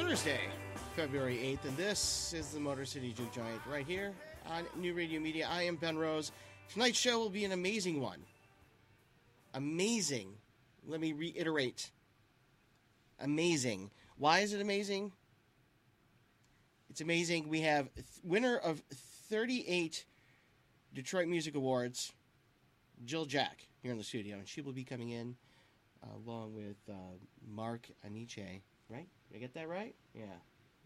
[0.00, 0.40] Thursday,
[0.96, 4.14] February 8th, and this is the Motor City Juke Joint right here
[4.48, 5.46] on New Radio Media.
[5.48, 6.32] I am Ben Rose.
[6.72, 8.20] Tonight's show will be an amazing one.
[9.52, 10.32] Amazing.
[10.88, 11.90] Let me reiterate.
[13.20, 13.90] Amazing.
[14.16, 15.12] Why is it amazing?
[16.88, 17.50] It's amazing.
[17.50, 18.82] We have th- winner of
[19.28, 20.06] 38
[20.94, 22.14] Detroit Music Awards,
[23.04, 25.36] Jill Jack, here in the studio, and she will be coming in
[26.02, 26.94] uh, along with uh,
[27.46, 28.62] Mark Iannace.
[28.88, 29.06] Right?
[29.30, 29.94] Did I get that right?
[30.14, 30.24] Yeah.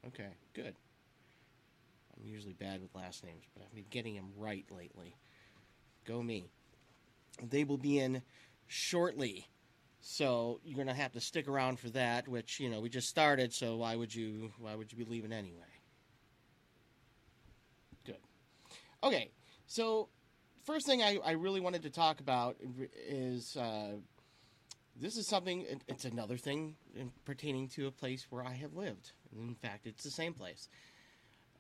[0.07, 0.29] Okay.
[0.53, 0.75] Good.
[2.17, 5.17] I'm usually bad with last names, but I've been getting them right lately.
[6.05, 6.51] Go me.
[7.43, 8.23] They will be in
[8.67, 9.49] shortly.
[10.01, 13.53] So you're gonna have to stick around for that, which you know we just started.
[13.55, 15.63] So why would you why would you be leaving anyway?
[18.05, 18.19] Good.
[19.03, 19.31] Okay,
[19.67, 20.11] so
[20.65, 22.57] first thing I, I really wanted to talk about
[23.09, 23.93] is uh,
[25.01, 25.65] this is something.
[25.89, 29.13] It's another thing in, pertaining to a place where I have lived.
[29.37, 30.69] In fact, it's the same place.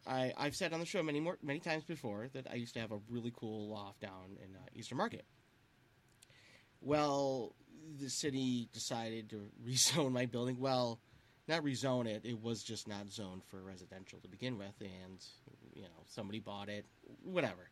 [0.06, 2.80] I, I've said on the show many more many times before that I used to
[2.80, 5.24] have a really cool loft down in uh, Eastern Market.
[6.80, 7.54] Well,
[7.98, 10.58] the city decided to rezone my building.
[10.60, 11.00] Well,
[11.48, 12.22] not rezone it.
[12.24, 15.24] It was just not zoned for residential to begin with, and
[15.74, 16.86] you know somebody bought it.
[17.22, 17.70] Whatever.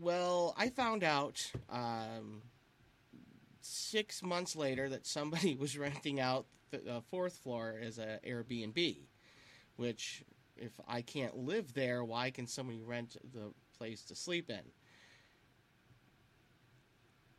[0.00, 2.42] Well, I found out um,
[3.68, 8.96] six months later that somebody was renting out the fourth floor as an Airbnb,
[9.76, 10.24] which
[10.56, 14.60] if I can't live there, why can somebody rent the place to sleep in?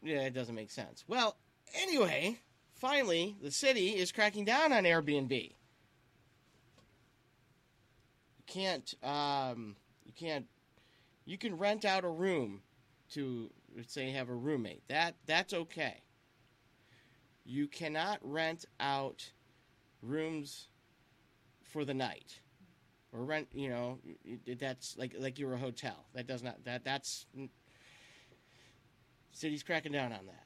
[0.01, 1.03] Yeah, it doesn't make sense.
[1.07, 1.35] Well,
[1.75, 2.39] anyway,
[2.73, 5.31] finally, the city is cracking down on Airbnb.
[5.31, 5.53] You
[8.47, 10.45] can't, um, you can't,
[11.25, 12.61] you can rent out a room
[13.11, 14.87] to, let's say, have a roommate.
[14.87, 16.01] That that's okay.
[17.49, 19.31] You cannot rent out
[20.03, 20.67] rooms
[21.63, 22.41] for the night
[23.11, 23.97] or rent you know
[24.59, 26.05] that's like like you're a hotel.
[26.13, 27.25] That does not that that's
[29.31, 30.45] city's cracking down on that.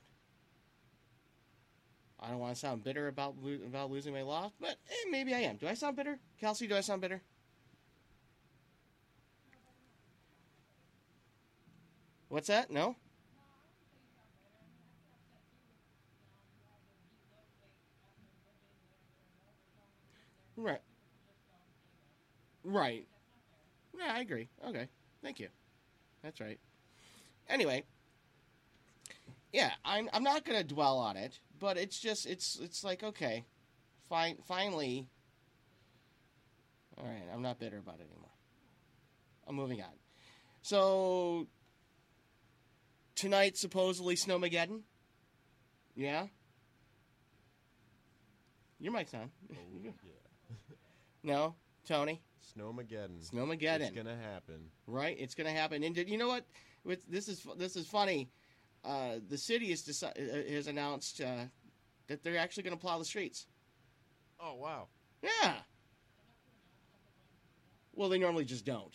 [2.22, 3.36] I don't want to sound bitter about
[3.68, 5.58] about losing my loft but eh, maybe i am.
[5.58, 6.20] Do i sound bitter?
[6.40, 7.22] Kelsey do i sound bitter?
[12.30, 12.72] What's that?
[12.72, 12.96] No
[20.64, 20.82] right
[22.64, 23.08] Right.
[23.98, 24.50] Yeah, I agree.
[24.68, 24.88] Okay.
[25.22, 25.50] Thank you.
[26.24, 26.60] That's right.
[27.50, 27.84] Anyway,
[29.52, 33.04] yeah, I'm I'm not going to dwell on it, but it's just it's it's like
[33.04, 33.44] okay,
[34.10, 35.08] fine finally
[36.98, 38.30] All right, I'm not bitter about it anymore.
[39.48, 39.90] I'm moving on.
[40.62, 41.48] So
[43.16, 44.82] tonight supposedly Snowmageddon?
[45.96, 46.28] Yeah?
[48.80, 49.32] Your mic's on.
[49.52, 49.92] Oh, yeah.
[51.24, 51.56] No?
[51.88, 52.22] Tony?
[52.58, 53.30] Snowmageddon.
[53.30, 53.82] Snowmageddon.
[53.82, 54.70] It's gonna happen.
[54.88, 55.16] right?
[55.20, 55.84] It's going to happen.
[55.84, 56.46] And did, you know what?
[56.84, 58.30] With, this is this is funny.
[58.84, 60.04] Uh, the city has deci-
[60.50, 61.46] uh, has announced uh,
[62.08, 63.48] that they're actually going to plow the streets.
[64.40, 64.88] Oh wow.
[65.22, 65.54] Yeah.
[67.96, 68.94] Well, they normally just don't.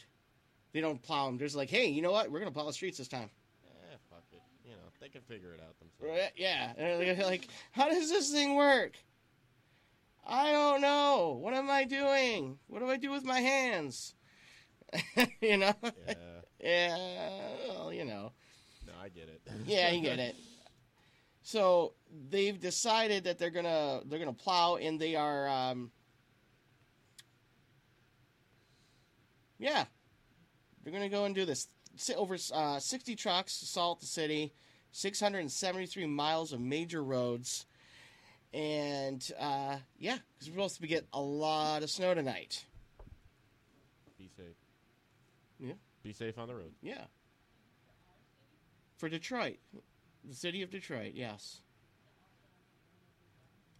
[0.72, 1.38] They don't plow them.
[1.38, 2.30] There's like, hey, you know what?
[2.30, 3.30] We're going to plow the streets this time.
[3.64, 4.42] Eh, fuck it.
[4.64, 6.20] You know, they can figure it out themselves.
[6.20, 6.32] Right?
[6.36, 6.72] Yeah.
[6.76, 8.92] And they're like, how does this thing work?
[10.28, 11.38] I don't know.
[11.40, 12.58] What am I doing?
[12.66, 14.14] What do I do with my hands?
[15.40, 15.72] you know?
[15.82, 16.14] Yeah.
[16.60, 17.28] Yeah.
[17.68, 18.32] Well, you know.
[18.84, 19.40] No, I get it.
[19.64, 20.34] Yeah, you get it.
[21.42, 21.94] So
[22.30, 25.92] they've decided that they're gonna they're gonna plow, and they are, um,
[29.58, 29.84] yeah,
[30.82, 31.68] they're gonna go and do this.
[32.16, 34.52] Over uh, sixty trucks assault the city,
[34.90, 37.66] six hundred and seventy three miles of major roads,
[38.52, 42.64] and uh, yeah, because we're supposed to get a lot of snow tonight.
[44.18, 44.56] Be safe.
[45.58, 45.74] Yeah.
[46.02, 46.72] Be safe on the road.
[46.80, 47.04] Yeah.
[48.96, 49.58] For Detroit.
[50.24, 51.60] The city of Detroit, yes.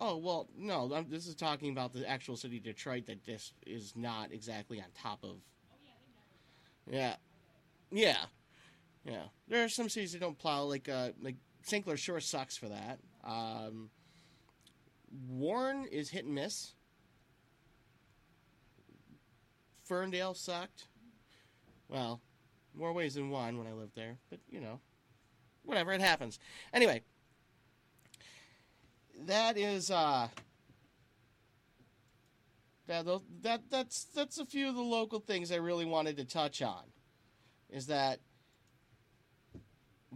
[0.00, 3.52] Oh, well, no, I'm, this is talking about the actual city of Detroit that this
[3.66, 5.36] is not exactly on top of.
[6.88, 7.16] Yeah.
[7.90, 8.16] Yeah.
[9.04, 9.24] Yeah.
[9.48, 11.84] There are some cities that don't plow, like, uh, like St.
[11.84, 13.00] Clair sure sucks for that.
[13.24, 13.90] Um,
[15.28, 16.74] Warren is hit and miss.
[19.84, 20.88] Ferndale sucked.
[21.88, 22.20] Well,
[22.74, 24.80] more ways than one when I lived there, but you know,
[25.64, 26.38] whatever, it happens.
[26.72, 27.02] Anyway,
[29.26, 30.28] that is uh
[32.86, 33.06] that
[33.42, 36.84] that that's that's a few of the local things I really wanted to touch on.
[37.70, 38.20] Is that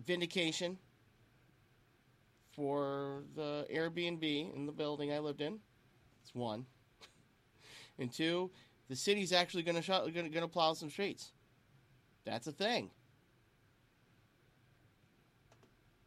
[0.06, 0.78] vindication
[2.54, 5.58] for the Airbnb in the building I lived in?
[6.22, 6.66] It's one.
[7.98, 8.50] and two,
[8.88, 11.32] the city's actually going to going to plow some streets.
[12.24, 12.90] That's a thing.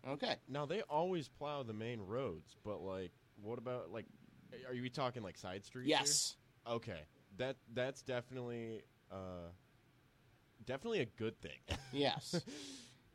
[0.07, 0.35] Okay.
[0.47, 4.05] Now they always plow the main roads, but like, what about like?
[4.67, 5.87] Are you talking like side streets?
[5.87, 5.97] here?
[5.99, 6.35] Yes.
[6.69, 7.01] Okay.
[7.37, 9.49] That that's definitely uh
[10.65, 11.77] definitely a good thing.
[11.91, 12.41] Yes.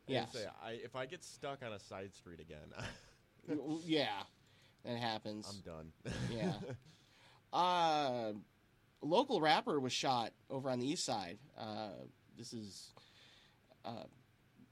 [0.07, 0.33] Yes.
[0.33, 2.73] say, I, if I get stuck on a side street again,
[3.83, 4.23] yeah.
[4.85, 5.47] That happens.
[5.49, 5.91] I'm done.
[6.31, 6.53] Yeah.
[7.53, 8.31] uh,
[9.01, 11.37] local rapper was shot over on the east side.
[11.57, 11.89] Uh,
[12.37, 12.93] this is
[13.85, 14.05] uh,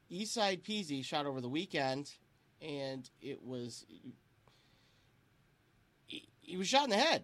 [0.09, 2.11] East Side Peezy shot over the weekend,
[2.61, 3.85] and it was
[6.07, 7.23] he, he was shot in the head.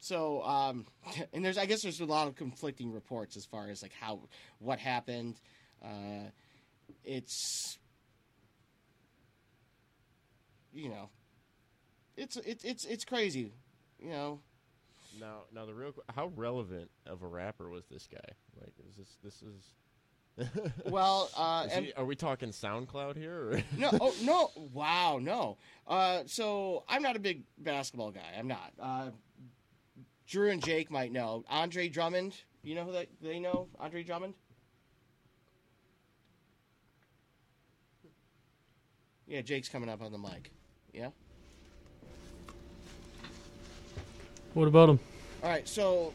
[0.00, 0.86] So, um,
[1.32, 4.20] and there's I guess there's a lot of conflicting reports as far as like how
[4.58, 5.40] what happened.
[5.82, 6.28] Uh,
[7.04, 7.78] it's
[10.72, 11.08] you know
[12.16, 13.52] it's it's it's it's crazy,
[13.98, 14.40] you know.
[15.18, 18.18] now, now the real how relevant of a rapper was this guy?
[18.60, 19.64] Like, is this this is?
[20.86, 23.34] Well, uh, Is he- are we talking SoundCloud here?
[23.34, 23.62] Or?
[23.78, 25.58] no, oh no, wow, no.
[25.86, 28.20] Uh, so I'm not a big basketball guy.
[28.38, 28.72] I'm not.
[28.80, 29.10] Uh,
[30.26, 32.36] Drew and Jake might know Andre Drummond.
[32.62, 33.68] You know who that they know?
[33.78, 34.34] Andre Drummond.
[39.26, 40.50] Yeah, Jake's coming up on the mic.
[40.92, 41.08] Yeah.
[44.54, 44.98] What about him?
[45.42, 46.12] All right, so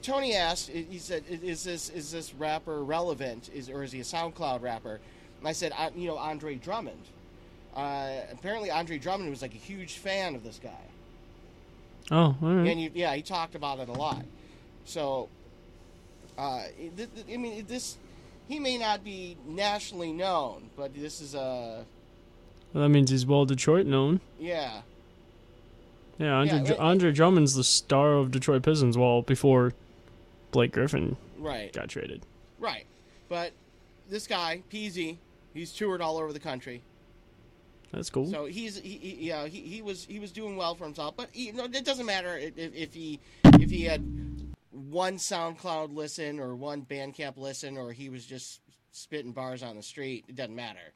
[0.00, 3.50] Tony asked, he said, "Is this is this rapper relevant?
[3.52, 5.00] Is or is he a SoundCloud rapper?"
[5.40, 7.02] And I said, I, "You know, Andre Drummond.
[7.74, 10.70] Uh, apparently, Andre Drummond was like a huge fan of this guy,
[12.10, 12.68] Oh, all right.
[12.68, 14.24] and you, yeah, he talked about it a lot.
[14.84, 15.30] So,
[16.36, 16.64] uh,
[16.96, 17.96] th- th- I mean, this
[18.46, 21.84] he may not be nationally known, but this is a
[22.72, 24.20] Well, that means he's well Detroit known.
[24.38, 24.82] yeah,
[26.18, 28.96] Yeah, Andre, Yeah, Dr- Andre Drummond's the star of Detroit Pistons.
[28.96, 29.72] Well, before
[30.52, 32.22] Blake Griffin right, got traded.
[32.58, 32.86] right.
[33.28, 33.52] But
[34.10, 35.16] this guy, Peezy,
[35.54, 36.82] he's toured all over the country.
[37.92, 38.26] That's cool.
[38.30, 41.28] So he's he, he yeah he, he was he was doing well for himself, but
[41.32, 44.02] he, no, it doesn't matter if, if he if he had
[44.70, 48.60] one SoundCloud listen or one Bandcamp listen or he was just
[48.92, 50.24] spitting bars on the street.
[50.28, 50.92] It doesn't matter.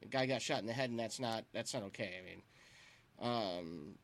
[0.00, 2.14] The guy got shot in the head, and that's not that's not okay.
[2.18, 2.42] I mean,
[3.20, 3.94] um,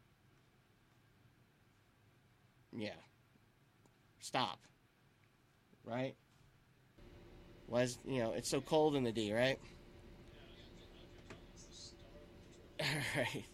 [2.76, 2.91] yeah,
[4.20, 4.58] stop.
[5.85, 6.14] Right?
[7.69, 9.58] Was you know it's so cold in the D, right?
[12.81, 12.87] All
[13.17, 13.44] right.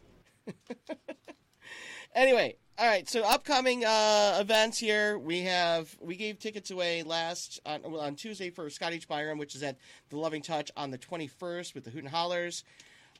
[2.14, 3.06] anyway, all right.
[3.06, 8.14] So upcoming uh, events here, we have we gave tickets away last on, well, on
[8.14, 9.06] Tuesday for Scott H.
[9.06, 9.76] Biram, which is at
[10.08, 12.62] the Loving Touch on the 21st with the Hooten Hallers.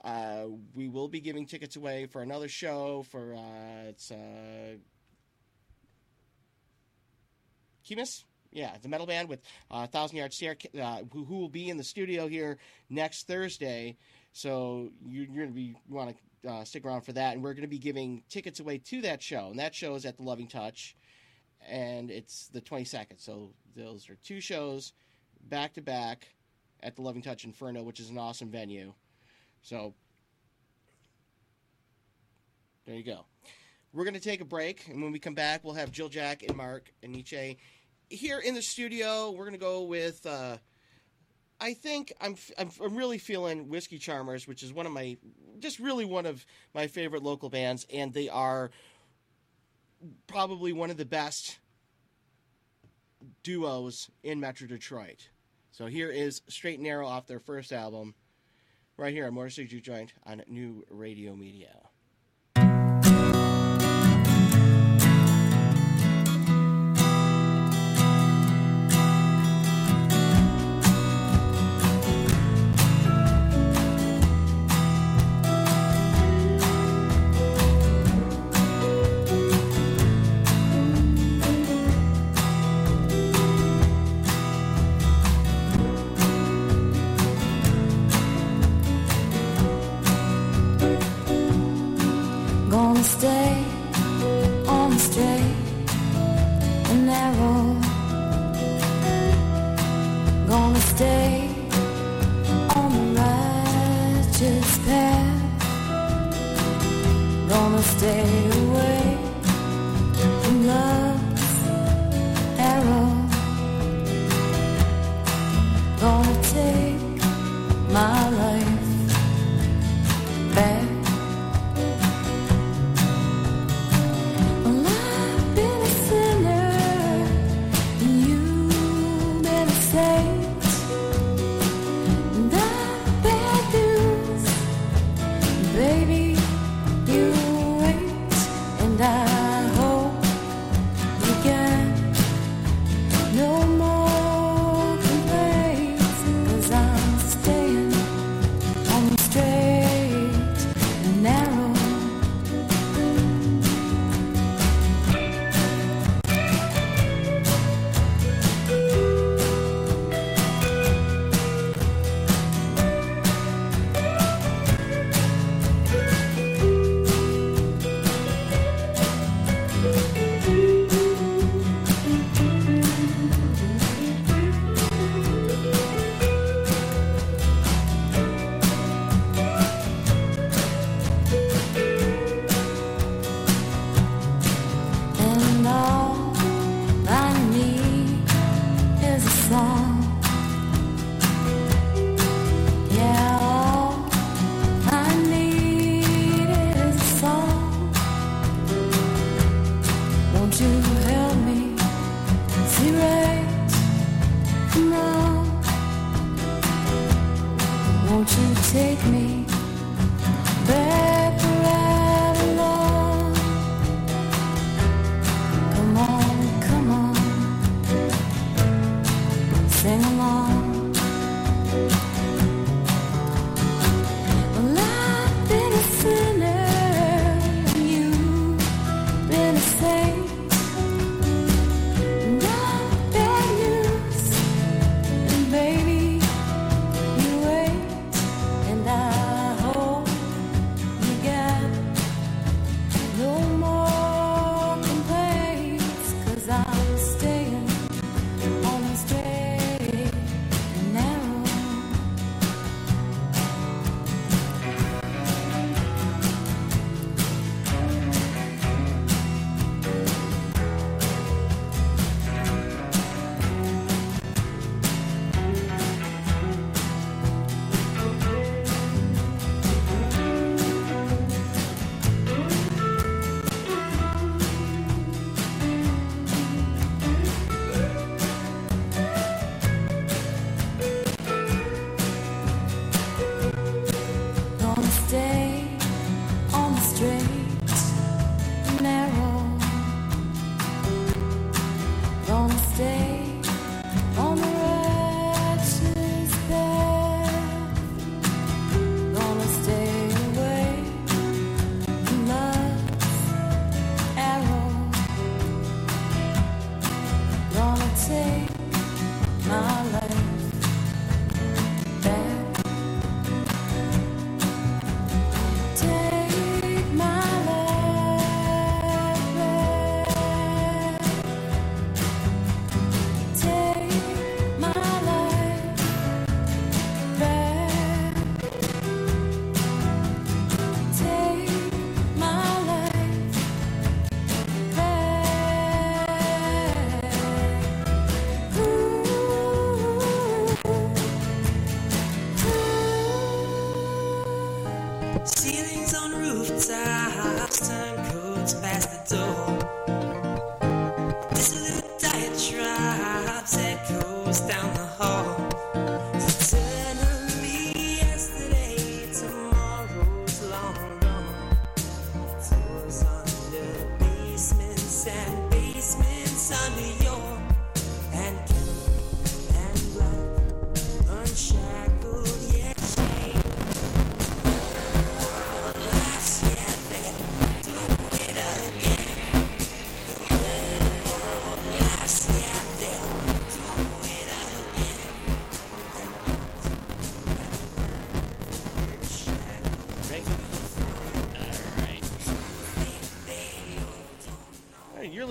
[0.03, 4.77] Uh, we will be giving tickets away for another show for uh, it's uh,
[7.87, 8.25] Khemmis.
[8.51, 11.77] Yeah, the metal band with uh, Thousand Yard Stare, uh, who, who will be in
[11.77, 12.57] the studio here
[12.89, 13.99] next Thursday.
[14.33, 16.17] So you, you're going to be you want to
[16.49, 19.23] uh, stick around for that, and we're going to be giving tickets away to that
[19.23, 20.97] show, and that show is at the Loving Touch,
[21.69, 23.19] and it's the 22nd.
[23.19, 24.93] So those are two shows
[25.49, 26.29] back to back
[26.83, 28.93] at the Loving Touch in Ferndale, which is an awesome venue.
[29.63, 29.95] So
[32.87, 33.27] there you go.
[33.93, 36.43] We're going to take a break, and when we come back, we'll have Jill Jack
[36.43, 37.57] and Mark Iannace
[38.09, 39.31] here in the studio.
[39.33, 40.25] We're going to go with.
[40.25, 40.59] Uh,
[41.61, 45.19] I think I'm, I'm I'm really feeling Whiskey Charmers, which is one of my
[45.59, 48.71] just really one of my favorite local bands, and they are
[50.27, 51.59] probably one of the best
[53.43, 55.29] duos in Metro Detroit.
[55.71, 58.15] So here is Straight and Narrow off their first album,
[58.97, 61.90] right here on Motor City Joint on New Radio Media.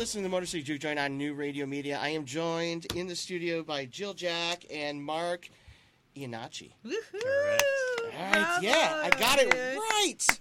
[0.10, 2.00] Listening to Motor City Juke Joint on New Radio Media.
[2.02, 5.48] I am joined in the studio by Jill Jack and Mark
[6.18, 6.72] Iannace.
[6.84, 7.22] Woohoo!
[7.22, 7.64] Correct.
[8.18, 10.40] All right, yeah, I got it right.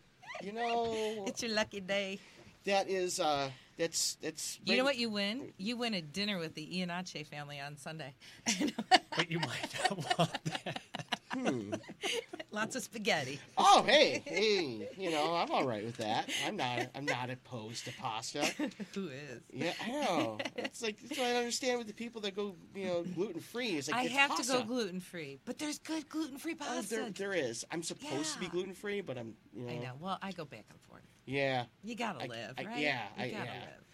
[0.40, 2.20] You know, It's your lucky day.
[2.64, 4.60] that is uh, that's that's.
[4.64, 5.52] You know what you win?
[5.56, 8.14] You win a dinner with the Iannace family on Sunday.
[9.16, 10.80] But you might not want that.
[11.46, 11.74] Hmm.
[12.50, 13.38] Lots of spaghetti.
[13.56, 16.28] Oh, hey, hey, you know, I'm all right with that.
[16.46, 18.44] I'm not, I'm not opposed to pasta.
[18.94, 19.42] Who is?
[19.52, 20.38] Yeah, I know.
[20.56, 23.70] It's like that's what I understand with the people that go, you know, gluten free.
[23.76, 24.52] It's like I it's have pasta.
[24.52, 26.94] to go gluten free, but there's good gluten free Oh, pasta.
[26.96, 27.64] there, there is.
[27.70, 29.92] I'm supposed to be gluten free, but I'm, you know, I know.
[30.00, 31.02] Well, I go back and forth.
[31.26, 32.78] yeah, You gotta I- live, I- right?
[32.78, 33.52] yeah, you I- gotta yeah.
[33.60, 33.84] live.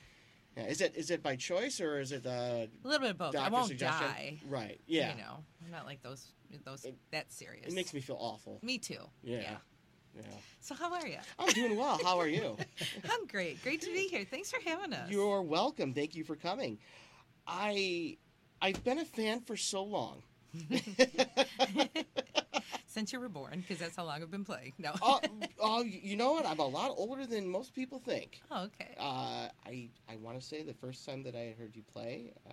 [0.56, 0.64] yeah.
[0.66, 3.34] Is it is it by choice or is it uh, A little bit of both.
[3.36, 4.06] I won't suggestion?
[4.06, 4.38] die.
[4.48, 4.80] Right.
[4.86, 5.10] Yeah.
[5.12, 6.28] You know, I'm not like those.
[6.64, 7.66] Those It- that serious.
[7.66, 8.58] It makes me feel awful.
[8.62, 9.08] Me too.
[9.22, 9.58] Yeah.
[10.16, 10.22] Yeah.
[10.60, 11.18] So how are you?
[11.38, 11.98] I'm doing well.
[12.02, 12.56] How are you?
[13.10, 13.62] I'm great.
[13.62, 14.24] Great to be here.
[14.24, 15.10] Thanks for having us.
[15.10, 15.92] You're welcome.
[15.92, 16.78] Thank you for coming.
[17.46, 18.16] I
[18.62, 20.22] I've been a fan for so long.
[22.86, 24.72] Since you were born, because that's how long I've been playing.
[24.78, 24.92] No.
[25.02, 25.20] oh,
[25.60, 26.46] oh, you know what?
[26.46, 28.40] I'm a lot older than most people think.
[28.52, 28.94] Oh, okay.
[28.96, 32.52] Uh, I I want to say the first time that I heard you play uh,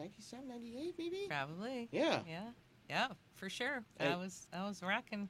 [0.00, 1.26] 97, 98 maybe?
[1.28, 1.88] Probably.
[1.92, 2.20] Yeah.
[2.28, 2.40] Yeah.
[2.88, 3.84] Yeah, for sure.
[4.00, 5.28] I- I was I was rocking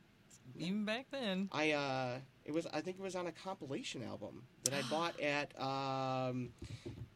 [0.56, 1.48] even back then.
[1.52, 5.20] I uh, it was I think it was on a compilation album that I bought
[5.20, 6.50] at um,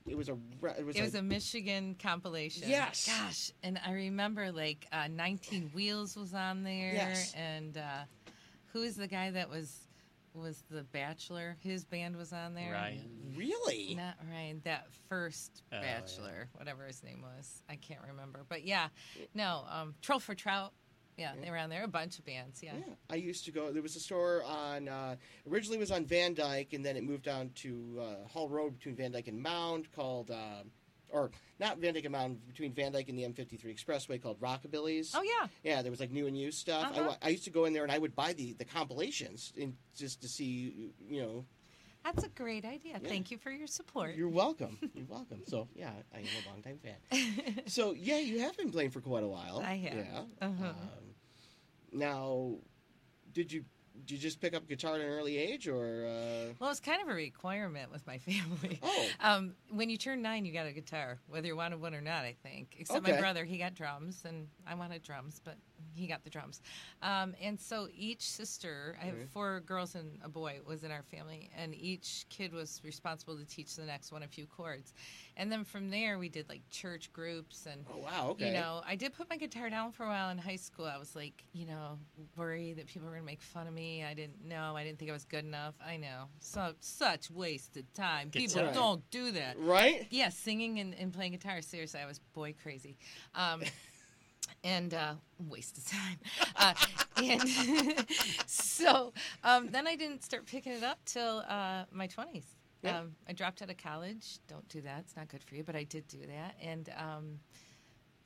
[0.06, 0.36] it was a
[0.78, 2.68] it was It was a, a Michigan compilation.
[2.68, 3.06] Yes.
[3.06, 7.32] Gosh, and I remember like uh, 19 Wheels was on there, Yes.
[7.34, 8.04] and uh,
[8.72, 9.72] who is the guy that was
[10.34, 11.56] was the Bachelor?
[11.60, 12.72] His band was on there.
[12.72, 13.34] Ryan.
[13.36, 14.60] really Not Ryan.
[14.64, 16.00] That first Oh, yeah.
[16.00, 18.44] Bachelor, whatever his name was, I can't remember.
[18.48, 18.88] But yeah,
[19.34, 19.64] no.
[19.70, 20.72] Um, Troll for Trout.
[21.16, 21.40] Yeah, Yeah.
[21.44, 21.84] they were on there.
[21.84, 22.60] A bunch of bands.
[22.62, 22.72] Yeah.
[22.76, 23.70] Yeah, I used to go.
[23.70, 25.14] There was a store on uh,
[25.48, 28.96] originally was on Van Dyke, and then it moved down to uh, Hall Road between
[28.96, 30.70] Van Dyke and Mound, called um
[31.10, 31.30] or
[31.60, 35.14] not Van Dyke and Mound, between Van Dyke and the M53 Expressway, called Rockabilly's.
[35.14, 35.46] Oh yeah.
[35.62, 36.84] Yeah, there was like new and used stuff.
[36.92, 37.08] I Uh-huh.
[37.10, 39.76] wa- I, used to go in there and I would buy the, the compilations and
[39.96, 41.44] just to see, you know.
[42.04, 42.98] That's a great idea.
[43.02, 43.08] Yeah.
[43.08, 44.14] Thank you for your support.
[44.14, 44.78] You're welcome.
[44.94, 45.42] You're welcome.
[45.46, 47.62] So yeah, I am a longtime fan.
[47.66, 49.62] So yeah, you have been playing for quite a while.
[49.64, 49.94] I have.
[49.94, 50.20] Yeah.
[50.42, 50.64] Uh-huh.
[50.66, 50.74] Um,
[51.92, 52.56] now,
[53.32, 53.64] did you
[54.00, 57.00] did you just pick up guitar at an early age, or uh, Well, it's kind
[57.00, 58.80] of a requirement with my family.
[58.82, 59.06] Oh.
[59.20, 62.24] Um, when you turn nine, you got a guitar, whether you wanted one or not,
[62.24, 62.76] I think.
[62.78, 65.56] Except my brother, he got drums, and I wanted drums, but
[65.94, 66.60] he got the drums.
[67.02, 69.26] Um, and so each sister, I have Okay.
[69.32, 73.44] four girls and a boy, was in our family, and each kid was responsible to
[73.44, 74.92] teach the next one a few chords.
[75.36, 78.82] And then from there, we did like church groups and oh wow, okay, you know,
[78.86, 80.86] I did put my guitar down for a while in high school.
[80.86, 81.98] I was like, you know,
[82.36, 84.04] worried that people were gonna make fun of me.
[84.04, 84.76] I didn't know.
[84.76, 85.74] I didn't think I was good enough.
[85.84, 86.26] I know.
[86.38, 88.28] So such wasted time.
[88.30, 88.62] Guitar.
[88.62, 89.56] People don't do that.
[89.58, 90.06] right?
[90.10, 91.60] Yeah, singing and, and playing guitar.
[91.62, 92.96] Seriously, I was boy crazy.
[93.34, 93.62] Um,
[94.64, 96.18] and uh, waste of time.
[96.56, 96.74] Uh,
[97.22, 97.48] and
[98.46, 99.12] so
[99.44, 102.44] um, then I didn't start picking it up till uh, my 20s.
[102.82, 103.00] Yeah.
[103.00, 104.38] Um, I dropped out of college.
[104.48, 105.00] Don't do that.
[105.00, 105.62] It's not good for you.
[105.62, 106.56] But I did do that.
[106.60, 107.38] And um,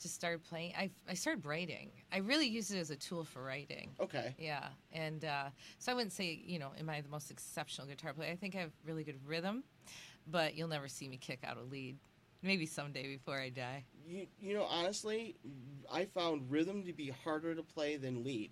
[0.00, 0.72] just started playing.
[0.76, 1.90] I, I started writing.
[2.12, 3.90] I really used it as a tool for writing.
[4.00, 5.48] Okay, Yeah, and uh,
[5.78, 8.30] so I wouldn't say, you know, am I the most exceptional guitar player?
[8.32, 9.64] I think I have really good rhythm,
[10.26, 11.96] but you'll never see me kick out a lead.
[12.42, 13.84] Maybe someday before I die.
[14.06, 15.36] you you know honestly,
[15.92, 18.50] I found rhythm to be harder to play than lead.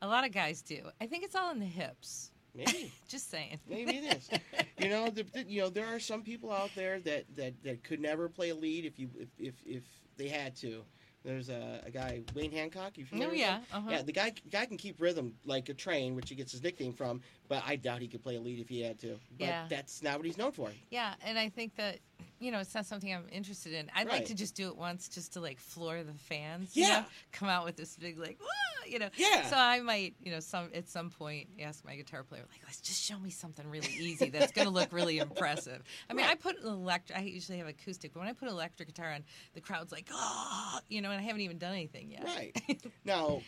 [0.00, 0.88] A lot of guys do.
[1.00, 2.30] I think it's all in the hips.
[2.54, 2.90] Maybe.
[3.08, 3.58] Just saying.
[3.68, 4.30] Maybe it is.
[4.78, 7.84] you know, the, the- you know, there are some people out there that, that, that
[7.84, 9.82] could never play a lead if you if if, if
[10.16, 10.82] they had to.
[11.24, 12.96] There's a, a guy Wayne Hancock.
[12.96, 13.56] You familiar Oh with yeah.
[13.58, 13.64] him?
[13.74, 13.90] Uh-huh.
[13.90, 16.94] Yeah, the guy guy can keep rhythm like a train, which he gets his nickname
[16.94, 17.20] from.
[17.48, 19.18] But I doubt he could play a lead if he had to.
[19.38, 19.66] But Yeah.
[19.68, 20.70] that's not what he's known for.
[20.90, 21.98] Yeah, and I think that
[22.40, 23.90] you know it's not something I'm interested in.
[23.94, 24.14] I'd Right.
[24.18, 26.70] like to just do it once, just to like floor the fans.
[26.76, 26.86] Yeah.
[26.86, 27.04] You know?
[27.32, 28.86] Come out with this big like, Wah!
[28.86, 29.08] you know.
[29.16, 29.46] Yeah.
[29.48, 32.80] So I might, you know, some at some point ask my guitar player like, let's
[32.80, 35.82] just show me something really easy that's going to look really impressive.
[36.08, 36.40] I mean, I Right.
[36.40, 37.18] put electric.
[37.18, 39.24] I usually have acoustic, but when I put electric guitar on,
[39.54, 42.24] the crowd's like, oh, you know, and I haven't even done anything yet.
[42.24, 42.56] Right.
[43.04, 43.42] now,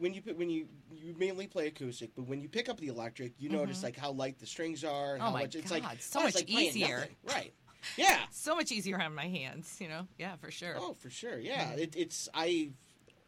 [0.00, 0.66] when you put when you
[0.96, 4.10] you mainly play acoustic, but when you pick up the electric, you notice like how
[4.10, 5.22] light the strings are and Mm-hmm.
[5.22, 7.06] Oh how my much it's like so oh, much like easier.
[7.24, 7.52] Right.
[7.96, 8.18] Yeah.
[8.30, 10.06] So much easier on my hands, you know.
[10.18, 10.74] Yeah, for sure.
[10.78, 11.38] Oh, for sure.
[11.38, 12.70] Yeah, it, it's I.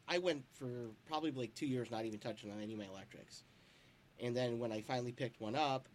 [0.09, 0.68] I went for
[1.07, 3.44] probably like two years not even touching on any of my electrics,
[4.18, 5.87] and then when I finally picked one up,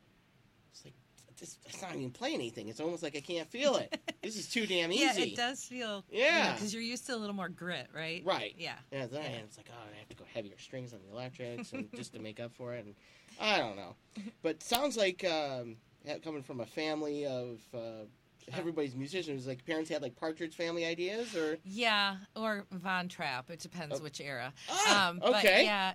[0.72, 0.94] it's like
[1.40, 2.70] this, it's not even playing anything.
[2.70, 4.00] It's almost like I can't feel it.
[4.24, 5.04] this is too damn easy.
[5.04, 6.04] Yeah, it does feel.
[6.10, 6.54] Yeah.
[6.54, 8.22] Because you're used to a little more grit, right?
[8.26, 8.56] Right.
[8.58, 8.76] Yeah.
[8.92, 9.38] Yeah, then Yeah.
[9.40, 12.20] it's like, oh, I have to go heavier strings on the electrics and just to
[12.20, 12.86] make up for it.
[12.86, 12.96] And
[13.40, 13.96] I don't know.
[14.44, 15.76] But sounds like um,
[16.24, 18.06] coming from a family of uh,
[18.54, 23.50] everybody's musicians, like parents had like Partridge Family ideas, or Yeah, or Von Trapp.
[23.50, 24.04] It depends Oh.
[24.04, 24.54] which era.
[24.70, 25.64] Ah, But okay.
[25.66, 25.94] yeah,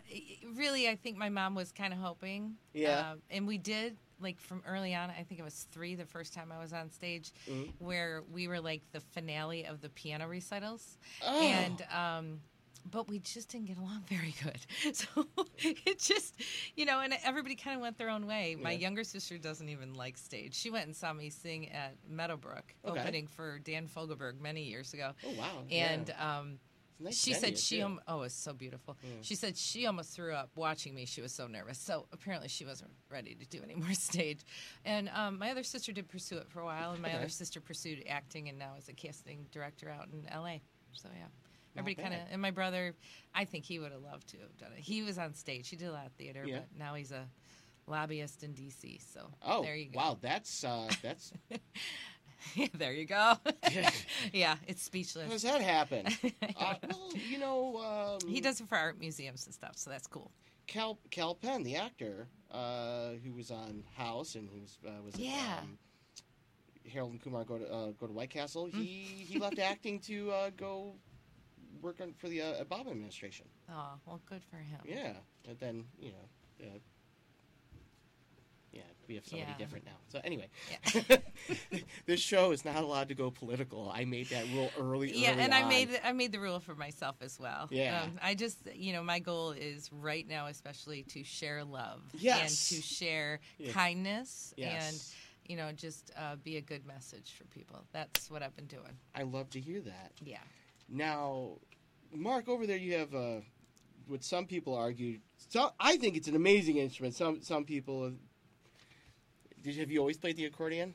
[0.54, 2.56] really, I think my mom was kind of hoping.
[2.72, 3.12] Yeah.
[3.12, 6.34] Um, and we did, like, from early on, I think it was three the first
[6.34, 7.72] time I was on stage, Mhm.
[7.78, 10.98] where we were like the finale of the piano recitals.
[11.22, 12.40] oh, And, um,
[12.88, 14.60] but we just didn't get along very good.
[14.94, 15.26] So
[15.58, 16.34] it just,
[16.76, 18.56] you know, and everybody kind of went their own way.
[18.60, 18.78] My Yeah.
[18.78, 20.54] younger sister doesn't even like stage.
[20.54, 23.00] She went and saw me sing at Meadowbrook, Okay.
[23.00, 25.12] opening for Dan Fogelberg many years ago.
[25.24, 26.38] oh wow, And yeah.
[26.38, 26.58] um,
[26.98, 27.98] nice she said she too.
[28.08, 28.96] oh, it's so beautiful.
[29.02, 29.10] Yeah.
[29.22, 31.04] She said she almost threw up watching me.
[31.06, 31.78] She was so nervous.
[31.78, 34.40] So apparently she wasn't ready to do any more stage.
[34.84, 37.16] And um, my other sister did pursue it for a while, and my Okay.
[37.18, 40.62] other sister pursued acting, and now is a casting director out in L.A.
[40.92, 41.26] So yeah.
[41.74, 42.94] Not Everybody kind of, and my brother,
[43.34, 44.80] I think he would have loved to have done it.
[44.80, 45.68] He was on stage.
[45.68, 46.58] He did a lot of theater, Yeah.
[46.60, 47.28] but now he's a
[47.86, 48.98] lobbyist in D.C.
[49.14, 49.98] So Oh, there you go.
[49.98, 51.32] wow, that's uh, that's
[52.74, 53.34] there you go.
[54.32, 55.26] yeah, it's speechless.
[55.26, 56.06] how does that happen?
[56.56, 57.76] uh, well, you know,
[58.22, 60.30] um, He does it for art museums and stuff, so that's cool.
[60.66, 65.14] Cal Kal Penn, the actor, uh, who was on House and who was uh, was
[65.14, 65.58] it, Yeah.
[65.62, 65.78] um,
[66.92, 68.66] Harold and Kumar go to uh, go to White Castle.
[68.66, 70.94] He he left acting to uh, go
[71.80, 73.46] work on for the uh, Obama administration.
[73.70, 74.80] Oh, well, good for him.
[74.84, 75.12] Yeah,
[75.48, 76.78] and then you know, uh,
[78.72, 79.58] yeah, we have somebody Yeah.
[79.58, 79.96] different now.
[80.08, 80.48] So anyway,
[80.94, 81.16] Yeah.
[82.06, 83.90] this show is not allowed to go political.
[83.92, 85.12] I made that rule early.
[85.12, 87.66] Yeah, early and I made the, I made the rule for myself as well.
[87.70, 88.02] Yeah.
[88.04, 92.70] um, I just you know my goal is right now especially to share love Yes.
[92.70, 93.40] and to share
[93.72, 95.14] kindness Yes.
[95.42, 97.84] and you know just uh, be a good message for people.
[97.92, 98.96] That's what I've been doing.
[99.16, 100.12] I love to hear that.
[100.24, 100.38] Yeah.
[100.88, 101.58] Now,
[102.12, 103.36] Mark, over there you have uh,
[104.06, 105.18] what some people argue.
[105.48, 107.14] So I think it's an amazing instrument.
[107.14, 108.12] Some some people.
[109.62, 110.94] Did you, have you always played the accordion?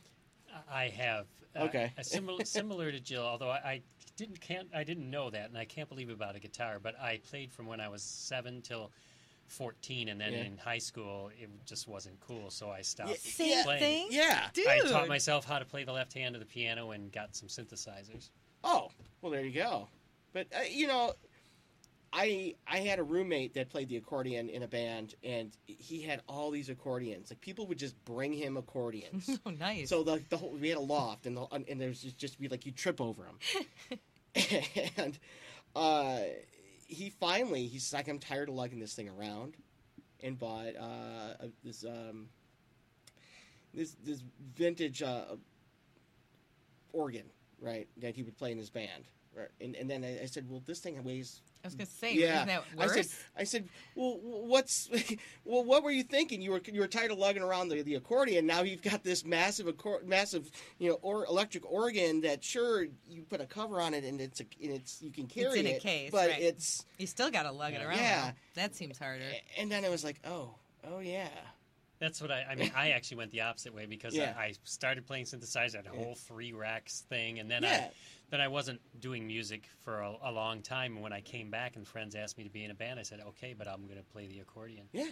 [0.71, 1.27] I have.
[1.55, 1.93] Uh, Okay.
[1.97, 3.81] a similar, similar to Jill, although I, I
[4.17, 6.79] didn't can't I didn't know that, and I can't believe about a guitar.
[6.81, 8.91] But I played from when I was seven till
[9.47, 10.43] fourteen, and then Yeah.
[10.43, 13.09] in high school it just wasn't cool, so I stopped.
[13.11, 13.79] Yeah, Same playing.
[13.79, 14.07] thing.
[14.11, 14.47] Yeah.
[14.53, 14.67] Dude.
[14.67, 17.47] I taught myself how to play the left hand of the piano and got some
[17.47, 18.31] synthesizers.
[18.63, 18.89] Oh,
[19.21, 19.87] well, there you go.
[20.35, 21.13] But uh, you know,
[22.11, 26.21] I I had a roommate that played the accordion in a band, and he had
[26.27, 27.31] all these accordions.
[27.31, 29.39] Like people would just bring him accordions.
[29.45, 29.89] Oh, nice.
[29.89, 32.49] So the, the whole, we had a loft, and the, and there's just, just be
[32.49, 33.99] like you trip over him.
[34.97, 35.17] and
[35.73, 36.19] uh,
[36.87, 39.55] he finally he's like I'm tired of lugging this thing around,
[40.21, 42.27] and bought uh, this um,
[43.73, 44.21] this this
[44.57, 45.37] vintage uh,
[46.91, 47.29] organ,
[47.61, 47.87] right?
[47.97, 49.05] That he would play in his band.
[49.61, 52.59] And, and then I, I said, well, this thing weighs I was gonna say, yeah,
[52.79, 54.87] I said, I said, well, what's,
[55.45, 56.39] well, what were you thinking?
[56.39, 58.45] You were you were tired of lugging around the, the accordion.
[58.45, 63.23] Now you've got this massive, accor- massive, you know, or electric organ that sure you
[63.23, 65.79] put a cover on it and it's a, and it's you can carry in a
[65.79, 66.39] case, but right.
[66.39, 67.97] it's, you still gotta lug it around.
[67.97, 68.31] Yeah.
[68.53, 69.23] That seems harder.
[69.57, 70.53] and then I was like, oh,
[70.87, 71.29] oh yeah,
[71.99, 72.45] That's what I.
[72.49, 74.33] I mean, I actually went the opposite way because Yeah.
[74.37, 77.91] I, I started playing synthesizer, had a whole three racks thing, and then yeah, I
[78.31, 80.93] then I wasn't doing music for a, a long time.
[80.95, 83.03] And when I came back and friends asked me to be in a band, I
[83.03, 84.87] said, "Okay, but I'm going to play the accordion.
[84.91, 85.05] yeah.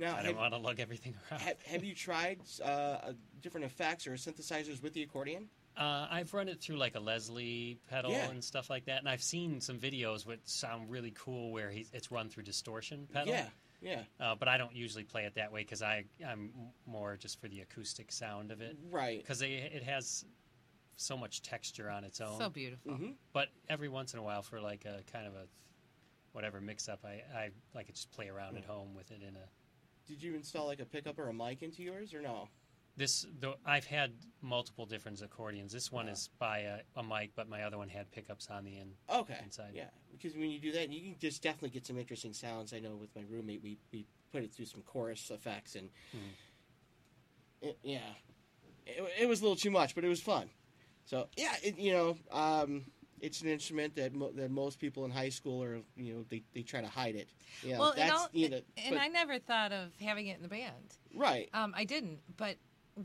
[0.00, 3.64] Now, I don't want to lug everything around." have, have you tried uh, uh, different
[3.66, 5.48] effects or synthesizers with the accordion?
[5.76, 8.28] Uh, I've run it through like a Leslie pedal Yeah.
[8.30, 11.88] and stuff like that, and I've seen some videos which sound really cool where he's,
[11.92, 13.32] it's run through distortion pedal.
[13.32, 13.46] Yeah,
[13.80, 16.50] yeah, Uh, but I don't usually play it that way because I I'm
[16.86, 19.20] more just for the acoustic sound of it right.
[19.20, 20.24] because it has
[20.96, 22.38] so much texture on its own.
[22.38, 22.94] So beautiful.
[22.94, 25.46] hmm but every once in a while for like a kind of a
[26.32, 29.36] whatever mix up, I I like to just play around at home with it in
[29.36, 29.48] a.
[30.06, 32.48] Did you install like a pickup or a mic into yours or no?
[32.98, 34.10] This though I've had
[34.42, 35.72] multiple different accordions.
[35.72, 36.12] This one Wow.
[36.12, 38.90] is by a, a mic, but my other one had pickups on the end.
[39.08, 39.38] Okay.
[39.44, 39.70] inside.
[39.72, 42.72] Yeah, because when you do that, you can just definitely get some interesting sounds.
[42.74, 47.68] I know with my roommate, we, we put it through some chorus effects, and Hmm.
[47.68, 47.98] it, yeah,
[48.84, 50.50] it, it was a little too much, but it was fun.
[51.04, 52.82] So yeah, it, you know, um,
[53.20, 56.42] it's an instrument that mo- that most people in high school are, you know, they,
[56.52, 57.28] they try to hide it.
[57.62, 60.36] You know, Well, and, all, you know, and but- I never thought of having it
[60.36, 60.96] in the band.
[61.14, 61.48] right.
[61.54, 62.56] Um, I didn't, but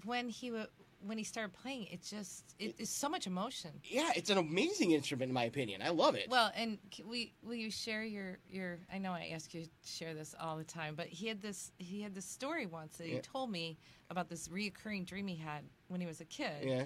[0.06, 0.66] when he wa
[1.06, 3.72] when he started playing, it just it is so much emotion.
[3.84, 5.82] Yeah, it's an amazing instrument in my opinion.
[5.82, 6.28] I love it.
[6.30, 8.80] Well, and c- we will you share your your?
[8.94, 11.72] I know I ask you to share this all the time, but he had this
[11.78, 13.22] he had this story once that he Yeah.
[13.22, 13.78] told me
[14.10, 16.64] about this reoccurring dream he had when he was a kid.
[16.64, 16.86] yeah.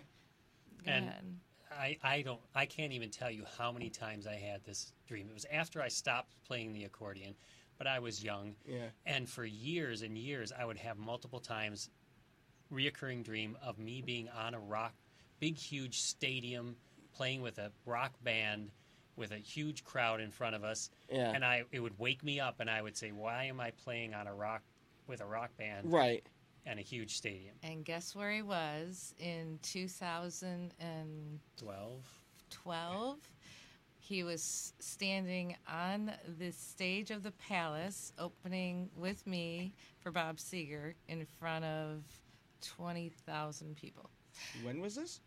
[0.85, 1.39] Go And- ahead.
[1.69, 5.27] I, I don't I can't even tell you how many times I had this dream.
[5.29, 7.35] It was after I stopped playing the accordion,
[7.77, 8.55] but I was young.
[8.65, 8.87] Yeah.
[9.05, 11.89] And for years and years I would have multiple times
[12.71, 14.93] reoccurring dream of me being on a rock
[15.39, 16.75] big huge stadium
[17.15, 18.71] playing with a rock band
[19.15, 20.89] with a huge crowd in front of us.
[21.11, 21.31] Yeah.
[21.33, 24.13] And I it would wake me up and I would say, Why am I playing
[24.13, 24.61] on a rock
[25.07, 26.23] with a rock band Right.
[26.65, 27.55] and a huge stadium?
[27.63, 32.19] And guess where he was in 2012?
[32.49, 33.17] Twelve?
[33.99, 40.93] He was standing on the stage of the palace, opening with me for Bob Seger
[41.09, 42.03] in front of
[42.61, 44.09] 20,000 people.
[44.63, 45.19] When was this?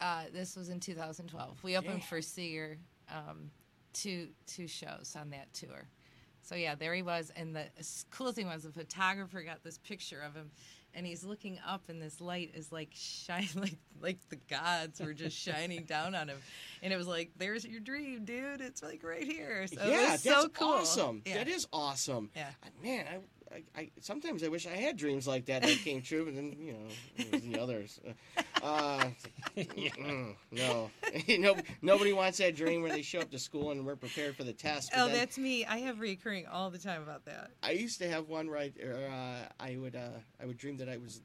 [0.00, 1.62] Uh, this was in 2012.
[1.62, 2.04] We opened Yeah.
[2.04, 2.76] for Seger
[3.10, 3.50] um,
[3.94, 5.88] two two shows on that tour.
[6.42, 7.64] So yeah, there he was, and the
[8.10, 10.50] cool thing was the photographer got this picture of him,
[10.94, 15.12] and he's looking up, and this light is like shine, like like the gods were
[15.14, 16.38] just shining down on him,
[16.82, 18.60] and it was like, "There's your dream, dude.
[18.60, 20.68] It's like right here." So yeah, that's so cool.
[20.68, 21.22] awesome.
[21.26, 21.34] Yeah.
[21.38, 22.30] That is awesome.
[22.36, 22.50] Yeah.
[22.82, 23.18] Man, I,
[23.54, 26.54] I, I sometimes I wish I had dreams like that that came true, but then
[26.60, 26.78] you know
[27.16, 28.00] it was the others.
[28.62, 29.04] Uh,
[29.56, 30.90] mm, no,
[31.38, 34.44] no, nobody wants that dream where they show up to school and we're prepared for
[34.44, 34.90] the test.
[34.92, 35.64] but Oh, then- that's me.
[35.64, 37.50] I have recurring all the time about that.
[37.62, 38.74] I used to have one right.
[38.82, 40.08] Uh, I would uh,
[40.42, 41.20] I would dream that I was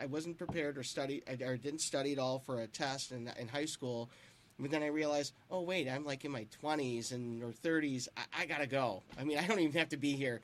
[0.00, 3.30] I wasn't prepared or study I- or didn't study at all for a test in
[3.38, 4.10] in high school.
[4.60, 8.08] But then I realized, oh wait, I'm like in my 20s and or 30s.
[8.16, 9.02] I, I gotta go.
[9.18, 10.40] I mean, I don't even have to be here.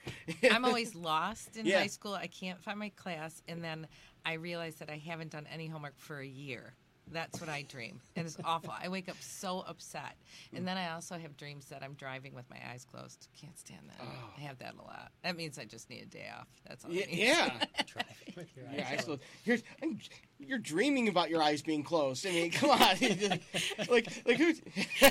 [0.50, 1.80] I'm always lost in Yeah.
[1.80, 2.14] high school.
[2.14, 3.88] I can't find my class, and then
[4.24, 6.74] I realize that I haven't done any homework for a year.
[7.12, 8.72] That's what I dream, and it's awful.
[8.82, 10.16] I wake up so upset,
[10.54, 13.28] and then I also have dreams that I'm driving with my eyes closed.
[13.38, 13.96] Can't stand that.
[14.00, 14.30] Oh.
[14.36, 15.12] I have that a lot.
[15.22, 16.48] That means I just need a day off.
[16.66, 16.90] That's all.
[16.90, 17.18] yeah, I need.
[17.18, 17.46] yeah.
[17.86, 19.06] Driving with your Your eyes eyes closed.
[19.06, 19.22] closed.
[19.44, 19.98] You're, I'm-
[20.38, 22.26] you're dreaming about your eyes being closed.
[22.26, 22.78] I mean, come on.
[23.90, 24.60] like, like who's?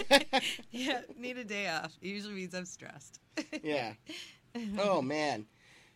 [0.72, 1.94] yeah, need a day off.
[2.02, 3.20] It usually means I'm stressed.
[3.64, 3.94] yeah.
[4.80, 5.46] Oh man.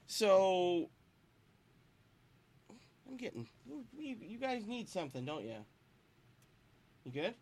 [0.06, 0.90] So
[3.10, 3.48] I'm getting.
[3.98, 5.56] You, you guys need something, don't you?
[7.08, 7.36] You good?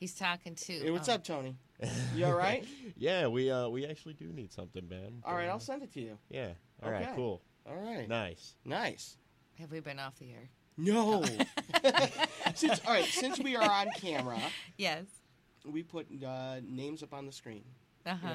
[0.00, 0.80] He's talking too.
[0.82, 1.56] Hey, what's um, up, Tony?
[2.16, 2.66] You all right?
[2.96, 5.22] Yeah, we uh we actually do need something, man.
[5.24, 6.18] all right, Uh, I'll send it to you.
[6.28, 6.48] Yeah.
[6.82, 7.02] All right.
[7.02, 7.12] Okay.
[7.14, 7.40] Cool.
[7.68, 8.08] All right.
[8.08, 8.56] Nice.
[8.64, 9.16] Nice.
[9.60, 10.48] Have we been off the air?
[10.76, 11.22] No.
[12.56, 14.40] since all right, since we are on camera,
[14.76, 15.04] Yes.
[15.64, 17.62] we put uh, names up on the screen,
[18.04, 18.28] Uh huh.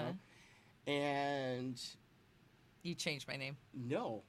[0.88, 0.94] know?
[0.94, 1.82] and
[2.84, 3.58] You changed my name.
[3.74, 4.24] no,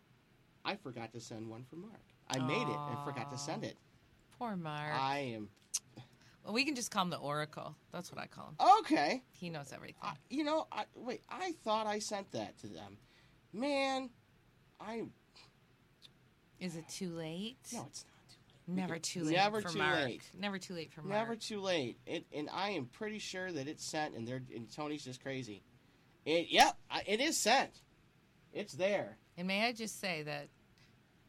[0.65, 2.01] I forgot to send one for Mark.
[2.29, 3.77] I made it and forgot to send it.
[4.43, 4.93] Poor Mark.
[4.93, 5.49] I am
[6.45, 7.77] well, we can just call him the Oracle.
[7.93, 8.79] That's what I call him.
[8.81, 9.23] okay.
[9.31, 10.03] He knows everything.
[10.03, 11.23] I, you know, I, wait.
[11.31, 12.97] I thought I sent that to them.
[13.53, 14.11] Man,
[14.81, 15.05] I
[16.59, 17.59] Is it too late?
[17.73, 18.05] no, it's
[18.67, 18.77] not.
[18.77, 20.05] Never too late Never for too Mark.
[20.05, 20.23] late.
[20.37, 21.21] Never too late for Mark.
[21.21, 21.99] Never too late.
[22.05, 24.17] It, and I am pretty sure that it's sent.
[24.17, 25.63] And they're and Tony's just crazy.
[26.27, 26.77] It, yep,
[27.07, 27.71] it is sent.
[28.53, 29.19] It's there.
[29.37, 30.49] And may I just say that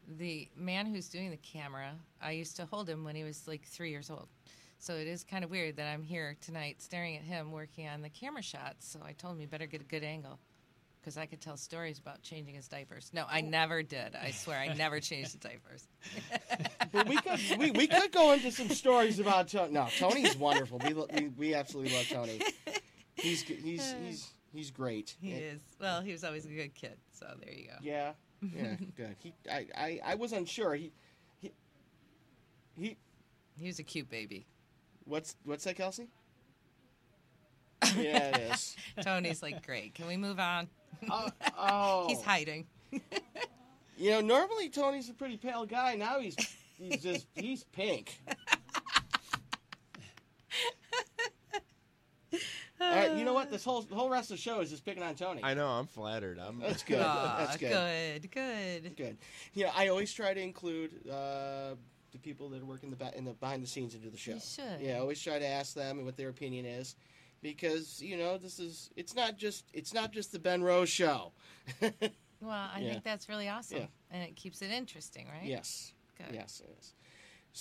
[0.08, 3.62] the man who's doing the camera, I used to hold him when he was like
[3.64, 4.28] three years old.
[4.78, 8.02] So it is kind of weird that I'm here tonight staring at him working on
[8.02, 8.86] the camera shots.
[8.88, 10.38] So I told him he better get a good angle
[11.00, 13.10] because I could tell stories about changing his diapers.
[13.14, 14.14] No, I never did.
[14.14, 15.88] I swear I never changed the diapers.
[16.92, 19.72] But we could we, we could go into some stories about Tony.
[19.72, 20.78] No, Tony's wonderful.
[20.86, 22.40] We, lo- we we absolutely love Tony.
[23.16, 25.16] He's he's he's he's great.
[25.20, 25.60] He And- is.
[25.80, 26.96] Well, he was always a good kid.
[27.10, 27.74] So there you go.
[27.82, 28.12] Yeah,
[28.54, 29.16] yeah, good.
[29.18, 30.74] He I, I I was unsure.
[30.74, 30.92] He
[31.40, 31.52] he
[32.76, 32.96] he.
[33.56, 34.46] He was a cute baby.
[35.04, 36.08] What's what's that, Kelsey?
[37.96, 38.76] Yeah, it is.
[39.02, 39.94] Tony's like, great.
[39.94, 40.68] Can we move on?
[41.10, 41.28] Oh,
[41.58, 42.08] oh.
[42.08, 42.66] He's hiding.
[43.96, 45.94] You know, normally Tony's a pretty pale guy.
[45.94, 46.34] Now he's
[46.78, 48.20] he's just he's pink.
[52.32, 52.38] All
[52.80, 53.50] right, you know what?
[53.50, 55.40] This whole the whole rest of the show is just picking on Tony.
[55.42, 55.68] I know.
[55.68, 56.38] I'm flattered.
[56.38, 56.58] I'm.
[56.60, 57.00] That's good.
[57.00, 57.70] Aw, That's good.
[57.70, 58.30] good.
[58.30, 58.96] Good.
[58.96, 59.16] Good.
[59.54, 61.74] Yeah, I always try to include uh,
[62.12, 64.32] the people that work in the ba- in the behind the scenes into the show.
[64.34, 64.80] You should.
[64.80, 66.96] Yeah, I always try to ask them what their opinion is,
[67.42, 71.32] because you know this is it's not just it's not just the Ben Rose show.
[72.40, 72.90] Well, I Yeah.
[72.90, 73.78] think that's really awesome.
[73.78, 73.86] Yeah.
[74.10, 75.46] And it keeps it interesting, right?
[75.48, 75.92] Yes.
[76.18, 76.34] Good.
[76.34, 76.92] Yes, it is.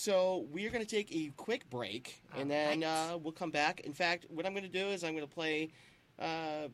[0.04, 3.12] So we are going to take a quick break, and then Alright.
[3.14, 3.82] uh, we'll come back.
[3.82, 5.70] In fact, what I'm going to do is I'm going to play
[6.18, 6.68] uh,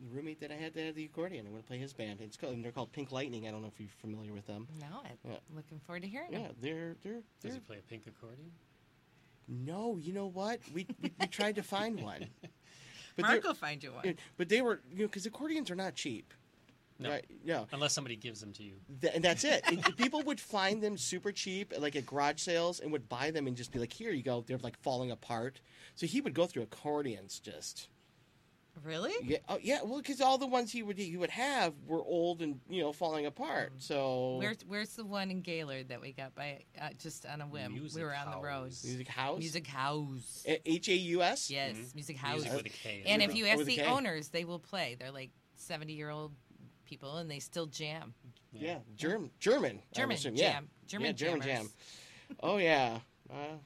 [0.00, 1.46] the roommate that I had that had the accordion.
[1.46, 2.20] I'm going to play his band.
[2.20, 3.46] It's called, and they're called Pink Lightning.
[3.46, 4.66] I don't know if you're familiar with them.
[4.80, 5.36] No, I'm Yeah.
[5.54, 6.56] looking forward to hearing Yeah, it.
[6.60, 7.52] they're they're Does they're.
[7.52, 8.50] he play a pink accordion?
[9.46, 10.58] No, you know what?
[10.74, 12.26] We we, we tried to find one.
[13.14, 14.16] But Mark will find you one.
[14.36, 16.34] But they were, you know, because accordions are not cheap.
[16.98, 17.10] No.
[17.10, 17.24] Right?
[17.44, 17.66] No.
[17.72, 18.74] Unless somebody gives them to you.
[19.00, 19.62] Th- and that's it.
[19.70, 23.30] It- it- People would find them super cheap, like at garage sales, and would buy
[23.30, 25.60] them and just be like, "Here you go." They're like falling apart.
[25.94, 27.88] So he would go through accordions, just
[28.84, 29.14] Really?
[29.24, 29.78] yeah, oh, yeah.
[29.82, 32.92] Well, because all the ones he would he would have were old and you know
[32.92, 33.72] falling apart.
[33.78, 37.46] So Where's Where's the one in Gaylord that we got by uh, just on a
[37.46, 37.72] whim?
[37.72, 38.72] Music we were on the road.
[38.84, 40.44] Music house, Music House.
[40.46, 41.50] H a u s.
[41.50, 41.94] Yes, Mhm.
[41.94, 42.34] Music House.
[42.42, 43.02] Music with a K.
[43.06, 44.94] and if you Oh, ask with the owners, they will play.
[44.98, 46.32] They're like seventy year old
[46.86, 48.14] people, and they still jam.
[48.52, 50.36] Yeah, German, German, German assume.
[50.36, 50.52] Yeah.
[50.52, 50.68] jam.
[50.86, 51.58] German yeah, German jammers.
[51.58, 51.70] jam.
[52.40, 52.98] Oh yeah,
[53.30, 53.56] uh,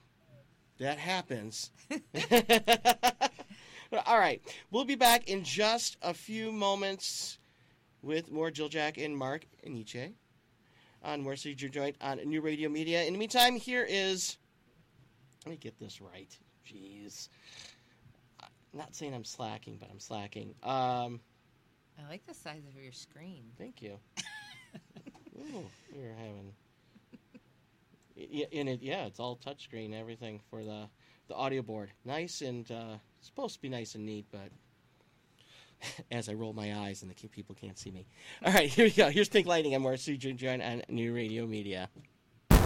[0.78, 1.70] that happens.
[4.06, 7.38] All right, we'll be back in just a few moments
[8.02, 10.12] with more Jill Jack and Mark Iannace
[11.02, 13.02] on Mercy Your Joint on New Radio Media.
[13.04, 14.36] In the meantime, here is.
[15.44, 16.36] Let me get this right.
[16.66, 17.28] Jeez.
[18.40, 20.54] I'm not saying I'm slacking, but I'm slacking.
[20.62, 21.20] Um,
[22.04, 23.44] I like the size of your screen.
[23.58, 23.98] Thank you.
[25.38, 26.52] Ooh, we're having.
[28.16, 30.88] Yeah, and it yeah, it's all touchscreen, everything for the
[31.28, 31.90] the audio board.
[32.04, 34.50] Nice and uh, supposed to be nice and neat, but
[36.10, 38.06] as I roll my eyes and the people can't see me.
[38.44, 39.10] All right, here we go.
[39.10, 39.74] Here's Pink Lightning.
[39.74, 41.88] I'm Marcy Join on New Radio Media.
[42.52, 42.56] Ooh.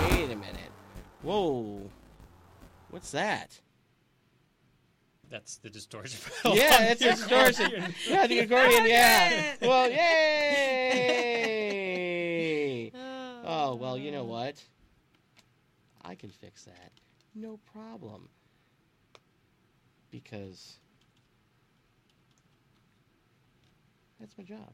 [0.00, 0.72] Wait a minute.
[1.22, 1.90] Whoa.
[2.90, 3.60] What's that?
[5.30, 6.18] That's the distortion.
[6.44, 7.94] Yeah, it's a distortion.
[8.08, 8.86] Yeah, the accordion.
[8.86, 9.30] Yeah.
[9.30, 9.60] it.
[9.60, 9.90] Well,
[12.70, 12.92] yay!
[13.44, 14.62] Oh well, you know what?
[16.02, 16.92] I can fix that.
[17.34, 18.28] No problem.
[20.10, 20.78] Because
[24.18, 24.72] that's my job.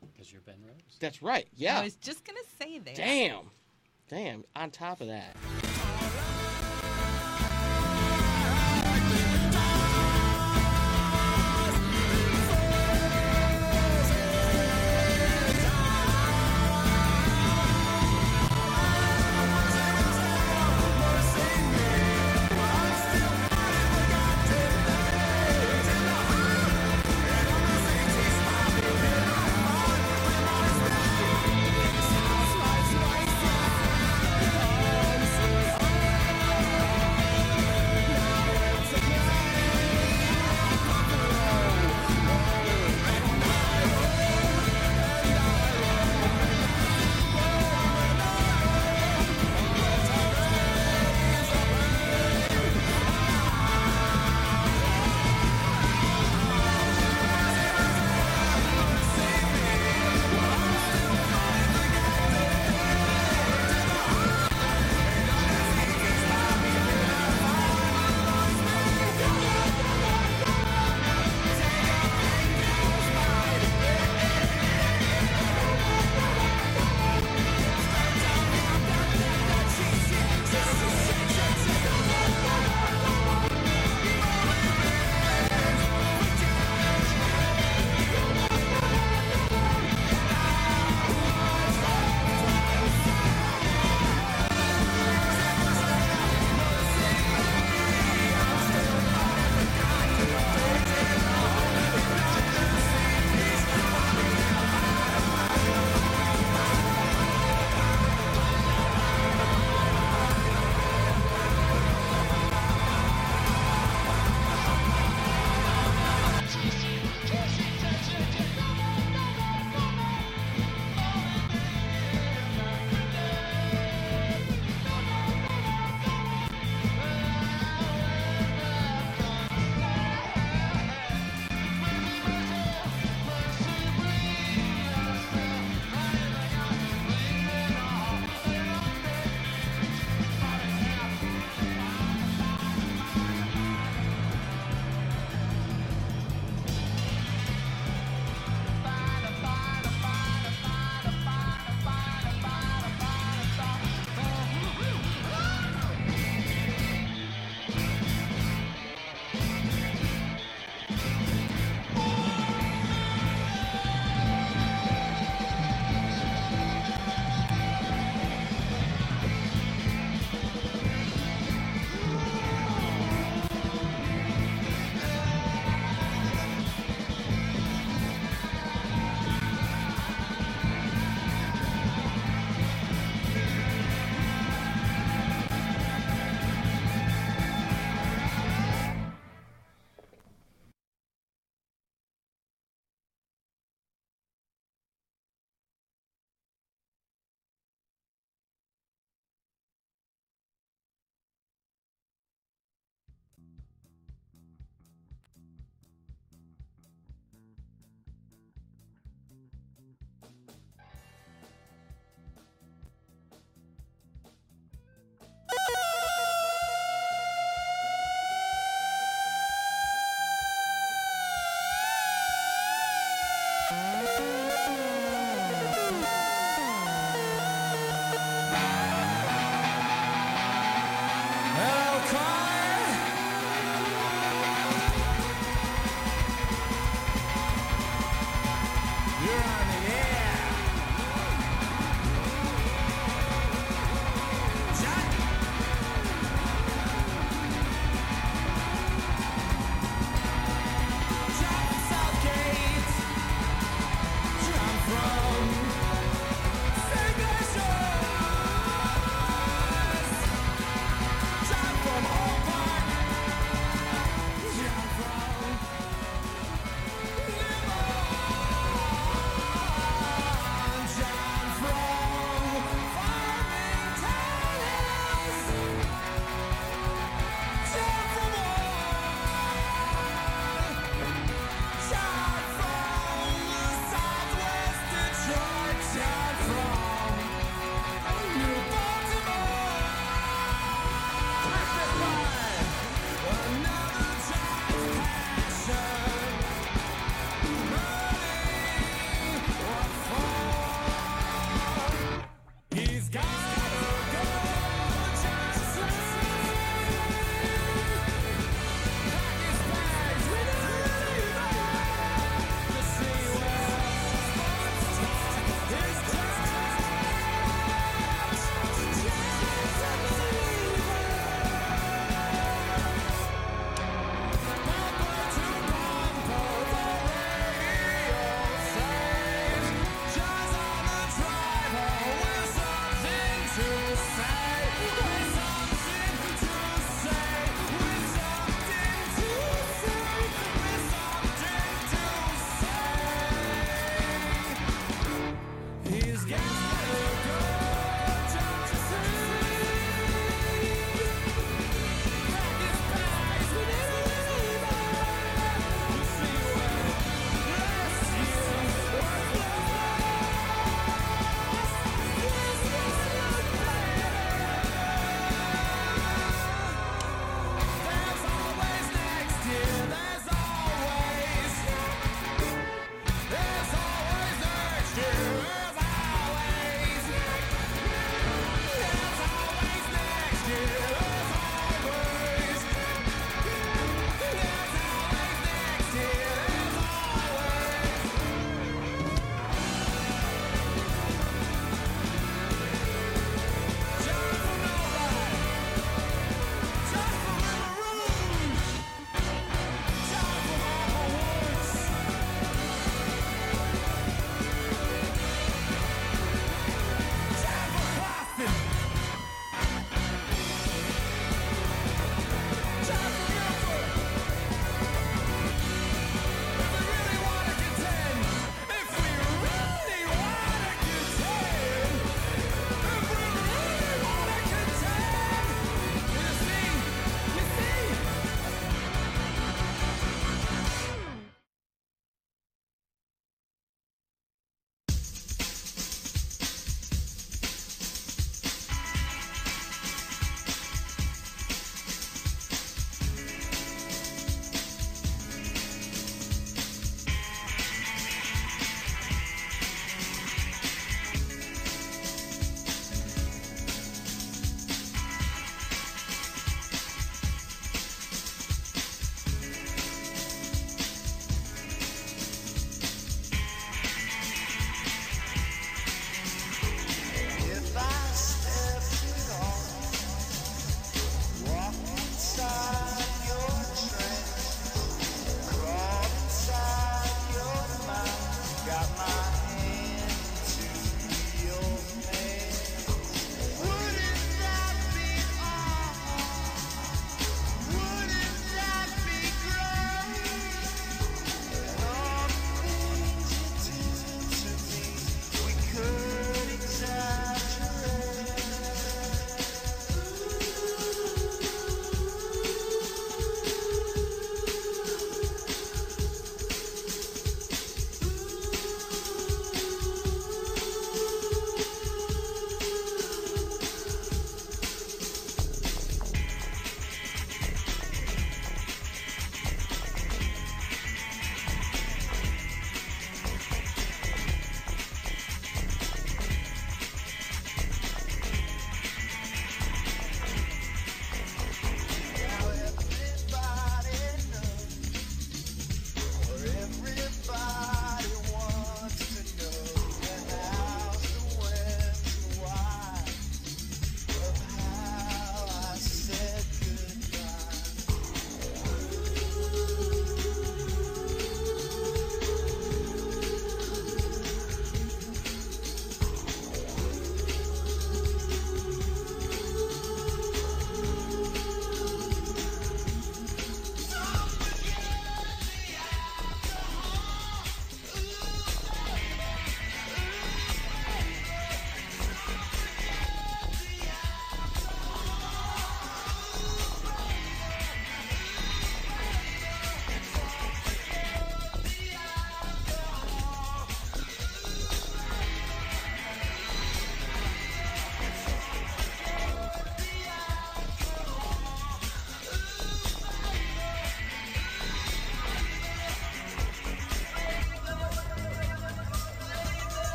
[0.00, 0.96] Because you're Ben Rose.
[1.00, 1.48] That's right.
[1.56, 1.80] Yeah.
[1.80, 2.94] I was just gonna say that.
[2.94, 3.50] Damn.
[4.08, 4.44] Damn.
[4.54, 5.36] On top of that.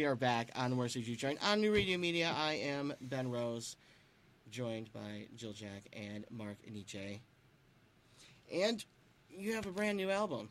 [0.00, 2.32] We are back on Motor City Juke Joint on New Radio Media.
[2.34, 3.76] I am Ben Rose,
[4.50, 7.20] joined by Jill Jack and Mark Iannace.
[8.50, 8.82] And
[9.28, 10.48] you have a brand new album.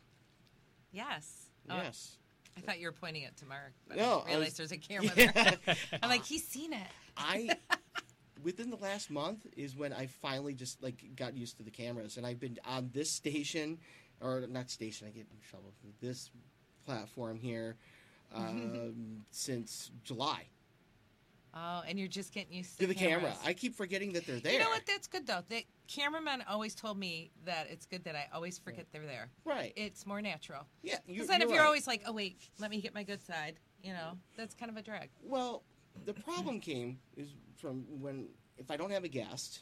[0.92, 1.48] Yes.
[1.68, 2.18] Oh, Yes.
[2.58, 4.72] I thought you were pointing it to Mark, but No, I I realized was- there's
[4.72, 5.32] a camera Yeah.
[5.66, 5.76] there.
[6.04, 6.88] I'm like, he's seen it.
[7.18, 7.50] I
[8.44, 12.18] within the last month is when I finally just like got used to the cameras,
[12.18, 13.80] and I've been on this station,
[14.22, 15.08] or not station.
[15.08, 15.74] I get in trouble.
[16.02, 16.30] This
[16.86, 17.78] platform here
[18.34, 20.46] um, since July.
[21.54, 23.34] Oh, and you're just getting used to To the camera.
[23.44, 24.54] I keep forgetting that they're there.
[24.54, 24.86] You know what?
[24.86, 25.42] That's good though.
[25.50, 29.30] The cameramen always told me that it's good that I always forget they're there.
[29.46, 29.74] Right.
[29.76, 30.66] It's more natural.
[30.84, 30.98] yeah.
[31.08, 31.66] Because then if you're right.
[31.66, 34.78] always like, oh wait, let me get my good side, you know, that's kind of
[34.78, 35.10] a drag.
[35.24, 35.64] Well,
[36.06, 38.28] the problem came is from when
[38.58, 39.62] if I don't have a guest,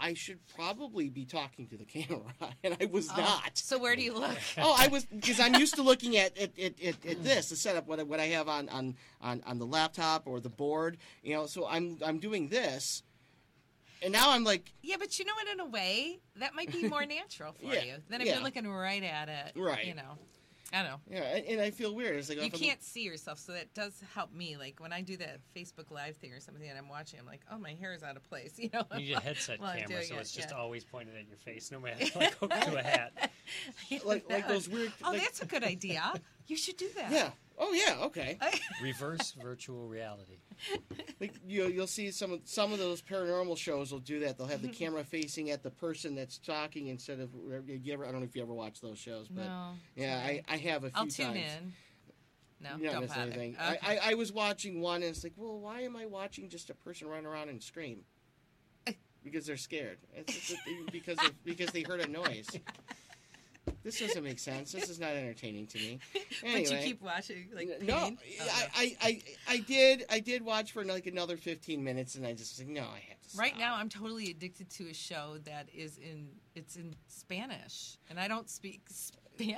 [0.00, 2.34] I should probably be talking to the camera,
[2.64, 3.56] and I was Oh, not.
[3.56, 4.36] So where do you look?
[4.58, 7.56] oh, I was because I'm used to looking at at, at, at, at this the
[7.56, 10.98] setup what I, what I have on, on on on the laptop or the board,
[11.22, 11.46] you know.
[11.46, 13.02] So I'm I'm doing this,
[14.02, 15.46] and now I'm like, yeah, but you know what?
[15.52, 18.34] In a way, that might be more natural for Yeah, you than if yeah.
[18.34, 19.52] you're looking right at it.
[19.56, 19.86] Right.
[19.86, 20.18] You know,
[20.74, 20.96] I know.
[21.08, 22.16] yeah, and, and I feel weird.
[22.16, 24.56] It's like You if I'm- can't see yourself, so that does help me.
[24.56, 27.42] Like when I do that Facebook Live thing or something, and I'm watching, I'm like,
[27.52, 28.52] oh, my hair is out of place.
[28.58, 28.84] You know.
[28.94, 30.56] You need a headset camera, so it, it's just yeah.
[30.56, 33.30] always pointed at your face, no matter like hooked to a hat.
[34.04, 34.92] like like those weird.
[35.04, 36.12] Oh, like, that's a good idea.
[36.46, 37.10] You should do that.
[37.12, 37.30] yeah.
[37.58, 38.04] Oh yeah.
[38.06, 38.38] Okay.
[38.82, 40.38] Reverse virtual reality.
[41.20, 44.36] Like you, you'll see some of some of those paranormal shows will do that.
[44.38, 47.30] They'll have the camera facing at the person that's talking instead of
[47.66, 48.06] you ever.
[48.06, 49.70] I don't know if you ever watch those shows, but no.
[49.94, 51.38] yeah, I, I have a few I'll tune times.
[51.38, 51.72] in.
[52.60, 53.32] No, not don't missing bother.
[53.32, 53.56] anything.
[53.56, 53.78] Okay.
[53.82, 56.70] I, I, I was watching one, and it's like, well, why am I watching just
[56.70, 58.00] a person run around and scream?
[59.22, 59.96] Because they're scared.
[60.14, 62.46] It's just that because of, because they heard a noise.
[63.84, 64.72] This doesn't make sense.
[64.72, 65.98] This is not entertaining to me.
[66.42, 67.90] Anyway, But you keep watching, like pain.
[67.90, 71.84] Oh, no, Oh, I, I, I, I did I did watch for like another fifteen
[71.84, 73.28] minutes, and I just was like, no, I have to.
[73.28, 73.40] Stop.
[73.40, 78.18] Right now, I'm totally addicted to a show that is in it's in Spanish, and
[78.18, 79.48] I don't speak Spanish, Nor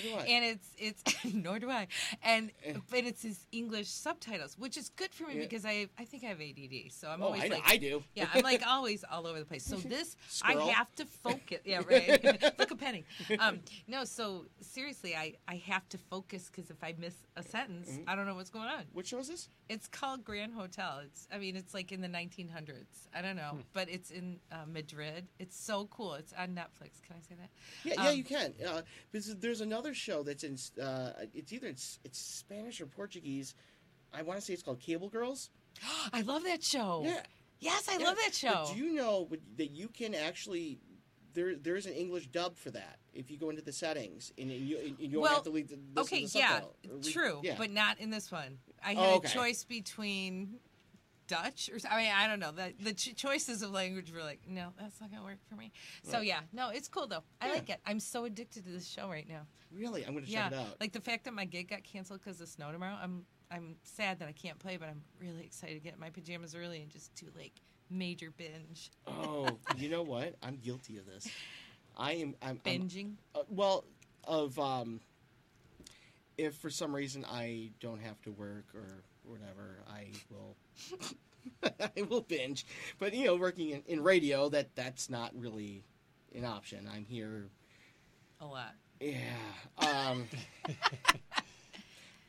[0.00, 0.24] do I.
[0.28, 1.02] and it's it's
[1.34, 1.86] nor do I,
[2.22, 2.74] and Eh.
[2.90, 5.40] but it's his English subtitles, which is good for me Yeah.
[5.42, 8.02] because I I think I have ADD, so I'm oh, always I, like I do.
[8.14, 9.64] yeah, I'm like always all over the place.
[9.64, 10.68] So this, Squirrel.
[10.68, 11.58] I have to focus.
[11.64, 12.42] Yeah, right.
[12.58, 13.04] Look a penny.
[13.38, 17.88] Um, no, so seriously, I I have to focus because if I miss a sentence,
[17.90, 18.08] Mm-hmm.
[18.08, 18.84] I don't know what's going on.
[18.92, 19.48] Which show is this?
[19.68, 21.00] It's called Grand Hotel.
[21.04, 23.08] It's I mean it's like in the 1900s.
[23.14, 23.36] I don't Hmm.
[23.36, 25.28] know, but it's in uh, Madrid.
[25.38, 26.14] It's so cool.
[26.14, 27.00] It's on Netflix.
[27.06, 27.50] Can I say that?
[27.84, 28.52] Yeah, yeah, Um, you can.
[28.66, 28.82] Uh,
[29.26, 30.56] because there's another show that's in.
[30.82, 33.54] Uh, it's either it's, it's Spanish or Portuguese.
[34.12, 35.50] I want to say it's called Cable Girls.
[36.12, 37.02] I love that show.
[37.04, 37.22] Yeah,
[37.60, 38.06] Yes, I yeah.
[38.06, 38.64] love that show.
[38.66, 40.78] But do you know that you can actually
[41.34, 44.78] there there's an English dub for that if you go into the settings and you,
[44.78, 47.54] and you Well, have to leave the okay, yeah, read- true, yeah.
[47.58, 48.58] but not in this one.
[48.84, 49.28] I Oh, had okay.
[49.28, 50.54] a choice between
[51.30, 52.50] Dutch or I mean I don't know.
[52.52, 55.70] The the ch- choices of language were like, no, that's not gonna work for me.
[56.02, 56.26] So Right.
[56.26, 57.22] yeah, no, it's cool though.
[57.40, 57.52] I Yeah.
[57.54, 57.80] like it.
[57.86, 59.46] I'm so addicted to this show right now.
[59.72, 60.80] really, I'm going to yeah, check it out.
[60.80, 62.98] like the fact that my gig got canceled because of snow tomorrow.
[63.00, 66.54] I'm I'm sad that I can't play, but I'm really excited to get my pajamas
[66.54, 67.52] early and just do like
[67.88, 70.34] major binge oh, you know what?
[70.42, 71.28] I'm guilty of this.
[71.96, 72.34] I am.
[72.42, 73.14] I'm, I'm binging.
[73.36, 73.84] uh, well
[74.24, 75.00] of um.
[76.38, 80.56] If for some reason I don't have to work or whatever, I will.
[81.96, 82.66] I will binge,
[82.98, 85.82] but you know, working in, in radio, that that's not really
[86.34, 86.88] an option.
[86.92, 87.48] I'm here
[88.40, 88.74] a lot.
[89.00, 89.16] Yeah.
[89.78, 90.26] Um,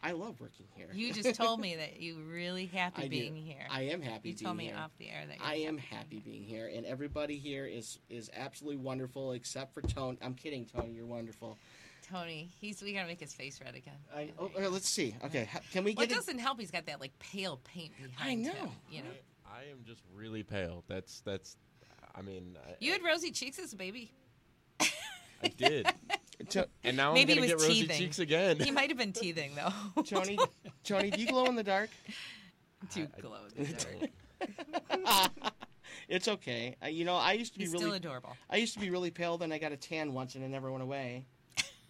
[0.04, 0.88] I love working here.
[0.94, 3.10] You just told me that you were really happy I do.
[3.10, 3.68] being here.
[3.70, 4.30] I am happy.
[4.30, 4.76] you being told me here.
[4.78, 8.30] off the air that you're I am happy being here, and everybody here is is
[8.36, 10.18] absolutely wonderful, except for Tony.
[10.22, 10.92] I'm kidding, Tony.
[10.92, 11.58] You're wonderful.
[12.12, 13.96] Tony, he's we gotta make his face red again.
[14.14, 15.16] I, oh, uh, let's see.
[15.26, 16.20] Okay, ha- can we Well, it get it?
[16.20, 16.60] doesn't help.
[16.60, 18.52] He's got that like pale paint behind I know.
[18.54, 18.70] him.
[18.90, 19.10] You know,
[19.46, 20.84] I, I am just really pale.
[20.88, 21.56] That's that's.
[22.14, 24.12] I mean, I, you had rosy cheeks as a baby.
[25.44, 25.88] I did,
[26.50, 27.98] To- and now Maybe I'm gonna was get rosy teething.
[27.98, 28.60] cheeks again.
[28.60, 30.04] He might have been teething though.
[30.04, 30.38] Tony,
[30.84, 31.90] Tony, do you glow in the dark?
[32.94, 33.38] Too I- glow.
[36.10, 36.76] It's okay.
[36.84, 38.36] Uh, you know, I used to be He's really, still adorable.
[38.50, 39.38] I used to be really pale.
[39.38, 41.26] Then I got a tan once, and it never went away.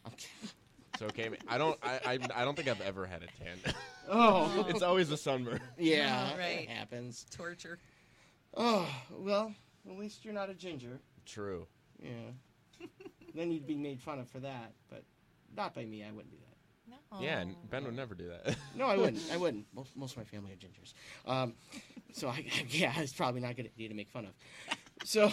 [0.06, 0.50] I'm kidding.
[0.94, 1.30] It's okay.
[1.48, 1.78] I don't.
[1.82, 2.20] I, I.
[2.36, 3.58] I don't think I've ever had a tan.
[4.14, 5.62] Oh, it's always a sunburn.
[5.78, 6.64] yeah, right.
[6.64, 7.26] it happens.
[7.32, 7.80] Torture.
[8.58, 9.54] Oh well,
[9.90, 11.00] at least you're not a ginger.
[11.26, 11.66] True.
[12.02, 12.10] Yeah.
[13.36, 15.04] then you'd be made fun of for that, but
[15.56, 16.04] not by me.
[16.04, 16.52] I wouldn't do that.
[16.92, 17.22] No.
[17.22, 18.58] Yeah, and Ben would never do that.
[18.76, 19.22] No, I wouldn't.
[19.32, 19.66] I wouldn't.
[19.74, 20.94] Most, most of my family are gingers.
[21.26, 21.54] Um,
[22.12, 24.34] so I, yeah, it's probably not a good idea to make fun of.
[25.04, 25.32] So,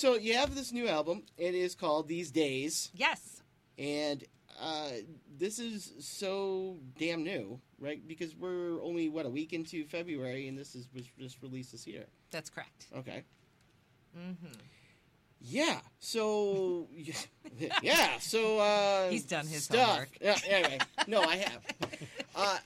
[0.00, 1.22] so you have this new album.
[1.36, 3.42] It is called These Days, Yes.
[3.78, 4.24] and
[4.60, 4.90] uh,
[5.38, 8.06] this is so damn new, right?
[8.06, 11.86] Because we're only what a week into February, and this is was just released this
[11.86, 12.06] year.
[12.30, 12.86] That's correct.
[12.96, 13.24] Okay.
[14.18, 14.46] Mm-hmm.
[15.40, 15.80] Yeah.
[15.98, 16.88] So
[17.82, 18.18] yeah.
[18.18, 19.88] So uh, He's done his stuff.
[19.88, 20.08] homework.
[20.20, 20.36] Yeah.
[20.48, 21.60] Anyway, no, I have.
[22.32, 22.58] Uh,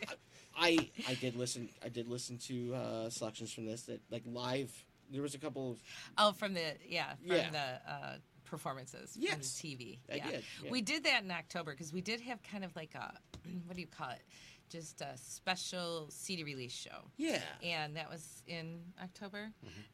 [0.57, 1.68] I I did listen.
[1.82, 4.70] I did listen to uh, selections from this that like live.
[5.11, 5.79] There was a couple of
[6.19, 7.51] Oh, from the yeah, from Yeah.
[7.51, 9.61] the uh, performances from Yes.
[9.61, 9.99] the TV.
[10.13, 10.31] I yeah.
[10.31, 10.71] did, yeah.
[10.71, 13.13] We did that in October because we did have kind of like a
[13.67, 14.23] what do you call it?
[14.71, 17.11] Just a special CD release show.
[17.17, 17.41] yeah.
[17.63, 19.51] and that was in October.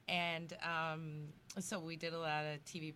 [0.09, 1.25] And um,
[1.59, 2.95] so we did a lot of TV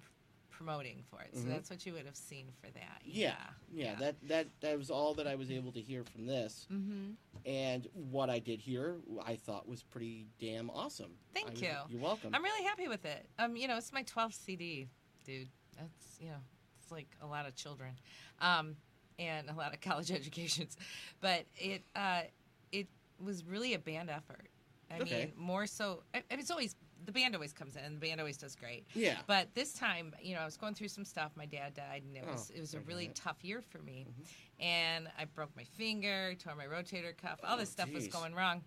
[0.58, 1.30] promoting for it.
[1.34, 1.48] So Mhm.
[1.48, 3.02] that's what you would have seen for that.
[3.04, 3.36] Yeah,
[3.70, 7.12] yeah, That that that was all that I was able to hear from this, Mm-hmm.
[7.44, 11.18] and what I did hear, I thought was pretty damn awesome.
[11.34, 11.76] Thank I you.
[11.88, 12.34] You're welcome.
[12.34, 13.28] I'm really happy with it.
[13.38, 14.88] Um, you know, it's my 12th CD,
[15.24, 15.48] dude.
[15.76, 16.40] That's you know,
[16.80, 17.98] it's like a lot of children,
[18.40, 18.76] um,
[19.18, 20.76] and a lot of college educations,
[21.20, 22.22] but it uh,
[22.72, 22.86] it
[23.18, 24.48] was really a band effort.
[24.90, 25.24] I Okay.
[25.26, 26.04] mean, more so.
[26.14, 27.84] I, I mean, it's always the band always comes in.
[27.84, 28.86] and The band always does great.
[28.94, 31.32] yeah, But this time, you know, I was going through some stuff.
[31.36, 33.16] My dad died, and it Oh, was it was a sorry to hear really that.
[33.16, 34.06] tough year for me.
[34.08, 34.24] Mhm.
[34.64, 37.40] And I broke my finger, tore my rotator cuff.
[37.42, 38.62] All this Oh, stuff was going wrong.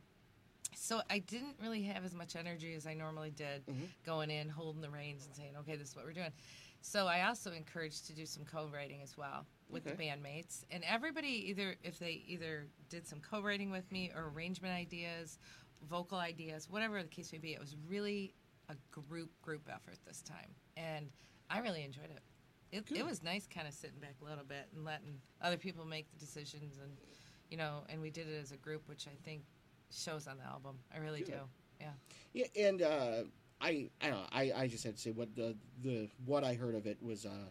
[0.75, 3.87] So I didn't really have as much energy as I normally did Mhm.
[4.05, 6.33] going in, holding the reins, and saying, "Okay, this is what we're doing."
[6.81, 11.49] So I also encouraged to do some co-writing as well with the bandmates, and everybody
[11.49, 15.39] either if they either did some co-writing with me or arrangement ideas,
[15.89, 18.33] vocal ideas, whatever the case may be, it was really
[18.69, 21.09] a group group effort this time, and
[21.49, 22.21] I really enjoyed it.
[22.69, 25.85] It, it was nice, kind of sitting back a little bit and letting other people
[25.85, 26.91] make the decisions, and
[27.49, 29.43] you know, and we did it as a group, which I think
[29.89, 30.77] shows on the album.
[30.93, 31.31] I really Good.
[31.31, 31.39] do.
[31.79, 31.91] Yeah.
[32.33, 33.23] yeah, and uh,
[33.61, 34.27] I I don't know.
[34.31, 37.25] I, I just had to say what the the what I heard of it was
[37.25, 37.49] uh,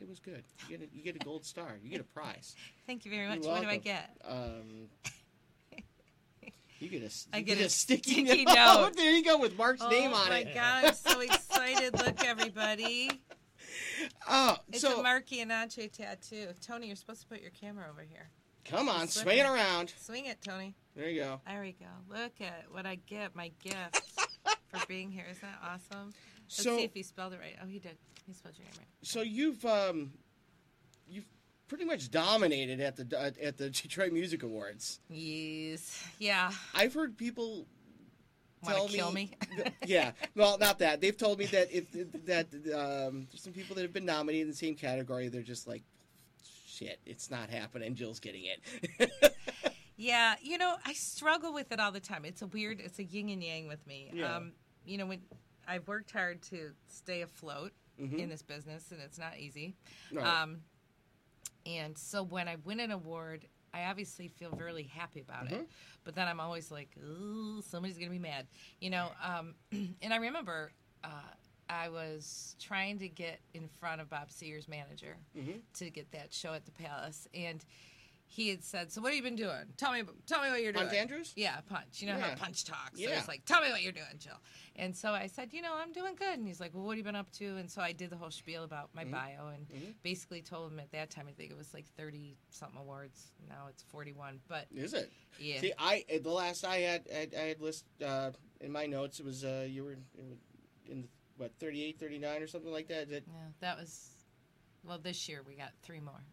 [0.00, 0.44] it was good.
[0.68, 1.78] You get a, you get a gold star.
[1.82, 2.54] You get a prize.
[2.86, 3.44] Thank you very much.
[3.44, 4.10] What do I get?
[4.28, 4.88] Um,
[6.84, 8.54] you get a s- I you get a sticky, sticky note.
[8.54, 8.90] note.
[8.96, 10.44] there you go with Mark's name on it.
[10.44, 11.98] oh my god, I'm so excited.
[11.98, 13.10] Look, everybody.
[14.28, 16.48] Oh, It's so a Mark Iannace tattoo.
[16.60, 18.28] Tony, you're supposed to put your camera over here.
[18.64, 19.92] come on, Slip swing it around.
[19.98, 20.74] Swing it, Tony.
[20.94, 21.40] There you go.
[21.46, 21.86] There we go.
[22.08, 24.02] Look at what I get, my gift
[24.68, 25.24] for being here.
[25.30, 26.12] Isn't that awesome?
[26.44, 27.56] Let's So see if he spelled it right.
[27.62, 27.96] Oh, he did.
[28.26, 28.86] He spelled your name right.
[29.02, 30.12] so you've um
[31.74, 35.00] pretty much dominated at the at, at the Detroit Music Awards.
[35.10, 36.04] Yes.
[36.18, 36.52] Yeah.
[36.74, 37.66] I've heard people
[38.64, 39.32] tell kill me?
[39.86, 41.00] yeah, well, not that.
[41.00, 41.90] They've told me that if
[42.26, 45.66] that um, there's some people that have been nominated in the same category, they're just
[45.66, 45.82] like,
[46.66, 47.94] shit, it's not happening.
[47.94, 49.10] Jill's getting it.
[49.96, 52.24] Yeah, you know, I struggle with it all the time.
[52.24, 54.10] It's a weird, it's a yin and yang with me.
[54.12, 54.38] Yeah.
[54.38, 54.50] Um,
[54.84, 55.20] you know, when
[55.68, 57.70] I've worked hard to stay afloat
[58.00, 58.18] Mhm.
[58.18, 59.76] in this business, and it's not easy.
[60.12, 60.26] Right.
[60.26, 60.62] Um,
[61.66, 65.54] and so when I win an award, I obviously feel really happy about Mm-hmm.
[65.54, 65.68] it.
[66.04, 68.46] But then I'm always like, ooh, somebody's gonna be mad,
[68.80, 69.08] you know.
[69.22, 69.54] Um,
[70.02, 70.70] and I remember
[71.02, 71.08] uh,
[71.68, 75.60] I was trying to get in front of Bob Seger's manager Mhm.
[75.78, 77.64] to get that show at the Palace, and
[78.26, 79.72] he had said, "So what have you been doing?
[79.76, 81.32] Tell me, tell me what you're doing." Punch Andrews?
[81.36, 82.00] Yeah, Punch.
[82.02, 82.30] You know Yeah.
[82.30, 82.98] how Punch talks.
[83.00, 83.18] So Yeah.
[83.18, 84.40] it's like, "Tell me what you're doing, Jill."
[84.76, 86.98] And so I said, "You know, I'm doing good." And he's like, "Well, what have
[86.98, 89.10] you been up to?" And so I did the whole spiel about my Mhm.
[89.12, 89.94] bio and Mhm.
[90.02, 93.30] basically told him at that time I think it was like 30 something awards.
[93.48, 94.40] Now it's 41.
[94.48, 95.12] But Is it?
[95.38, 99.20] yeah, See, I the last I had I, I had list uh, in my notes.
[99.20, 100.40] It was uh, you were in,
[100.86, 103.10] in what 38, 39 or something like that.
[103.10, 104.10] it- yeah, that was
[104.82, 106.24] well this year we got three more.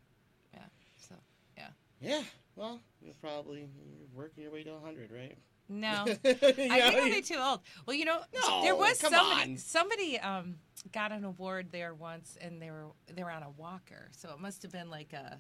[2.02, 2.24] Yeah.
[2.56, 5.38] Well, you're probably you're working your way to hundred, right?
[5.70, 6.04] no.
[6.08, 7.62] I think I'll you- be too old.
[7.86, 9.58] Well, you know, No, there was somebody on.
[9.58, 10.56] somebody um
[10.92, 14.40] got an award there once, and they were they were on a walker, so it
[14.40, 15.40] must have been like a.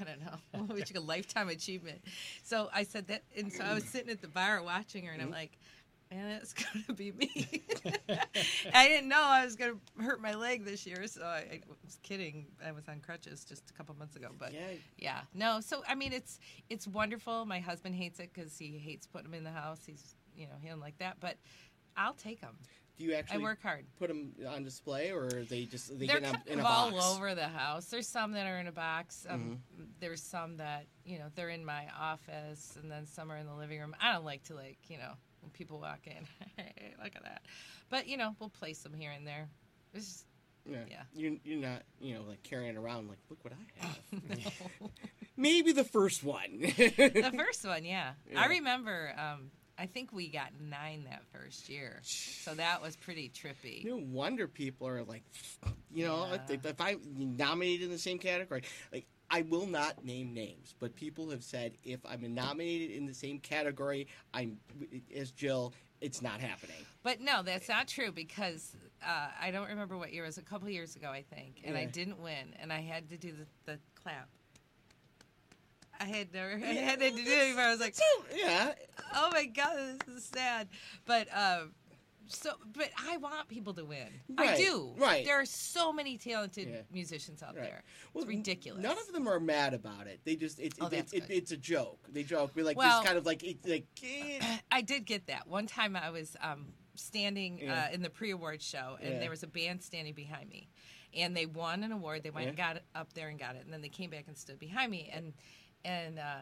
[0.00, 0.34] I don't know,
[0.66, 2.02] what would you a lifetime achievement.
[2.42, 5.22] So I said that, and so I was sitting at the bar watching her, and
[5.22, 5.34] I'm Mm-hmm.
[5.36, 5.58] like,
[6.10, 7.62] man, it's gonna be me.
[8.74, 11.98] I didn't know I was gonna hurt my leg this year, so I, I was
[12.02, 12.46] kidding.
[12.64, 14.60] I was on crutches just a couple months ago, but yeah.
[14.98, 16.38] yeah no so i mean it's
[16.70, 20.14] it's wonderful my husband hates it because he hates putting them in the house he's
[20.36, 21.36] you know he doesn't like that but
[21.96, 22.56] i'll take them
[22.98, 26.06] Do you i actually work hard put them on display, or are they just they
[26.06, 27.04] they're get in a, in a all box?
[27.16, 29.84] over the house there's some that are in a box um, Mm-hmm.
[30.00, 33.54] there's some that you know they're in my office and then some are in the
[33.54, 35.12] living room i don't like to like you know
[35.44, 36.26] when people walk in
[36.56, 37.42] hey look at that
[37.90, 39.48] but you know we'll place them here and there
[39.94, 40.24] it's just,
[40.66, 40.78] Yeah.
[40.90, 41.02] Yeah.
[41.14, 43.98] You're, you're not, you know, like carrying around like, look what I have.
[44.80, 44.88] no.
[45.36, 46.58] Maybe the first one.
[46.60, 48.12] the first one, yeah.
[48.36, 53.30] I remember um, I think we got nine that first year, so that was pretty
[53.30, 53.84] trippy.
[53.84, 55.22] No wonder people are like,
[55.92, 56.38] you know, Yeah.
[56.54, 57.00] if, if I'm
[57.36, 61.72] nominated in the same category, like I will not name names, but people have said
[61.82, 64.58] if I'm nominated in the same category, I'm
[65.12, 66.76] as Jill, it's not happening.
[67.02, 70.38] But no, that's not true because uh, I don't remember what year it was.
[70.38, 73.32] A couple years ago, I think, and I didn't win, and I had to do
[73.32, 74.28] the, the clap.
[75.98, 77.64] I had never, I had to do it before.
[77.64, 77.96] I was like,
[78.36, 78.72] yeah,
[79.16, 80.68] oh my god, this is sad.
[81.06, 81.72] But um,
[82.26, 84.08] so, but I want people to win.
[84.38, 84.92] I do.
[84.96, 85.24] right.
[85.24, 86.80] There are so many talented Yeah.
[86.90, 87.64] musicians out Right.
[87.64, 87.84] there.
[88.12, 88.82] Well, it's ridiculous.
[88.82, 90.20] None of them are mad about it.
[90.24, 91.98] They just it's Oh, it, that's it, it's a joke.
[92.10, 92.52] They joke.
[92.54, 94.40] We're like Well- this kind of like it's like eh,
[94.72, 95.96] I did get that one time.
[95.96, 97.88] I was um, standing Yeah.
[97.90, 99.18] uh, in the pre-award show, and Yeah.
[99.20, 100.68] there was a band standing behind me,
[101.12, 102.22] and they won an award.
[102.22, 104.24] They went and got it up there and got it, and then they came back
[104.28, 105.34] and stood behind me, and
[105.84, 106.36] and uh,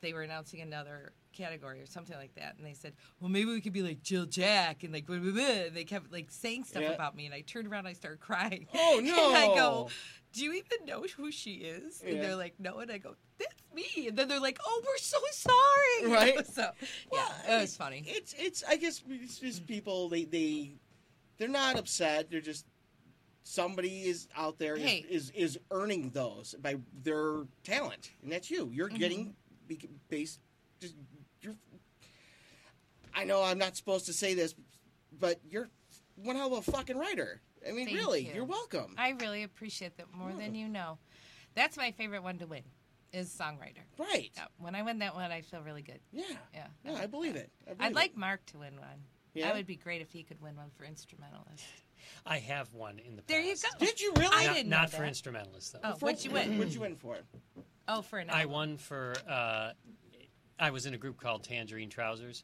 [0.00, 3.60] they were announcing another category or something like that, and they said, "Well, maybe we
[3.60, 5.44] could be like Jill Jack," and like blah, blah, blah.
[5.66, 6.92] And they kept like saying stuff Yeah.
[6.92, 8.66] about me, and I turned around, and I started crying.
[8.74, 9.88] Oh, and I go,
[10.32, 13.54] "Do you even know who she is?" And they're like, "No," and I go, "That's
[13.74, 15.54] me," and then they're like, "Oh, we're so sorry."
[16.00, 16.46] You know, Right.
[16.46, 16.68] So yeah,
[17.10, 18.02] Well, it was funny.
[18.06, 20.72] It's it's I guess it's just people they they
[21.38, 22.30] they're not upset.
[22.30, 22.66] They're just
[23.42, 25.04] somebody is out there is Hey.
[25.08, 28.70] is, is earning those by their talent, and that's you.
[28.72, 28.96] You're Mm-hmm.
[28.98, 29.34] getting
[30.08, 30.40] based.
[30.80, 30.94] Just.
[33.16, 34.54] I know I'm not supposed to say this,
[35.18, 35.68] but you're
[36.16, 37.40] one hell of a fucking writer.
[37.66, 38.34] I mean, Thank really, you.
[38.34, 38.94] you're welcome.
[38.98, 40.98] I really appreciate that more than you know.
[41.54, 42.62] That's my favorite one to win,
[43.12, 43.82] is songwriter.
[43.98, 44.30] right?
[44.36, 45.98] Yeah, when I win that one, I feel really good.
[46.12, 46.24] Yeah.
[46.54, 47.50] Yeah, Yeah, I believe it.
[47.66, 47.94] I believe I'd it.
[47.94, 49.02] like Mark to win one.
[49.34, 49.46] Yeah?
[49.46, 51.64] That would be great if he could win one for instrumentalist.
[52.26, 53.28] I have one in the past.
[53.28, 53.84] There you go.
[53.84, 54.30] Did you really?
[54.36, 55.08] I Not, didn't know not for that.
[55.08, 55.80] instrumentalists though.
[55.82, 56.58] Oh, For- what'd you win?
[56.58, 57.16] What'd you win for?
[57.88, 59.14] Oh, for an I won for.
[59.28, 59.72] Uh,
[60.58, 62.42] I was in a group called Tangerine Trousers,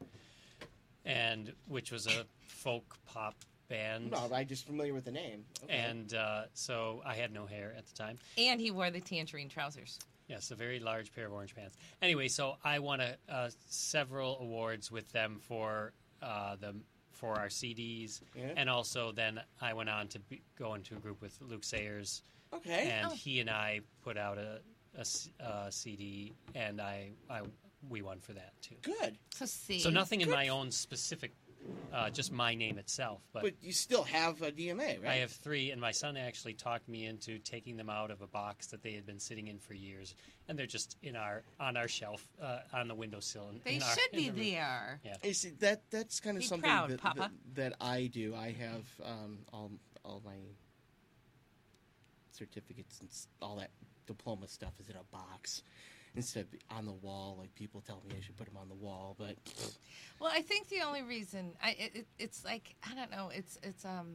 [1.05, 3.34] and which was a folk pop
[3.68, 4.11] band.
[4.11, 5.44] No, I'm just familiar with the name.
[5.64, 5.74] Okay.
[5.76, 8.18] And uh, so I had no hair at the time.
[8.36, 9.98] And he wore the tangerine trousers.
[10.28, 11.76] Yes, a very large pair of orange pants.
[12.00, 15.92] Anyway, so I won a, uh, several awards with them for
[16.22, 16.74] uh, the
[17.12, 18.53] for our CDs, Yeah.
[18.57, 22.22] and also then I went on to be, go into a group with Luke Sayers,
[22.53, 22.90] okay.
[22.90, 23.14] and Oh.
[23.14, 24.61] he and I put out a
[25.40, 27.42] uh, CD, and I, I
[27.89, 28.76] we won for that too.
[28.83, 29.18] Good.
[29.35, 29.80] So see.
[29.80, 31.33] So nothing in my own specific,
[31.93, 33.43] uh, just my name itself, but.
[33.43, 35.07] But you still have a DMA, right?
[35.07, 38.26] I have three, and my son actually talked me into taking them out of a
[38.26, 40.14] box that they had been sitting in for years,
[40.49, 43.49] and they're just in our on our shelf uh, on the windowsill.
[43.51, 45.01] In, They in should in be the there.
[45.05, 45.16] Yeah.
[45.22, 47.30] You see, that that's kind of Be something proud, that, Papa.
[47.55, 48.35] that that I do.
[48.35, 49.70] I have um, all
[50.05, 50.37] all my
[52.33, 53.09] certificates and
[53.41, 53.70] all that
[54.07, 55.62] diploma stuff is in a box
[56.14, 57.36] instead of on the wall.
[57.38, 59.36] Like people tell me I should put them on the wall, but
[60.20, 63.30] Well, I think the only reason I it, it, it's like I don't know.
[63.34, 64.14] It's it's um.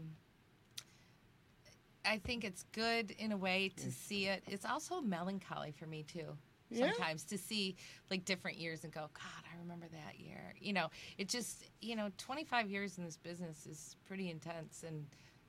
[2.06, 4.42] I think it's good in a way to see it.
[4.48, 6.38] It's also melancholy for me too.
[6.70, 6.92] Yeah?
[6.92, 7.76] Sometimes to see
[8.10, 10.54] like different years and go, God, I remember that year.
[10.60, 15.06] You know, it just you know, 25 years in this business is pretty intense, and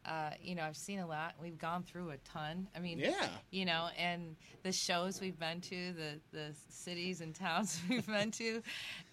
[0.08, 1.34] uh, you know, I've seen a lot.
[1.40, 2.66] We've gone through a ton.
[2.74, 7.34] I mean, yeah, you know, and the shows we've been to, the the cities and
[7.34, 8.62] towns we've been to,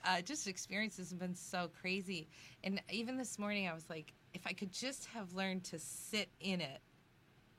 [0.06, 2.30] uh, just experiences have been so crazy.
[2.64, 6.30] And even this morning, I was like, if I could just have learned to sit
[6.39, 6.80] in it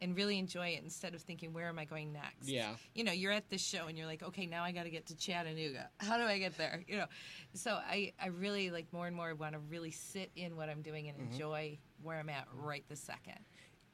[0.01, 2.49] and really enjoy it instead of thinking, where am I going next?
[2.49, 2.71] Yeah.
[2.95, 5.07] You know, you're at this show and you're like, okay, now I got to get
[5.07, 5.91] to Chattanooga.
[5.99, 6.83] How do I get there?
[6.87, 7.07] You know,
[7.55, 10.83] so I I really like more and more want to really sit in what I'm
[10.83, 13.39] doing and enjoy where I'm at right this second.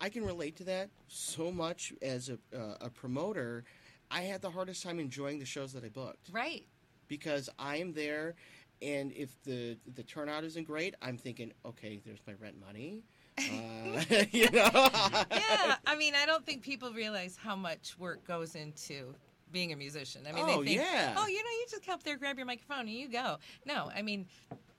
[0.01, 3.65] I can relate to that so much as a uh, a promoter.
[4.11, 6.29] I had the hardest time enjoying the shows that I booked.
[6.31, 6.67] Right.
[7.09, 8.35] because I am there,
[8.81, 13.03] and if the the turnout isn't great, I'm thinking, okay, there's my rent money.
[13.39, 14.71] Uh, you know,
[15.31, 19.15] yeah, I mean, I don't think people realize how much work goes into
[19.51, 20.27] being a musician.
[20.29, 21.15] I mean, Oh, they think, yeah.
[21.17, 23.39] oh, you know, you just come up there, grab your microphone, and you go.
[23.65, 24.27] No, I mean,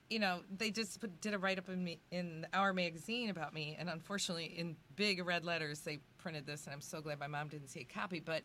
[0.09, 3.53] you know, they just put, did a write up in me in Hour magazine about
[3.53, 7.27] me, and unfortunately, in big red letters, they printed this, and I'm so glad my
[7.27, 8.19] mom didn't see a copy.
[8.19, 8.43] But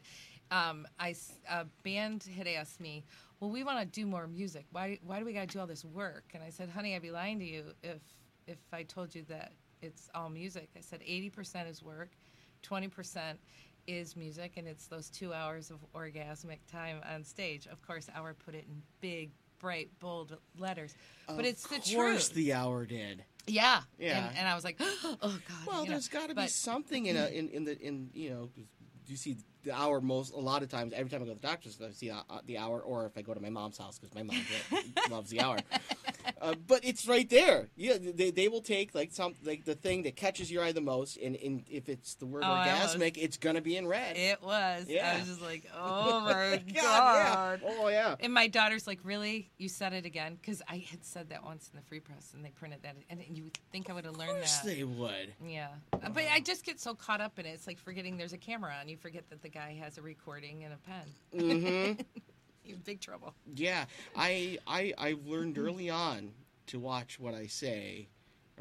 [0.50, 1.14] um, I
[1.50, 3.04] a band had asked me,
[3.40, 4.66] well, we want to do more music.
[4.72, 6.24] Why why do we got to do all this work?
[6.34, 8.00] And I said, honey, I'd be lying to you if
[8.46, 9.52] if I told you that
[9.82, 10.70] it's all music.
[10.76, 12.10] I said 80% is work,
[12.62, 13.36] 20%
[13.86, 17.66] is music, and it's those two hours of orgasmic time on stage.
[17.66, 20.94] Of course, Hour put it in big, bright, bold letters,
[21.26, 21.88] but it's the truth.
[21.88, 23.24] of course the hour did.
[23.46, 24.28] yeah, Yeah.
[24.28, 25.40] And, and I was like, oh god.
[25.66, 28.50] Well, there's got to be but- something in a in, in the in you know.
[28.56, 30.92] Do you see the hour most a lot of times.
[30.94, 33.22] Every time I go to the doctor's, I see uh, the hour, or if I
[33.22, 34.36] go to my mom's house because my mom
[35.10, 35.58] loves the hour.
[36.40, 37.68] Uh, but it's right there.
[37.74, 40.80] Yeah, they, they will take like some like the thing that catches your eye the
[40.80, 44.16] most, and, and if it's the word Oh, orgasmic, it's gonna be in red.
[44.16, 44.84] It was.
[44.88, 45.12] Yeah.
[45.14, 47.60] I was just like, oh my God, god.
[47.62, 47.68] yeah.
[47.80, 48.14] Oh yeah.
[48.20, 49.50] And my daughter's like, really?
[49.58, 50.36] You said it again?
[50.40, 53.20] Because I had said that once in the free press, and they printed that, and
[53.30, 54.66] you would think I would have Of learned course that.
[54.76, 55.32] they would.
[55.44, 57.50] Yeah, but I just get so caught up in it.
[57.50, 60.64] It's like forgetting there's a camera and You forget that the guy has a recording
[60.64, 61.06] and a pen.
[61.34, 62.02] Mm-hmm.
[62.64, 63.34] You're in big trouble.
[63.54, 63.86] Yeah,
[64.16, 66.32] I I I've learned early on
[66.66, 68.08] to watch what I say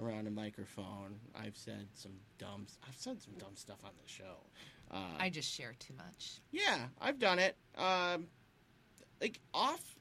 [0.01, 1.19] around a microphone.
[1.35, 2.67] I've said some dumb.
[2.88, 4.38] I've said some dumb stuff on the show.
[4.89, 6.39] Uh, I just share too much.
[6.51, 7.57] yeah, I've done it.
[7.77, 8.27] Um,
[9.19, 9.97] like off,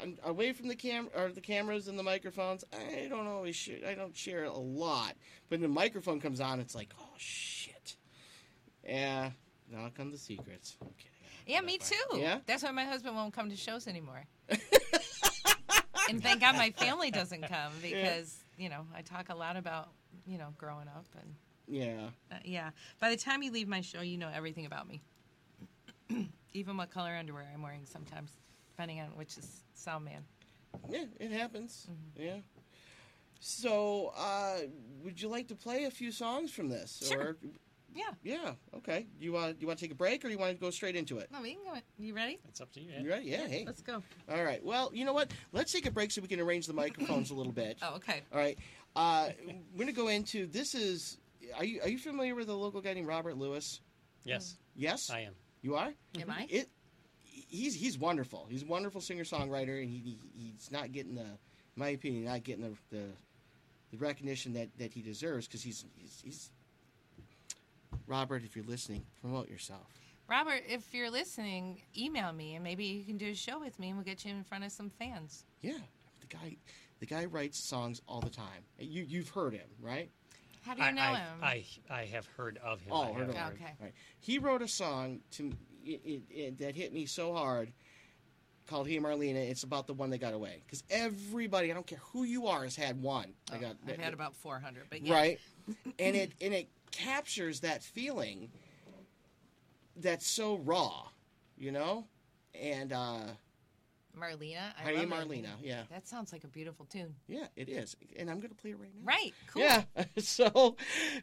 [0.00, 2.64] I'm away from the cam or the cameras and the microphones.
[2.72, 3.78] I don't always share.
[3.86, 5.14] I don't share a lot,
[5.48, 7.96] but when the microphone comes on, it's like, oh shit.
[8.86, 9.32] Yeah,
[9.70, 10.76] now come the secrets.
[10.80, 11.10] I'm kidding.
[11.46, 12.18] Yeah, me too.
[12.18, 12.38] Yeah?
[12.46, 14.24] That's why my husband won't come to shows anymore.
[16.08, 19.88] and thank God my family doesn't come because you know I talk a lot about
[20.26, 21.34] you know growing up and
[21.68, 22.08] Yeah.
[22.30, 22.70] uh, yeah.
[22.98, 25.00] By the time you leave my show, you know everything about me,
[26.52, 28.32] even what color underwear I'm wearing sometimes,
[28.70, 30.24] depending on which is sound man.
[30.88, 31.86] Yeah, it happens.
[31.90, 32.26] Mm-hmm.
[32.26, 32.36] Yeah.
[33.42, 34.58] So, uh,
[35.02, 37.02] would you like to play a few songs from this?
[37.10, 37.20] Sure.
[37.20, 37.36] Or
[37.94, 38.04] Yeah.
[38.22, 39.06] yeah, okay.
[39.18, 41.18] You want you want to take a break, or you want to go straight into
[41.18, 41.30] it?
[41.32, 41.78] No, we can go.
[41.98, 42.38] You ready?
[42.48, 42.92] It's up to you.
[43.00, 43.26] You ready?
[43.26, 43.46] Yeah.
[43.48, 43.64] Hey.
[43.66, 44.02] Let's go.
[44.30, 44.64] All right.
[44.64, 45.32] Well, you know what?
[45.52, 47.78] Let's take a break so we can arrange the microphones a little bit.
[47.82, 48.20] Oh, okay.
[48.32, 48.58] All right.
[48.94, 49.30] Uh,
[49.74, 50.74] we're gonna go into this.
[50.74, 51.18] Is
[51.56, 53.80] are you are you familiar with a local guy named Robert Lewis?
[54.24, 55.10] Yes, Yes.
[55.10, 55.32] I am.
[55.62, 55.92] You are.
[56.20, 56.46] Am I?
[56.48, 56.68] It.
[57.24, 58.46] He's he's wonderful.
[58.48, 61.38] He's a wonderful singer songwriter, and he, he he's not getting the, in
[61.76, 63.04] my opinion, not getting the the,
[63.92, 66.50] the recognition that, that he deserves because he's, he's he's.
[68.10, 69.86] Robert, if you're listening, promote yourself.
[70.28, 73.90] Robert, if you're listening, email me and maybe you can do a show with me
[73.90, 75.44] and we'll get you in front of some fans.
[75.60, 75.78] Yeah,
[76.20, 76.56] the guy,
[76.98, 78.64] the guy writes songs all the time.
[78.78, 80.10] You you've heard him, right?
[80.62, 81.38] How do you I, know I, him?
[81.40, 82.92] I, I have heard of him.
[82.92, 83.52] Oh, I heard of him.
[83.54, 83.74] Okay.
[83.80, 83.94] Right.
[84.18, 85.52] He wrote a song to
[85.84, 87.72] it, it, it, that hit me so hard
[88.70, 92.00] called "Hey Marlena." It's about the one that got away because everybody, I don't care
[92.12, 93.34] who you are, has had one.
[93.52, 95.12] Oh, I got I've had about 400, but yeah.
[95.14, 95.40] right,
[95.98, 98.48] and it and it captures that feeling
[99.96, 101.04] that's so raw,
[101.58, 102.06] you know,
[102.54, 103.18] and uh,
[104.18, 104.72] Marlena.
[104.78, 105.10] I Hey love it.
[105.10, 107.14] Marlena, yeah, That sounds like a beautiful tune.
[107.28, 109.06] yeah, it is, and I'm gonna play it right now.
[109.12, 109.34] Right.
[109.48, 109.62] Cool.
[109.62, 109.82] Yeah.
[110.18, 110.76] So, all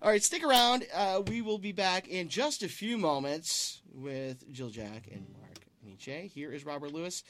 [0.04, 0.86] right, stick around.
[0.94, 5.47] Uh, we will be back in just a few moments with Jill Jack and Mark
[5.98, 6.32] Iannace.
[6.32, 7.24] Here is Robert Lewis.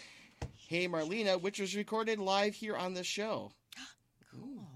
[0.56, 3.52] Hey, Marlena, which was recorded live here on the show.
[4.34, 4.68] Cool.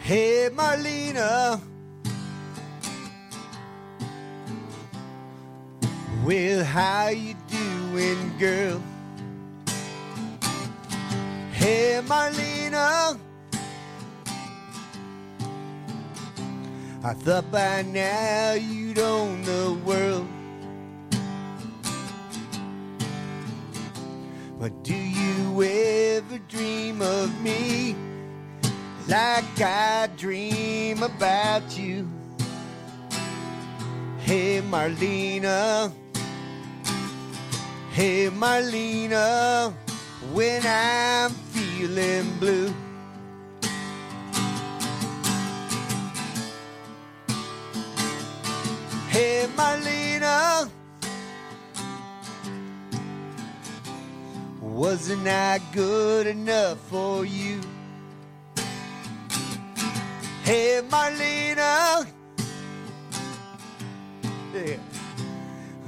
[0.00, 1.60] Hey, Marlena.
[6.28, 7.34] Well, how you
[7.98, 8.82] doing, girl?
[11.52, 13.18] Hey, Marlena.
[17.02, 20.28] I thought by now you'd own the world.
[24.60, 27.96] But do you ever dream of me?
[29.08, 32.06] like I dream about you.
[34.18, 35.90] Hey, Marlena.
[37.98, 39.74] Hey, Marlena.
[40.32, 42.72] When I'm feeling blue.
[49.08, 50.70] Hey, Marlena.
[54.60, 57.60] Wasn't I good enough for you?
[60.44, 62.06] Hey, Marlena.
[64.54, 64.97] Yeah.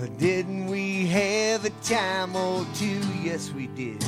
[0.08, 3.00] Didn't we have a time or two?
[3.22, 4.02] Yes, we did.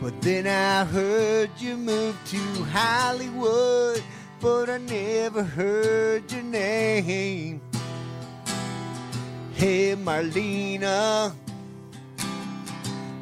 [0.00, 4.02] But then I heard you moved to Hollywood,
[4.40, 7.60] but I never heard your name.
[9.54, 11.34] Hey, Marlena.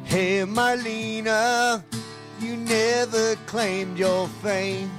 [0.05, 1.83] Hey, Marlena.
[2.39, 4.89] You never claimed your fame.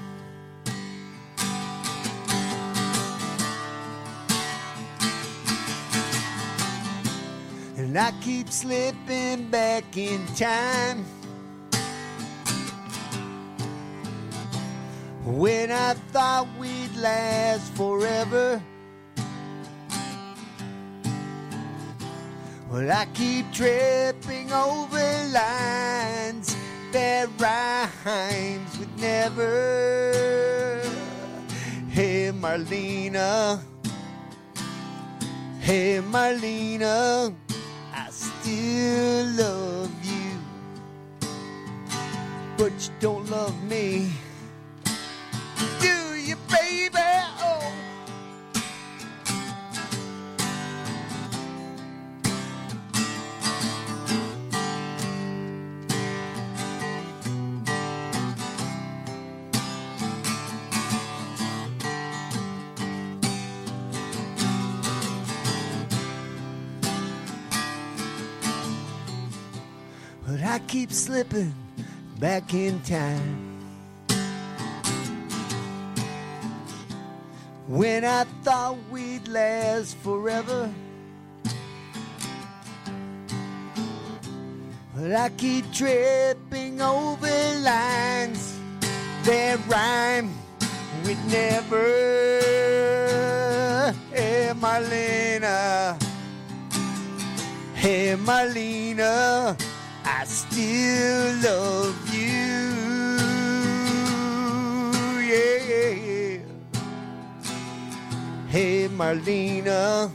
[7.91, 11.05] And I keep slipping back in time.
[15.24, 18.62] When I thought we'd last forever.
[22.70, 26.57] Well, I keep tripping over lines
[26.93, 30.80] that rhymes with never.
[31.88, 33.61] Hey, Marlena.
[35.59, 37.34] Hey, Marlena.
[38.21, 40.37] Still love you.
[42.59, 44.12] But you don't love me.
[70.31, 71.53] But I keep slipping
[72.20, 73.59] back in time.
[77.66, 80.72] When I thought we'd last forever.
[84.95, 87.26] But I keep tripping over
[87.59, 88.57] lines
[89.24, 90.33] that rhyme
[91.03, 91.91] with never.
[94.12, 96.01] Hey, Marlena.
[97.74, 99.70] Hey, Marlena.
[100.61, 102.69] Still love you.
[105.25, 106.45] Yeah.
[108.47, 110.11] Hey, Marlena.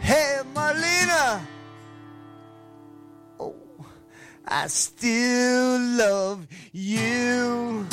[0.00, 1.42] Hey, Marlena.
[3.38, 3.54] Oh,
[4.46, 7.86] I still love you.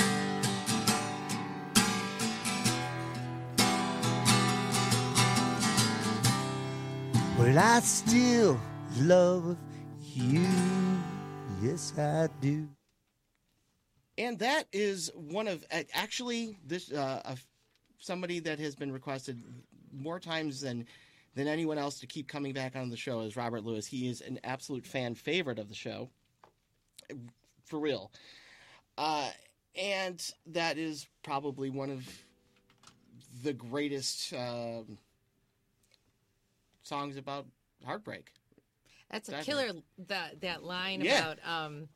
[7.38, 8.58] Well, I still
[9.02, 9.58] love
[10.16, 10.48] you.
[11.62, 12.68] Yes, I do.
[14.18, 17.36] And that is one of uh, actually this uh,
[18.00, 19.44] somebody that has been requested
[19.92, 20.86] more times than
[21.36, 23.86] than anyone else to keep coming back on the show is Robert Lewis.
[23.86, 26.10] He is an absolute fan favorite of the show,
[27.66, 28.12] for real.
[28.98, 29.30] Uh,
[29.76, 32.08] and that is probably one of
[33.44, 34.98] the greatest um
[36.84, 37.46] songs about
[37.84, 38.30] heartbreak.
[39.10, 39.72] That's a killer.
[40.08, 41.20] That that line Yeah.
[41.32, 41.88] about um,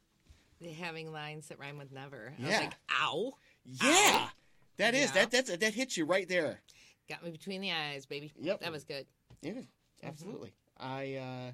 [0.80, 2.34] having lines that rhyme with never.
[2.38, 2.60] I was Yeah.
[2.60, 3.34] like, ow,
[3.66, 4.30] Yeah,
[4.78, 5.14] that is Yeah.
[5.26, 6.62] that that's that hits you right there.
[7.10, 8.32] got me between the eyes, baby.
[8.39, 8.60] Yep.
[8.62, 9.07] that was good.
[9.41, 9.62] Yeah,
[10.03, 10.53] absolutely.
[10.78, 11.51] I uh,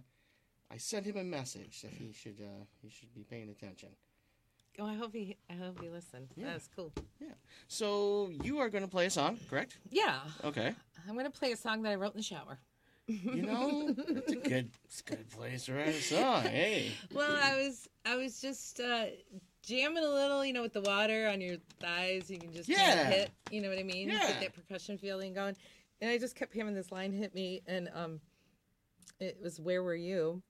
[0.71, 3.89] I sent him a message that he should uh, he should be paying attention.
[4.77, 6.27] Oh, I hope he, I hope he listened.
[6.35, 6.47] Yeah.
[6.47, 6.91] That was cool.
[7.21, 7.29] Yeah.
[7.69, 9.77] So you are going to play a song, correct?
[9.89, 10.75] Yeah, Okay.
[11.07, 12.59] I'm gonna play a song that I wrote in the shower.
[13.07, 16.41] You know, it's a good it's a good place to write a song.
[16.43, 16.91] Hey.
[17.13, 19.05] Well, I was I was just uh,
[19.61, 22.31] jamming a little, you know, with the water on your thighs.
[22.31, 23.05] You can just Yeah.
[23.09, 23.31] hit.
[23.51, 24.09] You know what I mean?
[24.09, 24.27] Yeah.
[24.27, 25.55] Get that percussion feeling going.
[26.01, 28.19] And I just kept having this line hit me, and um,
[29.19, 30.41] it was "Where Were You?"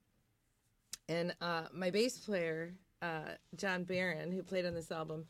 [1.10, 5.26] And uh, my bass player, uh, John Barron, who played on this album,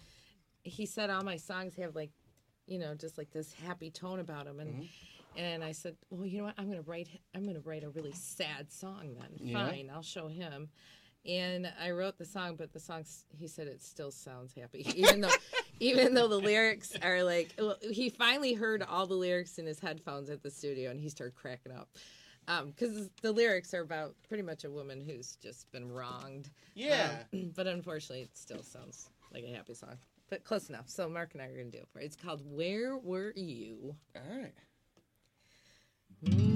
[0.64, 2.12] he said all my songs have like,
[2.68, 4.74] you know, just like this happy tone about them, and.
[4.76, 4.84] Mm-hmm.
[5.38, 6.56] And I said, "Well, you know what?
[6.58, 7.10] I'm gonna write.
[7.34, 9.30] I'm gonna write a really sad song then.
[9.38, 9.68] Yeah.
[9.68, 10.70] Fine, I'll show him."
[11.26, 13.04] And I wrote the song, but the song
[13.36, 15.32] he said it still sounds happy, even though,
[15.80, 17.54] even though the lyrics are like.
[17.58, 21.10] Well, he finally heard all the lyrics in his headphones at the studio, and he
[21.10, 21.90] started cracking up,
[22.68, 26.52] because the lyrics are about pretty much a woman who's just been wronged.
[26.76, 27.24] Yeah.
[27.34, 29.98] Um, but unfortunately, it still sounds like a happy song,
[30.30, 30.90] but close enough.
[30.90, 32.06] So Mark and I are gonna do it for it.
[32.06, 34.54] It's called "Where Were You." All right.
[36.22, 36.55] Where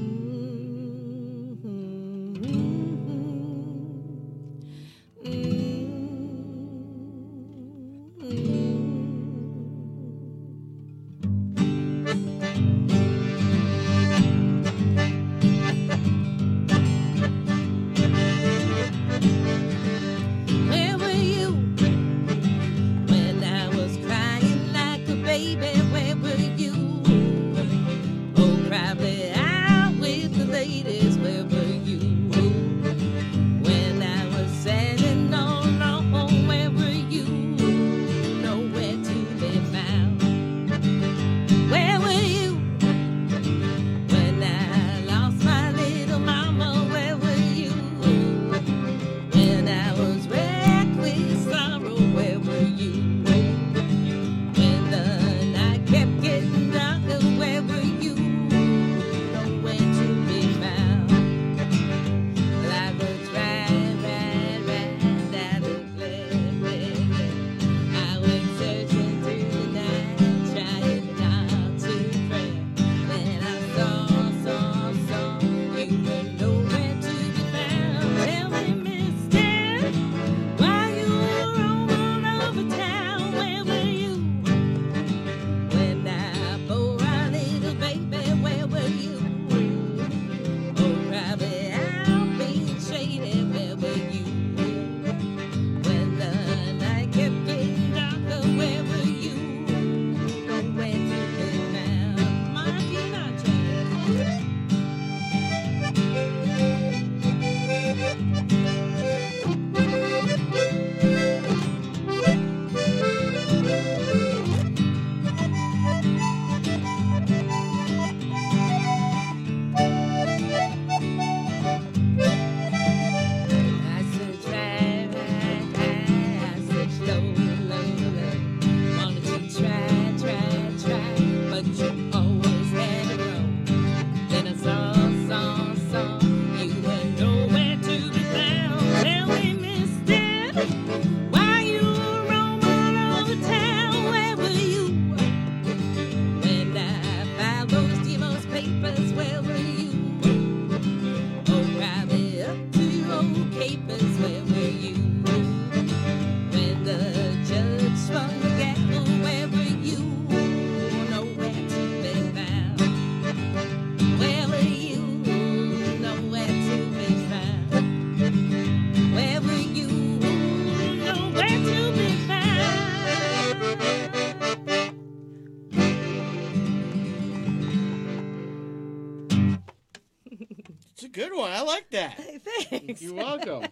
[182.89, 183.01] Thanks.
[183.03, 183.67] You're welcome.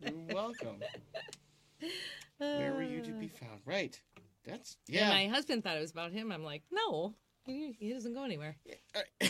[0.00, 0.76] You're welcome.
[2.38, 3.60] Where were you to be found?
[3.66, 4.00] Right.
[4.46, 5.08] That's Yeah.
[5.08, 5.10] yeah.
[5.10, 6.30] my husband thought it was about him.
[6.32, 7.14] I'm like, no,
[7.44, 8.56] he, he doesn't go anywhere.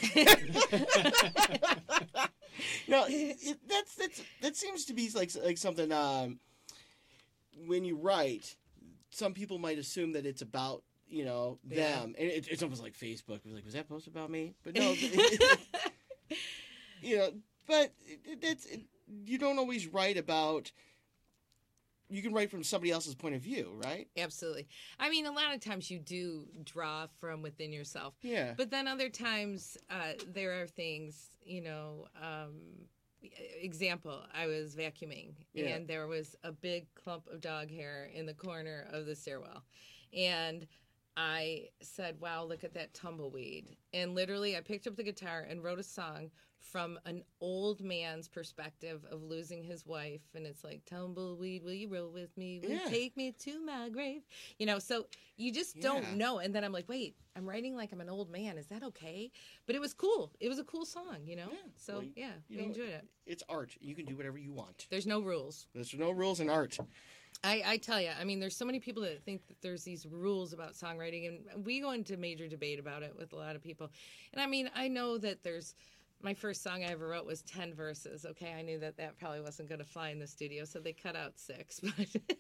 [2.88, 5.90] no, it, it- that's that's that seems to be like like something.
[5.92, 6.38] Um,
[7.66, 8.56] when you write,
[9.10, 12.00] some people might assume that it's about you know Yeah.
[12.00, 13.40] them, and it, it's almost like Facebook.
[13.44, 14.54] It's like, was that post about me?
[14.62, 14.92] But no,
[17.02, 17.30] you know,
[17.66, 18.80] but it, it, it's it,
[19.24, 20.72] you don't always write about.
[22.08, 24.06] You can write from somebody else's point of view, right?
[24.18, 24.66] Absolutely.
[25.00, 28.12] I mean, a lot of times you do draw from within yourself.
[28.20, 28.52] Yeah.
[28.54, 32.06] But then other times uh, there are things, you know.
[32.20, 32.52] Um,
[33.60, 35.68] example: I was vacuuming, Yeah.
[35.68, 39.62] and there was a big clump of dog hair in the corner of the stairwell,
[40.12, 40.66] and
[41.16, 45.62] I said, "Wow, look at that tumbleweed!" And literally, I picked up the guitar and
[45.62, 46.30] wrote a song
[46.62, 51.88] from an old man's perspective of losing his wife, and it's like, "Tumbleweed, will you
[51.88, 52.60] roll with me?
[52.60, 54.22] Will you take me to my grave?"
[54.58, 55.06] You know, so
[55.36, 55.82] you just Yeah.
[55.82, 56.38] don't know.
[56.38, 58.56] And then I'm like, "Wait, I'm writing like I'm an old man.
[58.58, 59.30] Is that okay?"
[59.66, 60.32] But it was cool.
[60.40, 61.50] It was a cool song, you know.
[61.50, 61.70] Yeah.
[61.76, 63.08] So Well, yeah, we know, enjoyed it.
[63.26, 63.76] It's art.
[63.80, 64.86] You can do whatever you want.
[64.90, 65.66] There's no rules.
[65.74, 66.78] There's no rules in art.
[67.44, 70.06] I, I tell you, I mean, there's so many people that think that there's these
[70.06, 73.62] rules about songwriting, and we go into major debate about it with a lot of
[73.62, 73.90] people.
[74.32, 75.74] And I mean, I know that there's
[76.22, 78.24] my first song I ever wrote was 10 verses.
[78.24, 80.92] Okay, I knew that that probably wasn't going to fly in the studio, so they
[80.92, 81.80] cut out six.
[81.96, 82.32] But,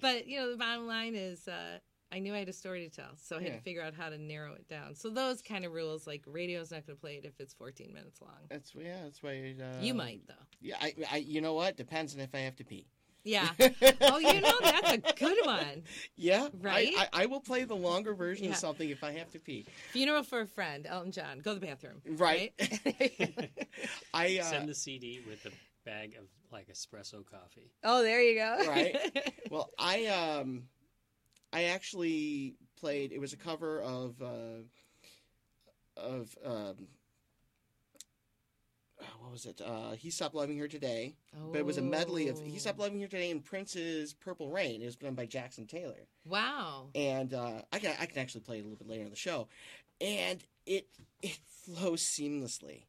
[0.00, 1.78] but you know, the bottom line is, uh,
[2.10, 3.56] I knew I had a story to tell, so I had Yeah.
[3.56, 4.94] to figure out how to narrow it down.
[4.94, 7.92] So those kind of rules, like radio's not going to play it if it's 14
[7.92, 8.30] minutes long.
[8.48, 9.02] That's yeah.
[9.02, 9.54] That's why.
[9.60, 10.34] Uh, you might though.
[10.60, 10.76] Yeah.
[10.80, 11.16] I, I.
[11.18, 11.76] You know what?
[11.76, 12.86] Depends on if I have to pee.
[13.28, 13.50] Yeah.
[14.00, 15.82] oh, you know that's a good one.
[16.16, 16.48] Yeah.
[16.62, 16.92] Right?
[16.96, 18.52] I, I, will play the longer version Yeah.
[18.52, 19.66] of something if I have to pee.
[19.92, 21.40] Funeral for a friend, Elton John.
[21.40, 22.00] Go to the bathroom.
[22.06, 22.52] Right.
[24.14, 24.38] I.
[24.38, 25.50] Uh, Send the CD with a
[25.84, 27.70] bag of like espresso coffee.
[27.84, 28.66] oh, there you go.
[28.66, 28.96] Right.
[29.50, 30.62] well, I um,
[31.52, 33.12] I actually played.
[33.12, 34.62] It was a cover of uh,
[35.96, 36.88] of um.
[39.00, 39.60] Uh, What was it?
[39.64, 41.52] Uh, he stopped loving her today, oh.
[41.52, 42.58] but it was a medley of "He.
[42.58, 46.06] Stopped Loving Her Today" and Prince's "Purple Rain." It was done by Jackson Taylor.
[46.24, 46.88] Wow.
[46.94, 49.16] and uh, I can I can actually play it a little bit later in the
[49.16, 49.48] show,
[50.00, 50.88] and it
[51.22, 52.84] it flows seamlessly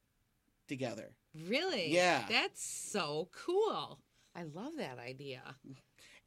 [0.68, 1.10] together.
[1.48, 1.94] Really?
[1.94, 2.24] Yeah.
[2.30, 4.00] That's so cool.
[4.36, 5.42] I love that idea.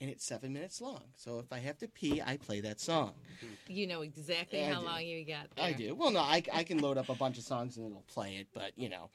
[0.00, 3.12] And it's seven minutes long, so if I have to pee, I play that song.
[3.68, 4.86] You know exactly I how do.
[4.86, 5.64] long you got there.
[5.64, 5.94] I do.
[5.94, 8.48] Well, no, I, I can load up a bunch of songs and it'll play it,
[8.52, 9.10] but you know,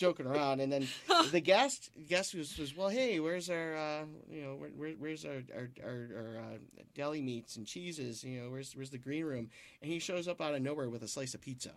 [0.00, 0.88] joking around, and then
[1.30, 5.24] the guest guest was, was well, hey, where's our uh, you know where, where, where's
[5.24, 8.24] our our, our, our uh, deli meats and cheeses?
[8.24, 9.50] You know where's where's the green room?
[9.82, 11.72] And he shows up out of nowhere with a slice of pizza.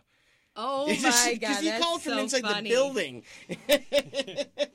[0.55, 2.69] Oh my just- god, he that's called from so inside funny.
[2.69, 3.23] the building.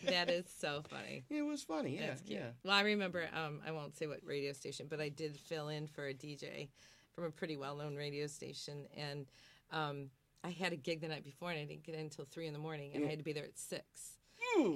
[0.09, 1.25] That is so funny.
[1.29, 1.97] It was funny.
[1.97, 2.47] Yeah, yeah.
[2.65, 3.29] Well, I remember.
[3.35, 6.69] Um, I won't say what radio station, but I did fill in for a DJ
[7.13, 9.27] from a pretty well-known radio station, and
[9.71, 10.09] um,
[10.45, 12.53] I had a gig the night before, and I didn't get in until three in
[12.53, 14.19] the morning, and I had to be there at six.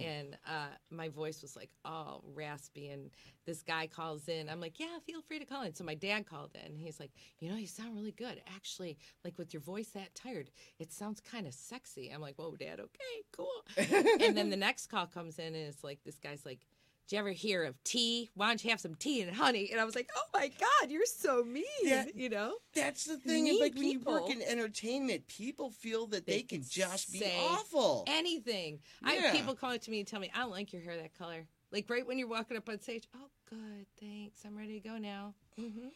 [0.02, 3.10] And uh, my voice was like all raspy, and
[3.46, 4.48] this guy calls in.
[4.48, 6.76] I'm like, "Yeah, feel free to call in." So my dad called in.
[6.76, 7.10] He's like,
[7.40, 8.42] "You know, you sound really good.
[8.54, 12.54] Actually, like with your voice that tired, it sounds kind of sexy." I'm like, "Whoa,
[12.56, 12.80] dad.
[12.80, 13.64] Okay, cool."
[14.20, 16.66] and then the next call comes in and it's like this guy's like
[17.08, 19.80] did you ever hear of tea why don't you have some tea and honey and
[19.80, 22.04] i was like oh my god you're so mean Yeah.
[22.14, 23.44] you know That's the thing.
[23.44, 24.42] Mean Is like when you work people.
[24.42, 28.04] in entertainment, people feel that they, They can just be awful.
[28.06, 30.82] anything i have people call it to me and tell me i don't like your
[30.82, 34.56] hair that color like right when you're walking up on stage oh good thanks i'm
[34.56, 35.88] ready to go now hmm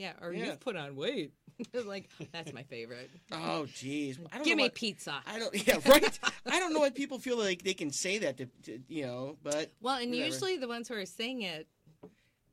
[0.00, 0.46] yeah or Yeah.
[0.46, 1.32] you've put on weight
[1.84, 4.16] like that's my favorite Oh, jeez.
[4.44, 5.66] Give know me what- pizza I don't.
[5.66, 6.18] Yeah, right.
[6.46, 9.36] I don't know why people feel like they can say that to, to you know,
[9.42, 10.26] but well and whatever.
[10.26, 11.68] usually the ones who are saying it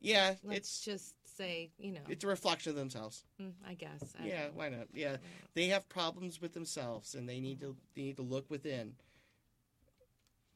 [0.02, 3.24] yeah, let's it's just say, you know, It's a reflection of themselves.
[3.42, 4.02] mm, I guess.
[4.22, 4.88] I Yeah, why not?
[4.94, 5.18] Yeah,
[5.56, 8.94] they have problems with themselves, and they need to they need to look within.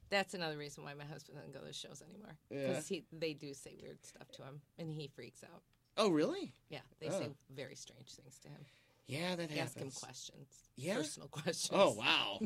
[0.10, 2.36] That's another reason why my husband doesn't go to shows anymore.
[2.50, 2.68] Yeah.
[2.68, 5.62] Because he they do say weird stuff to him, and he freaks out.
[5.98, 6.54] Oh, really?
[6.70, 7.36] Yeah, they say Oh.
[7.54, 8.66] very strange things to him.
[9.08, 9.76] Yeah, that happens.
[9.76, 10.48] Ask him questions.
[10.78, 10.96] Yeah?
[10.96, 11.70] Personal questions.
[11.74, 12.40] Oh, wow.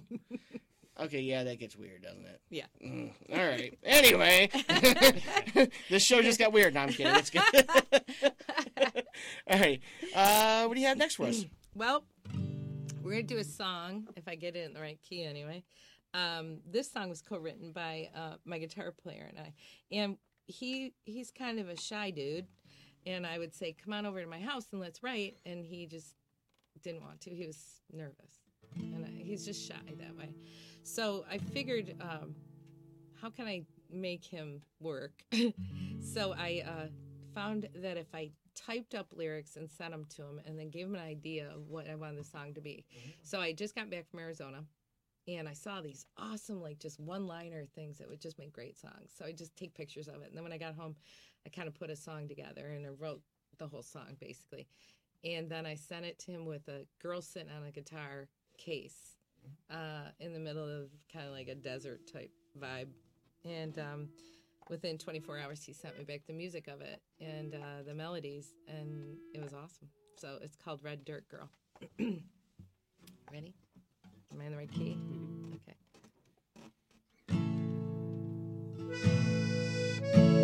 [1.05, 2.41] okay, yeah, that gets weird, doesn't it?
[2.49, 2.65] Yeah.
[2.83, 3.77] Mm, all right.
[3.83, 4.49] Anyway,
[5.89, 6.73] this show just got weird.
[6.73, 7.13] No, I'm kidding.
[7.15, 7.43] It's good.
[9.49, 9.79] all right.
[10.15, 11.45] Uh, what do you have next for us?
[11.77, 12.05] Well,
[13.03, 15.61] we're gonna do a song if I get it in the right key anyway.
[16.13, 19.53] Um, this song was co-written by uh, my guitar player and I,
[19.91, 20.17] and
[20.47, 22.47] he he's kind of a shy dude,
[23.05, 25.85] and I would say, "Come on over to my house and let's write," and he
[25.85, 26.15] just
[26.81, 27.29] didn't want to.
[27.29, 28.43] He was nervous,
[28.75, 30.35] and I, he's just shy that way.
[30.83, 32.35] So I figured, um,
[33.21, 35.23] how can I make him work?
[36.13, 36.87] so I uh,
[37.33, 40.87] found that if I typed up lyrics and sent them to him and then gave
[40.87, 42.85] him an idea of what I wanted the song to be.
[43.21, 44.63] So I just got back from Arizona
[45.27, 48.77] and I saw these awesome, like just one liner things that would just make great
[48.77, 49.11] songs.
[49.17, 50.27] So I just take pictures of it.
[50.27, 50.95] And then when I got home,
[51.45, 53.21] I kind of put a song together and I wrote
[53.57, 54.67] the whole song basically.
[55.23, 58.27] And then I sent it to him with a girl sitting on a guitar
[58.57, 59.15] case
[59.71, 62.89] uh, in the middle of kind of like a desert type vibe.
[63.43, 64.09] And um,
[64.69, 68.53] within 24 hours, he sent me back the music of it and uh, the melodies,
[68.67, 69.89] and it was awesome.
[70.17, 71.49] So it's called Red Dirt Girl.
[73.31, 73.53] Ready?
[74.31, 74.97] Am I in the right key?
[80.11, 80.34] Okay.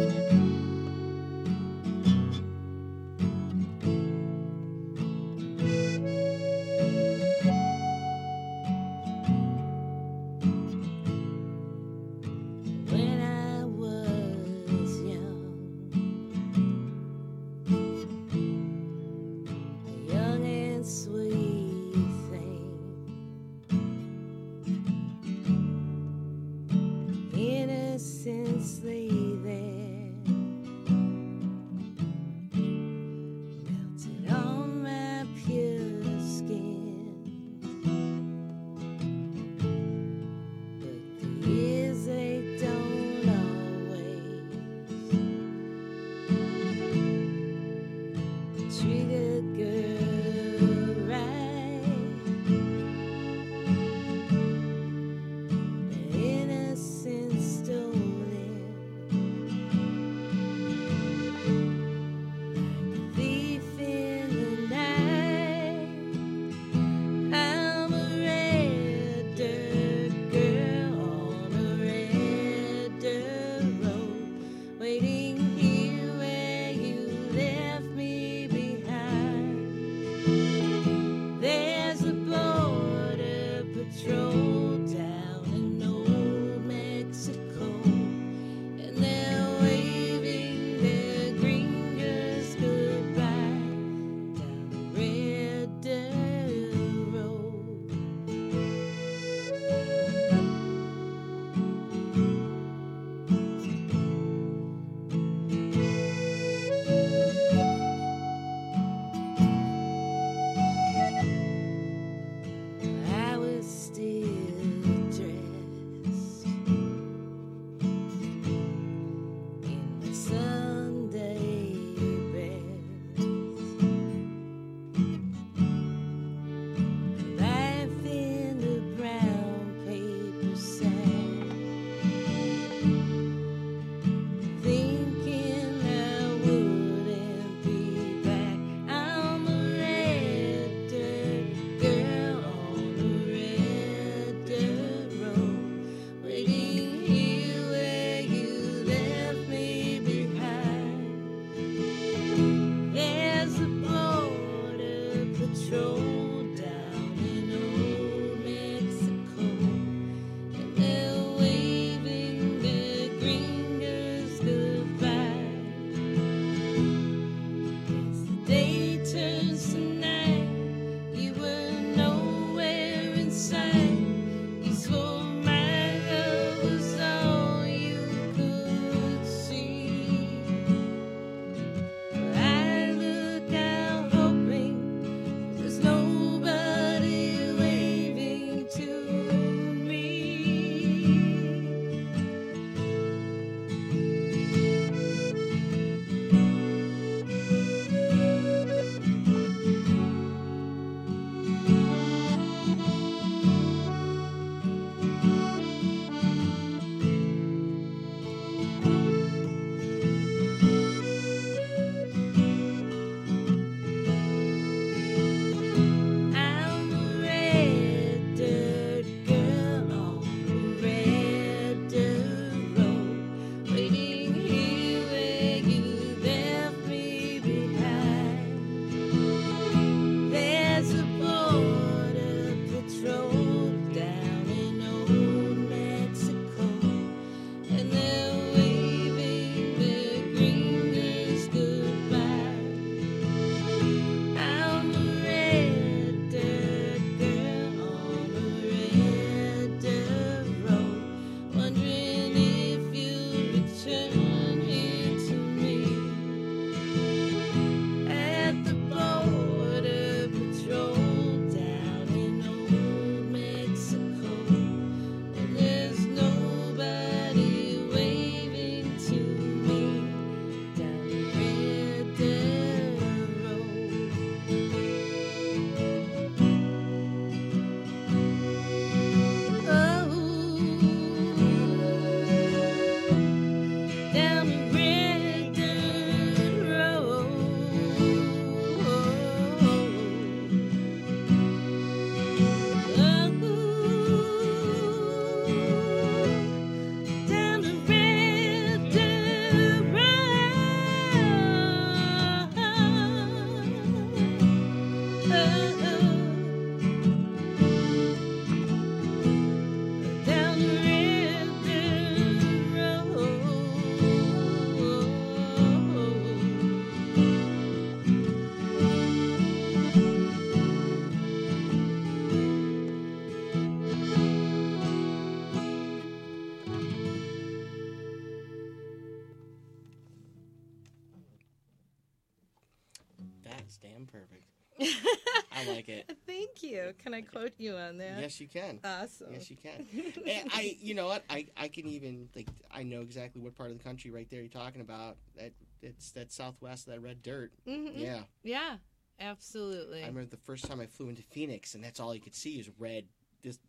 [334.02, 334.44] I'm perfect.
[335.52, 336.12] I like it.
[336.26, 336.94] Thank you.
[337.04, 338.20] Can I quote you on that?
[338.20, 338.80] Yes, you can.
[338.84, 339.28] Awesome.
[339.32, 339.86] Yes, you can.
[340.28, 341.24] and I, you know what?
[341.30, 344.40] I, I can even like I know exactly what part of the country right there
[344.40, 345.18] you're talking about.
[345.38, 345.52] That
[345.84, 347.52] it's that southwest that red dirt.
[347.68, 347.92] Mhm.
[347.94, 348.78] Yeah, Yeah,
[349.20, 350.00] absolutely.
[350.04, 352.60] I remember the first time I flew into Phoenix, and that's all you could see
[352.60, 353.06] is red,
[353.44, 353.60] just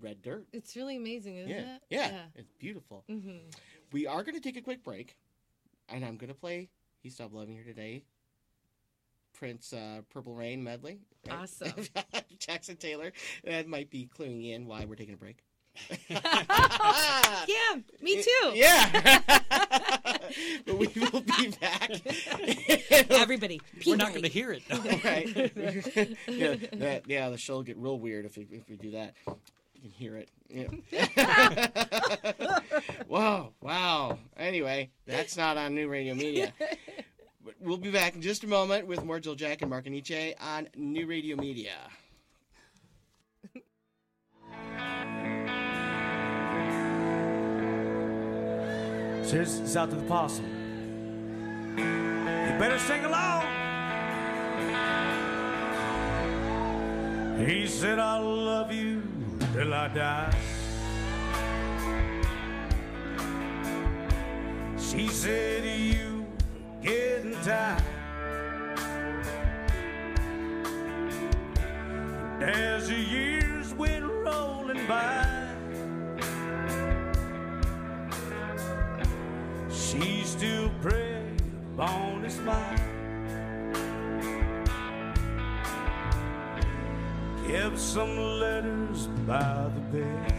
[0.00, 0.46] red dirt.
[0.52, 1.74] It's really amazing, isn't yeah.
[1.76, 1.82] it?
[1.90, 2.22] yeah, yeah.
[2.36, 3.02] it's beautiful.
[3.08, 3.38] hmm
[3.90, 5.16] We are going to take a quick break,
[5.88, 6.68] and I'm going to play
[7.02, 8.04] "He Stopped Loving Her Today."
[9.40, 10.98] Prince uh, "Purple Rain" medley.
[11.26, 11.38] right?
[11.40, 11.72] Awesome.
[12.38, 13.10] Jackson Taylor.
[13.42, 15.38] That might be cluing in why we're taking a break.
[16.10, 18.50] Yeah, me too.
[18.54, 19.18] Yeah.
[20.66, 21.90] but we will be back.
[23.10, 24.62] Everybody, We're not going to hear it.
[25.04, 25.34] right.
[26.28, 29.14] yeah, that, yeah, the show will get real weird if we, if we do that.
[29.74, 30.28] You can hear it.
[30.50, 31.68] Yeah.
[33.08, 34.18] wow, wow.
[34.36, 36.52] Anyway, that's not on New Radio Media.
[37.60, 40.68] We'll be back in just a moment with more Jill Jack and Mark Iannace on
[40.76, 41.72] New Radio Media.
[49.22, 50.44] Says it's out to the possum.
[51.76, 53.46] You better sing along.
[57.46, 59.02] He said, I love you
[59.54, 60.36] till I die.
[64.78, 66.09] She said, You
[66.82, 67.82] getting tired.
[72.40, 75.46] As the years went rolling by.
[79.70, 81.42] She still prayed
[81.74, 82.80] upon his mind.
[87.46, 90.34] Kept some letters by the bed.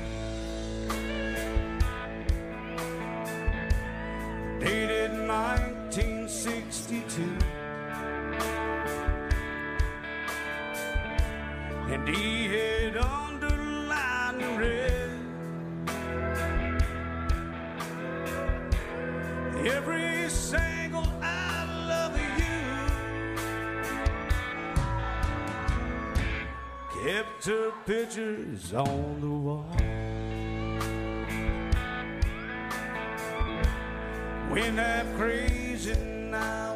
[4.59, 5.11] Dated
[6.91, 7.23] 1962.
[11.93, 15.09] And he had underlined read.
[19.65, 22.61] Every single I love you
[27.03, 29.65] kept her pictures on the wall.
[34.49, 35.95] Went half crazy
[36.31, 36.70] now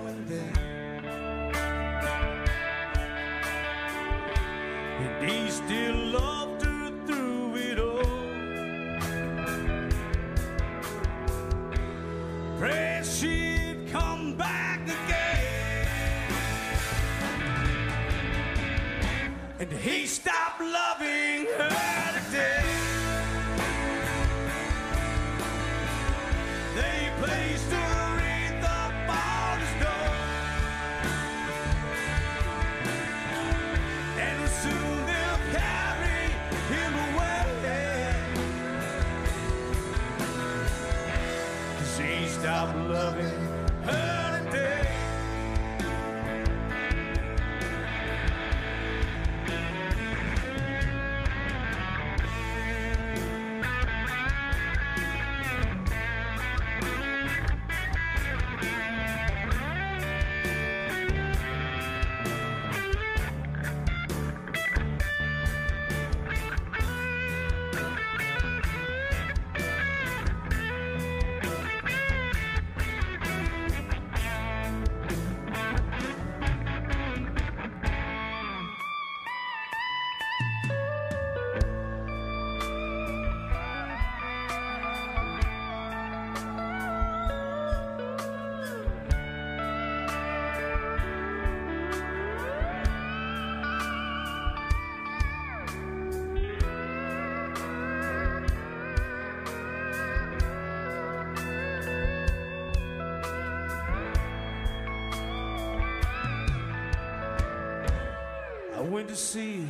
[109.16, 109.66] to see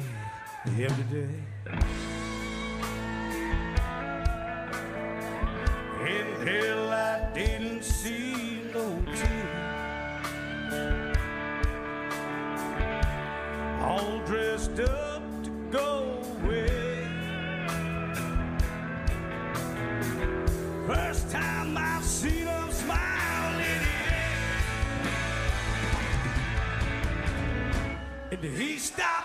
[0.75, 1.37] him today.
[6.01, 9.49] In hell, I didn't see no tear.
[13.81, 17.07] All dressed up to go away.
[20.87, 23.81] First time I've seen him smile in
[28.31, 28.39] it.
[28.43, 29.24] And he stopped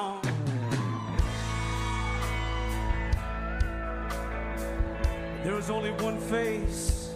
[6.31, 7.09] face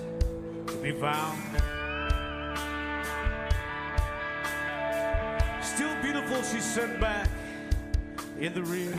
[0.68, 1.40] to be found.
[5.64, 7.30] Still beautiful, she sat back
[8.38, 8.94] in the rear.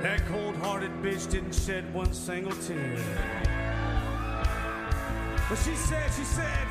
[0.00, 2.96] That cold-hearted bitch didn't shed one single tear.
[5.48, 6.68] But she said, she said,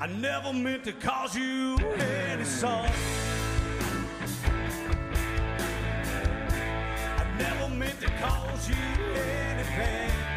[0.00, 2.90] I never meant to cause you any sorrow.
[8.68, 10.29] You any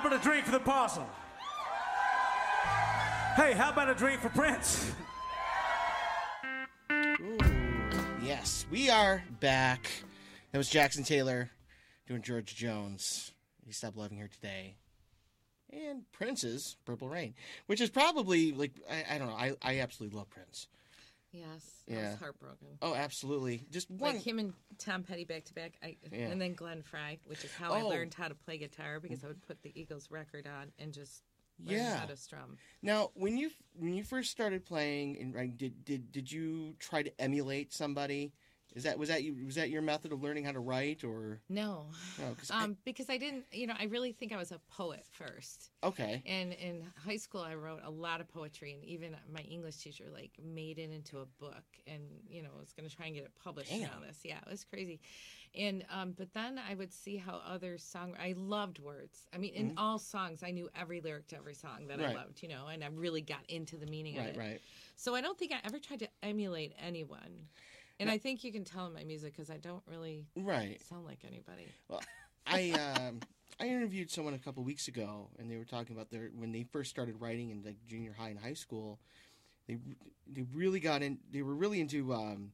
[0.00, 1.04] about a drink for the possum?
[3.36, 4.92] Hey, how about a drink for Prince?
[6.90, 7.38] Ooh,
[8.22, 9.90] yes, we are back.
[10.52, 11.50] That was Jackson Taylor
[12.06, 13.32] doing George Jones.
[13.66, 14.76] He stopped loving her today.
[15.70, 17.34] And Prince's Purple Rain,
[17.66, 19.34] which is probably like I, I don't know.
[19.34, 20.66] I, I absolutely love Prince.
[21.32, 22.10] Yes, I Yeah.
[22.10, 22.78] was heartbroken.
[22.82, 23.66] Oh, absolutely.
[23.70, 24.14] Just one.
[24.14, 26.28] Like him and Tom Petty back to back, I, Yeah.
[26.28, 27.88] and then Glenn Frey, which is how I Oh.
[27.88, 31.22] learned how to play guitar because I would put the Eagles record on and just
[31.60, 31.96] learn Yeah.
[31.98, 32.58] how to strum.
[32.82, 37.20] Now, when you when you first started playing, and did did did you try to
[37.20, 38.32] emulate somebody?
[38.74, 41.40] Is that was that you was that your method of learning how to write or
[41.48, 41.86] No,
[42.18, 42.34] no?
[42.34, 43.46] 'cause I- um, because I didn't.
[43.52, 45.70] You know, I really think I was a poet first.
[45.82, 49.78] okay, And in high school, I wrote a lot of poetry, and even my English
[49.78, 53.14] teacher like made it into a book, and you know was going to try and
[53.16, 54.20] get it published and all this.
[54.24, 55.00] Yeah, it was crazy.
[55.54, 58.14] And um, but then I would see how other song.
[58.22, 59.26] I loved words.
[59.34, 62.14] I mean, in all songs, I knew every lyric to every song that I Mm-hmm.
[62.16, 62.42] Loved.
[62.42, 64.38] You know, and I really got into the meaning of right, it.
[64.38, 64.60] right.
[64.96, 67.48] So I don't think I ever tried to emulate anyone.
[68.00, 70.80] And I think you can tell in my music because I don't really Right.
[70.88, 71.68] sound like anybody.
[71.88, 72.00] Well,
[72.46, 73.20] I um,
[73.60, 76.64] I interviewed someone a couple weeks ago, and they were talking about their when they
[76.64, 78.98] first started writing in like junior high and high school.
[79.68, 79.76] They
[80.26, 81.18] they really got in.
[81.30, 82.52] They were really into um,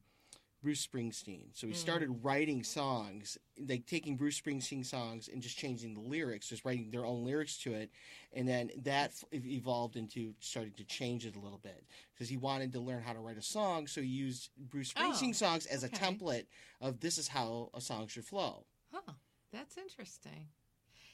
[0.67, 1.45] Bruce Springsteen.
[1.53, 1.77] So he Mm.
[1.77, 6.91] started writing songs, like taking Bruce Springsteen songs and just changing the lyrics, just writing
[6.91, 7.89] their own lyrics to it,
[8.33, 12.35] and then that f- evolved into starting to change it a little bit because he
[12.35, 13.87] wanted to learn how to write a song.
[13.87, 16.47] So he used Bruce Oh, Springsteen songs as a template
[16.81, 18.65] of this is how a song should flow.
[18.91, 19.13] Huh.
[19.53, 20.49] That's interesting.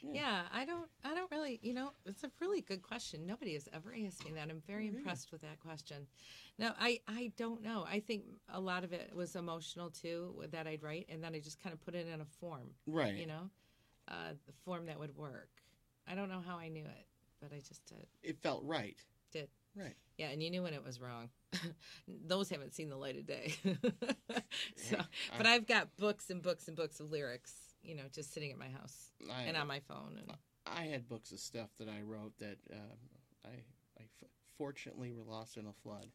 [0.03, 0.13] Yeah.
[0.13, 0.41] Yeah.
[0.53, 0.89] I don't.
[1.03, 1.59] I don't really.
[1.61, 3.25] You know, it's a really good question.
[3.25, 4.49] Nobody has ever asked me that.
[4.49, 6.07] I'm very Oh, impressed with that question.
[6.59, 6.99] No, I.
[7.07, 7.85] I don't know.
[7.89, 8.23] I think
[8.53, 11.73] a lot of it was emotional too that I'd write, and then I just kind
[11.73, 12.71] of put it in a form.
[12.85, 13.15] Right.
[13.15, 13.49] You know,
[14.07, 15.49] uh, the form that would work.
[16.07, 17.05] I don't know how I knew it,
[17.41, 18.05] but I just did.
[18.21, 18.97] It felt right.
[19.31, 19.47] Did.
[19.75, 19.95] Right.
[20.17, 21.29] Yeah, and you knew when it was wrong.
[22.27, 23.55] Those haven't seen the light of day.
[24.75, 24.97] so,
[25.35, 27.53] but I've got books and books and books of lyrics,
[27.83, 30.17] you know, just sitting at my house I, and on my phone.
[30.19, 30.31] And
[30.65, 32.97] I had books of stuff that I wrote that um,
[33.45, 33.49] I,
[33.99, 36.07] I f- fortunately were lost in a flood.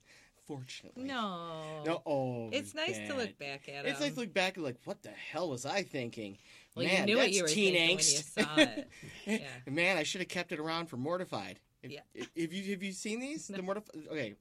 [0.46, 1.04] Fortunately.
[1.04, 2.02] no, No.
[2.06, 2.48] Oh.
[2.52, 3.84] it's nice to look back at.
[3.84, 3.90] It.
[3.90, 6.38] It's nice to look back and like, what the hell was I thinking?
[6.74, 8.36] Well, Man, you knew what you were teen thinking angst.
[8.36, 8.88] when you saw it.
[9.26, 9.72] Yeah.
[9.72, 11.58] Man, I should have kept it around for Mortified.
[11.82, 12.00] If, Yeah.
[12.34, 13.46] if, you have you seen these?
[13.48, 14.06] The Mortified.
[14.10, 14.36] Okay.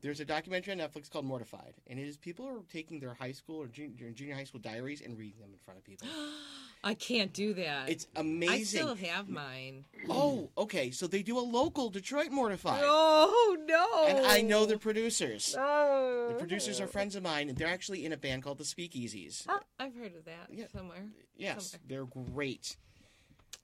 [0.00, 3.32] There's a documentary on Netflix called Mortified, and it is people are taking their high
[3.32, 6.06] school or junior, junior high school diaries and reading them in front of people.
[6.84, 7.88] I can't do that.
[7.88, 8.52] It's amazing.
[8.52, 9.86] I still have mine.
[10.10, 10.90] Oh, okay.
[10.90, 12.82] So they do a local Detroit Mortified.
[12.84, 14.04] Oh no!
[14.06, 15.56] And I know the producers.
[15.58, 16.26] Oh.
[16.28, 19.46] The producers are friends of mine, and they're actually in a band called the Speakeasies.
[19.48, 20.66] Oh, I've heard of that Yeah.
[20.70, 21.06] somewhere.
[21.34, 21.84] Yes, somewhere.
[21.88, 22.76] they're great.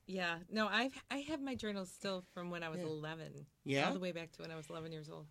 [0.07, 2.87] Yeah, no, I've I have my journals still from when I was Yeah.
[2.87, 3.47] 11.
[3.67, 3.89] Yeah?
[3.89, 5.27] all the way back to when I was 11 years old.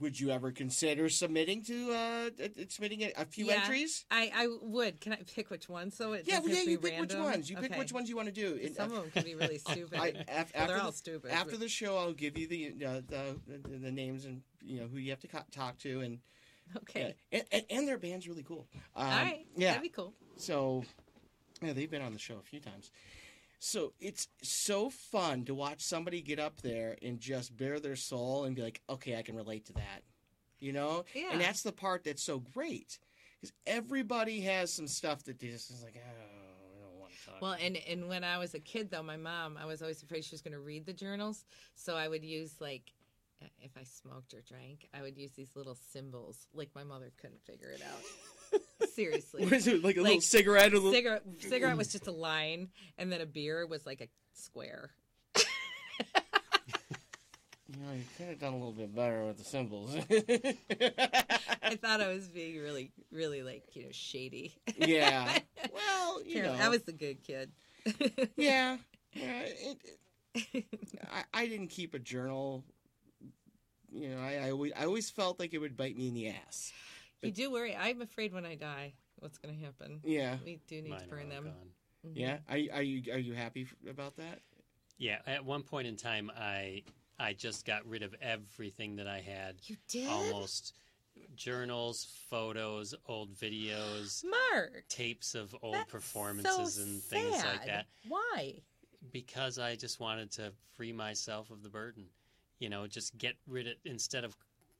[0.00, 3.60] Would you ever consider submitting to uh, uh, submitting a, few Yeah.
[3.62, 4.04] entries?
[4.10, 5.00] I I would.
[5.00, 5.90] Can I pick which one?
[5.90, 6.62] So it Yeah, well, yeah.
[6.62, 7.48] You pick which ones.
[7.48, 8.58] You pick which ones you want to do.
[8.62, 9.98] And, Some uh, of them can be really stupid.
[9.98, 11.30] I, well, after they're the, all stupid.
[11.30, 14.80] After but- the show, I'll give you the uh, the, the the names and you
[14.80, 16.18] know who you have to co- talk to, and
[16.76, 18.66] okay, yeah, and, and, and their band's really cool.
[18.96, 19.68] Um, all right, yeah.
[19.68, 20.12] that'd be cool.
[20.36, 20.84] So,
[21.62, 22.90] yeah, they've been on the show a few times.
[23.66, 28.44] So it's so fun to watch somebody get up there and just bare their soul
[28.44, 30.02] and be like, okay, I can relate to that.
[30.60, 31.06] You know?
[31.14, 31.30] Yeah.
[31.32, 32.98] And that's the part that's so great.
[33.40, 37.24] Because everybody has some stuff that they just is like, oh, I don't want to
[37.24, 37.40] talk.
[37.40, 40.26] Well, and and when I was a kid, though, my mom, I was always afraid
[40.26, 42.92] she was going to read the journals, so I would use like.
[43.60, 46.46] If I smoked or drank, I would use these little symbols.
[46.54, 48.00] Like my mother couldn't figure it out.
[48.94, 49.82] Seriously, what is it?
[49.82, 50.72] Like a little cigarette?
[50.72, 50.92] Or a little...
[50.92, 52.68] cigarette cigarette was just a line,
[52.98, 54.90] and then a beer was like a square.
[57.74, 59.96] You know, you could have done a little bit better with the symbols.
[61.62, 64.54] I thought I was being really, really like you know shady.
[64.76, 65.38] yeah.
[65.72, 66.54] Well, you know.
[66.60, 67.50] I was the good kid.
[68.36, 68.76] yeah.
[69.14, 70.64] yeah it, it-
[71.10, 72.64] I, I didn't keep a journal.
[73.90, 76.28] You know, I, I, always, I always felt like it would bite me in the
[76.28, 76.72] ass.
[77.24, 77.76] You do worry.
[77.76, 80.00] I'm afraid when I die, what's going to happen?
[80.04, 80.36] Yeah.
[80.44, 81.44] We do need Mine to burn all them.
[81.44, 82.12] gone.
[82.12, 82.16] Mhm.
[82.16, 82.38] Yeah.
[82.48, 84.40] Are, you- are you are you happy f- about that?
[84.98, 86.82] Yeah, at one point in time, I
[87.18, 89.56] I just got rid of everything that I had.
[89.64, 90.74] You did, Almost
[91.36, 94.84] journals, photos, old videos, Mark.
[94.88, 97.68] tapes of old That's performances so and things like sad.
[97.68, 98.60] that Why?
[99.12, 102.04] because I just wanted to free myself of the burden.
[102.58, 104.36] You know, just get rid of instead of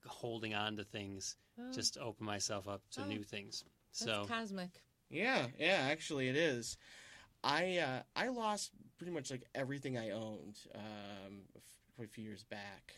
[0.07, 3.65] holding on to things, Oh, just open myself up to Oh, new things.
[3.91, 4.71] that's So cosmic.
[5.11, 5.47] Yeah.
[5.59, 5.87] Yeah.
[5.91, 6.77] Actually, it is.
[7.45, 12.43] I uh, I lost pretty much like everything I owned um, f- a few years
[12.45, 12.95] back.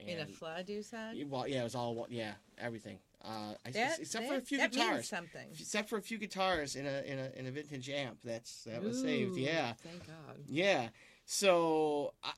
[0.00, 1.16] In a flood, you said.
[1.30, 2.98] Well, yeah, it was all yeah, everything.
[3.24, 5.08] Uh, I, That- except for a that- few that means guitars.
[5.08, 5.48] something.
[5.58, 8.18] Except for a few guitars in a in a in a vintage amp.
[8.22, 9.38] That's that was saved.
[9.38, 9.72] Yeah.
[9.82, 10.36] Thank God.
[10.46, 10.88] Yeah.
[11.24, 12.32] So I,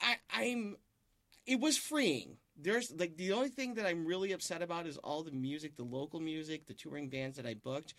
[0.00, 0.76] I, I'm.
[1.46, 2.38] It was freeing.
[2.56, 5.82] There's like the only thing that I'm really upset about is all the music, the
[5.84, 7.94] local music, the touring bands that I booked,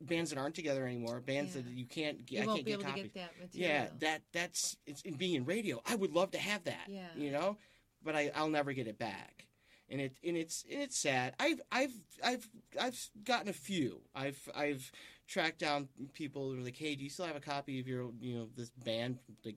[0.00, 1.62] bands that aren't together anymore, bands Yeah.
[1.62, 2.24] that you can't.
[2.26, 2.42] get.
[2.42, 3.70] You won't can't be get able to get that material.
[3.70, 5.80] Yeah, that that's it's in being in radio.
[5.86, 6.86] I would love to have that.
[6.88, 7.08] Yeah.
[7.16, 7.56] You know,
[8.02, 9.46] but I I'll never get it back.
[9.90, 11.34] And it and it's and it's sad.
[11.40, 12.46] I've I've I've
[12.78, 14.02] I've gotten a few.
[14.14, 14.92] I've I've
[15.26, 18.10] tracked down people who are like, "Hey, do you still have a copy of your
[18.20, 19.56] you know this band like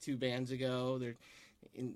[0.00, 1.14] two bands ago?" They're
[1.74, 1.94] in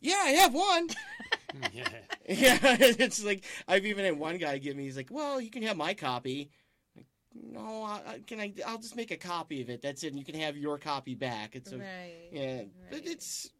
[0.00, 0.88] Yeah, I have one.
[1.72, 1.88] yeah,
[2.28, 4.84] yeah, it's like I've even had one guy give me.
[4.84, 6.50] He's like, "Well, you can have my copy."
[6.96, 8.52] Like, no, I, I- can I?
[8.66, 9.82] I'll just make a copy of it.
[9.82, 10.08] That's it.
[10.08, 11.56] And you can have your copy back.
[11.56, 12.28] It's a, right.
[12.32, 13.50] yeah, but it's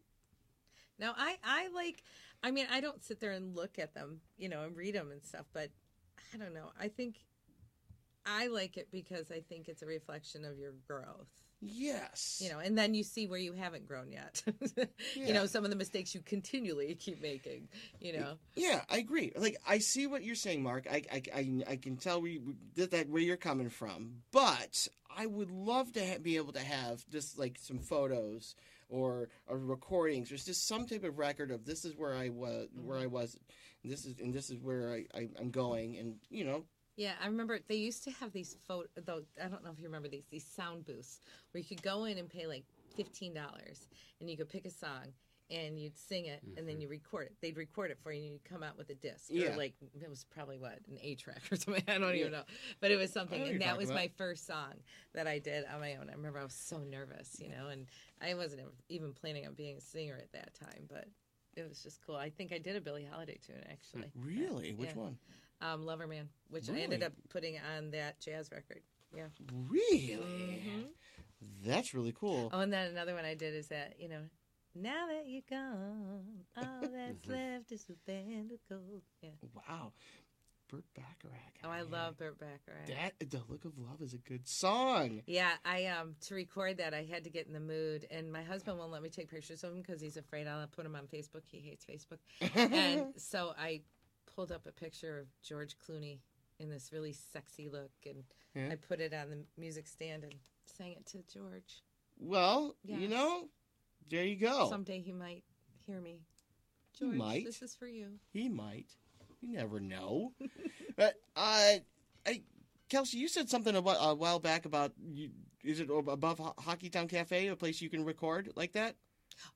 [0.99, 2.03] No, I I like.
[2.43, 5.11] I mean, I don't sit there and look at them, you know, and read them
[5.11, 5.47] and stuff.
[5.53, 5.71] But
[6.33, 6.71] I don't know.
[6.81, 7.17] I think
[8.25, 11.27] I like it because I think it's a reflection of your growth.
[11.61, 12.41] Yes.
[12.43, 14.43] You know, and then you see where you haven't grown yet.
[14.77, 14.85] Yeah.
[15.15, 17.69] You know, some of the mistakes you continually keep making.
[18.01, 19.33] You know, Yeah, I agree.
[19.37, 20.87] Like I see what you're saying, Mark.
[20.91, 24.23] I I, I, I can tell where you, that, that where you're coming from.
[24.33, 28.55] But I would love to ha- be able to have just like some photos
[28.89, 32.69] or, or recordings, or just some type of record of this is where I was,
[32.83, 33.37] where I was,
[33.83, 36.65] and this is and this is where I, I I'm going, and you know,
[36.99, 38.89] Yeah, I remember they used to have these photo.
[38.97, 41.21] Though I don't know if you remember these these sound booths
[41.53, 42.65] where you could go in and pay like
[42.97, 43.87] fifteen dollars,
[44.21, 45.13] and you could pick a song
[45.51, 47.35] and you'd sing it, and then you record it.
[47.41, 49.27] They'd record it for you, and you'd come out with a disc.
[49.31, 49.55] Yeah.
[49.55, 51.85] Or like it was probably what an eight track or something.
[51.89, 52.43] I don't even know,
[52.81, 54.75] but it was something, and that was talking my first song
[55.15, 56.11] that I did on my own.
[56.11, 57.87] I remember I was so nervous, you know, and
[58.21, 61.07] I wasn't even planning on being a singer at that time, but.
[61.57, 62.15] It was just cool.
[62.15, 64.13] I think I did a Billie Holiday tune actually.
[64.15, 64.95] really, which Yeah.
[64.97, 65.19] one?
[65.61, 68.81] Um, Loverman, which I ended up putting on that jazz record.
[69.15, 69.25] Yeah.
[69.69, 70.87] Really,
[71.65, 72.51] that's really cool.
[72.53, 74.23] Oh, and then another one I did is that you know,
[74.75, 76.23] now that you're gone,
[76.57, 79.03] all that's left is a band of gold.
[79.23, 79.31] Yeah.
[79.55, 79.93] Wow,
[80.71, 81.35] Burt Bacharach.
[81.65, 81.91] Oh, I man.
[81.91, 82.87] love Burt Bacharach.
[82.89, 83.31] that.
[83.31, 85.23] The Look of Love is a good song.
[85.27, 88.43] Yeah, I um to record that I had to get in the mood, and my
[88.43, 91.07] husband won't let me take pictures of him because he's afraid I'll put him on
[91.07, 91.43] Facebook.
[91.47, 92.19] He hates Facebook,
[92.55, 93.81] and so I
[94.35, 96.19] pulled up a picture of George Clooney
[96.59, 98.25] in this really sexy look, and
[98.55, 98.71] Yeah.
[98.73, 100.35] I put it on the music stand and
[100.67, 101.83] sang it to George.
[102.19, 103.49] Well, you know,
[104.11, 104.69] there you go.
[104.69, 105.45] Someday he might
[105.87, 106.21] hear me.
[106.99, 107.45] He George, might.
[107.45, 108.19] this is for you.
[108.33, 108.89] He might.
[109.41, 110.33] You never know.
[110.97, 111.75] but uh,
[112.27, 112.43] I,
[112.89, 115.31] Kelsey, you said something a, whi- a while back about you.
[115.63, 118.97] Is it above Ho- Hockey Town Cafe, a place you can record like that?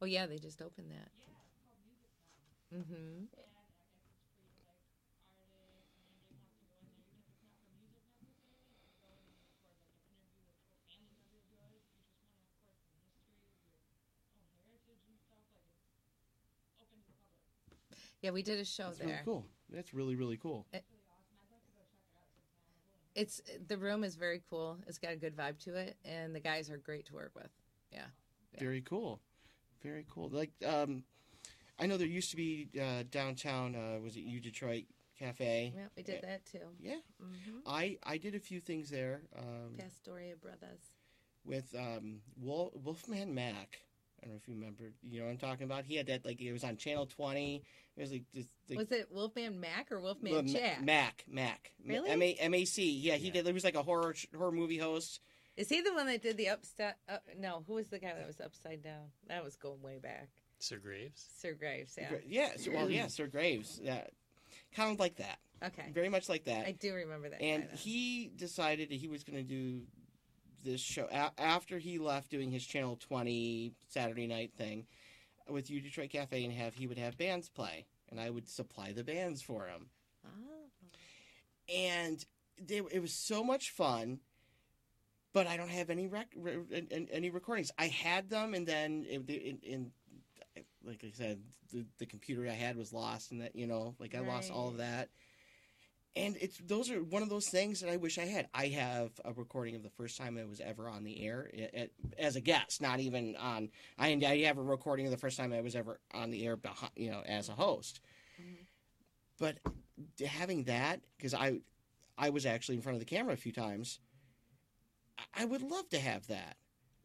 [0.01, 1.11] Oh yeah, they just opened that.
[2.79, 3.25] Mm-hmm.
[18.23, 19.09] Yeah, we did a show That's there.
[19.09, 19.47] really cool.
[19.69, 20.67] That's really really cool.
[23.15, 24.79] It's the room is very cool.
[24.87, 27.51] It's got a good vibe to it, and the guys are great to work with.
[27.93, 28.07] Yeah.
[28.59, 29.21] Very cool.
[29.83, 30.31] Very cool.
[30.31, 31.05] Like um,
[31.79, 33.75] I know there used to be uh, downtown.
[33.75, 34.85] Uh, was it U Detroit
[35.19, 35.73] Cafe?
[35.77, 36.61] Yeah, we did that too.
[36.81, 37.59] Yeah, Mm-hmm.
[37.67, 39.23] I I did a few things there.
[39.37, 40.93] Um, Pastoria Brothers.
[41.45, 43.79] with um, Wolf, Wolfman Mac.
[44.23, 44.85] I don't know if you remember.
[45.03, 45.85] You know what I'm talking about.
[45.85, 47.63] He had that like it was on Channel 20.
[47.97, 48.47] It was like this.
[48.69, 50.83] Like, Was it Wolfman Mac or Wolfman well, Ma- Jack?
[50.85, 52.09] Mac Mac Really?
[52.09, 52.91] M A M A C.
[52.91, 53.33] Yeah, he Yeah.
[53.35, 53.47] did.
[53.47, 55.21] He was like a horror horror movie host.
[55.57, 56.95] Is he the one that did the upside?
[57.09, 59.11] Uh, no, who was the guy that was upside down?
[59.27, 60.29] That was going way back.
[60.61, 61.27] Sir Graves.
[61.39, 61.95] Sir Graves.
[61.99, 62.13] Yeah.
[62.27, 62.57] Yeah.
[62.57, 63.09] so- well, yeah.
[63.09, 63.81] Sir Graves.
[63.83, 64.07] Yeah,
[64.75, 65.39] kind of like that.
[65.63, 65.91] Okay.
[65.93, 66.67] Very much like that.
[66.67, 67.43] I do remember that.
[67.43, 69.83] and guy, he decided that he was going to do
[70.63, 74.87] this show a- after he left doing his Channel 20 Saturday night thing
[75.49, 78.93] with U Detroit Cafe and have he would have bands play and I would supply
[78.93, 79.87] the bands for him.
[80.25, 81.75] Oh.
[81.75, 82.25] And
[82.61, 84.21] they, it was so much fun.
[85.33, 87.71] But I don't have any rec- re- an- any recordings.
[87.79, 89.93] I had them, and then in, in, in
[90.85, 91.41] like I said,
[91.73, 94.69] the, the computer I had was lost, and that you know, like I lost all
[94.69, 95.09] of that.
[96.15, 98.47] And it's those are one of those things that I wish I had.
[98.53, 101.51] I have a recording of the first time I was ever on the air
[102.19, 103.71] as a guest, not even on.
[103.99, 106.57] I I have a recording of the first time I was ever on the air,
[106.57, 108.01] behind, you know, as a host.
[108.41, 108.63] Mm-hmm.
[109.39, 109.59] But
[110.25, 111.61] having that, because I,
[112.19, 113.99] I was actually in front of the camera a few times.
[115.35, 116.57] I- would love to have that.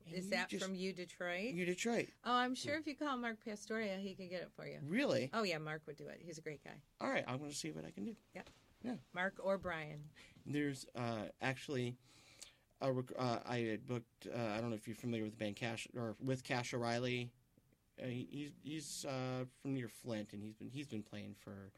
[0.06, 1.54] And Is that just- from you, Detroit?
[1.54, 2.10] you Detroit?
[2.26, 2.82] oh, I'm sure hmm.
[2.82, 4.80] if you call Mark Pastoria, he could get it for you.
[4.86, 5.30] Really?
[5.34, 6.22] Oh yeah, Mark would do it.
[6.24, 6.82] He's a great guy.
[7.02, 8.16] All right, I'm going to see what I can do.
[9.14, 10.00] Mark or Brian.
[10.46, 11.96] There's uh, actually,
[12.82, 14.28] a rec- uh, I had booked.
[14.34, 17.32] Uh, I don't know if you're familiar with the band Cash or with Cash O'Reilly.
[18.02, 21.72] Uh, he, he's he's uh, from near Flint, and he's been he's been playing for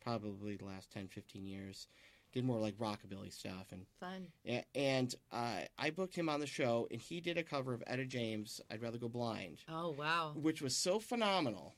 [0.00, 1.86] probably the last 10, 15 years.
[2.32, 4.26] Did more like rockabilly stuff, and Fun.
[4.46, 7.82] a- and uh, I booked him on the show, and he did a cover of
[7.86, 8.60] Etta James.
[8.70, 9.60] I'd rather go blind.
[9.68, 10.32] Oh wow.
[10.34, 11.74] which was so phenomenal.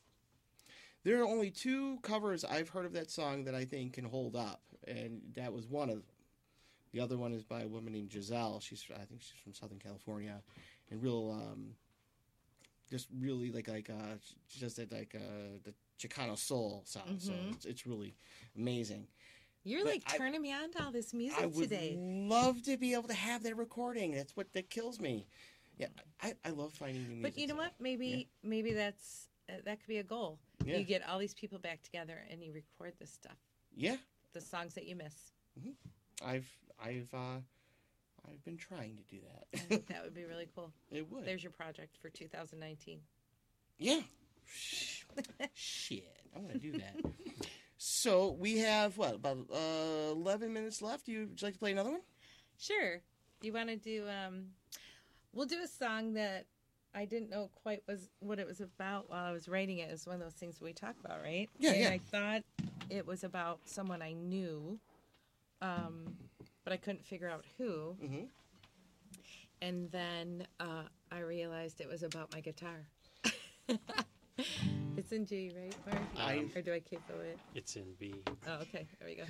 [1.02, 4.36] There are only two covers I've heard of that song that I think can hold
[4.36, 6.04] up, and that was one of them.
[6.92, 8.60] The other one is by a woman named Giselle.
[8.60, 10.42] She's I think she's from Southern California,
[10.90, 11.74] and real, um,
[12.90, 14.16] just really like like uh,
[14.48, 17.22] she does that like uh, the Chicano soul sound.
[17.22, 17.54] So Mhm.
[17.54, 18.14] it's, it's really
[18.56, 19.06] amazing.
[19.64, 21.94] You're But like I- turning me on to all this music I would today.
[21.98, 24.12] love to be able to have that recording.
[24.12, 25.26] That's what that kills me.
[25.78, 25.88] Yeah,
[26.22, 27.22] I, I love finding new music.
[27.22, 27.72] But you know so- what?
[27.78, 30.38] Maybe maybe that's uh, that could be a goal.
[30.64, 30.76] Yeah.
[30.76, 33.36] You get all these people back together and you record this stuff,
[33.74, 33.96] Yeah,
[34.32, 35.14] the songs that you miss.
[36.24, 36.46] I've
[36.82, 37.40] I've uh,
[38.28, 39.68] I've been trying to do I that.
[39.68, 40.72] think that would be really cool.
[40.90, 41.24] it would.
[41.24, 43.00] There's your project for 2019.
[43.78, 44.00] Yeah.
[45.54, 46.04] Shit.
[46.36, 46.96] I'm to do that.
[47.78, 51.08] so we have, what, about uh, 11 minutes left?
[51.08, 52.00] You, would you like to play another one?
[52.58, 53.00] Sure.
[53.42, 54.04] You want to do?
[54.08, 54.46] Um,
[55.32, 56.46] we'll do a song that
[56.94, 59.90] I didn't know quite was what it was about while I was writing it.
[59.90, 61.48] It's one of those things we talk about, right?
[61.58, 61.90] Yeah, and yeah.
[61.90, 62.42] I thought
[62.88, 64.78] it was about someone I knew,
[65.62, 66.16] um,
[66.64, 67.96] but I couldn't figure out who.
[68.02, 68.26] Mhm.
[69.62, 72.86] And then uh, I realized it was about my guitar.
[74.96, 76.02] it's in G, right, Mark?
[76.18, 77.38] I- or do I keep it?
[77.54, 78.14] It's in B.
[78.46, 78.86] Oh, okay.
[78.98, 79.24] There we go.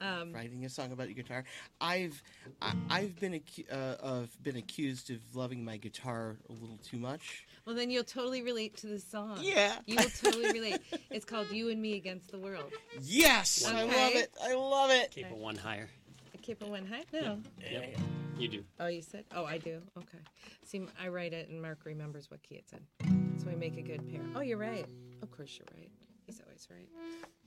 [0.00, 1.44] Um, Writing a song about your guitar.
[1.80, 2.20] I've
[2.60, 6.98] I, I've been acu- uh, of been accused of loving my guitar a little too
[6.98, 7.46] much.
[7.64, 9.38] Well, then you'll totally relate to this song.
[9.40, 9.76] Yeah.
[9.86, 10.80] You will totally relate.
[11.10, 12.72] It's called You and Me Against the World.
[13.00, 13.96] Yes, I Okay.
[14.04, 14.30] love it.
[14.42, 15.10] I love it.
[15.12, 15.88] Keep it one higher.
[16.34, 17.04] I keep it one high?
[17.12, 17.38] No.
[17.70, 17.98] Yep.
[18.36, 18.64] You do.
[18.80, 19.24] Oh, you said?
[19.34, 19.80] Oh, I do.
[19.96, 20.18] Okay.
[20.66, 23.23] See, I write it and Mark remembers what key it's in.
[23.44, 24.22] So we make a good pair.
[24.34, 24.86] Oh, you're right.
[25.20, 25.90] Of course you're right.
[26.24, 26.88] He's always right.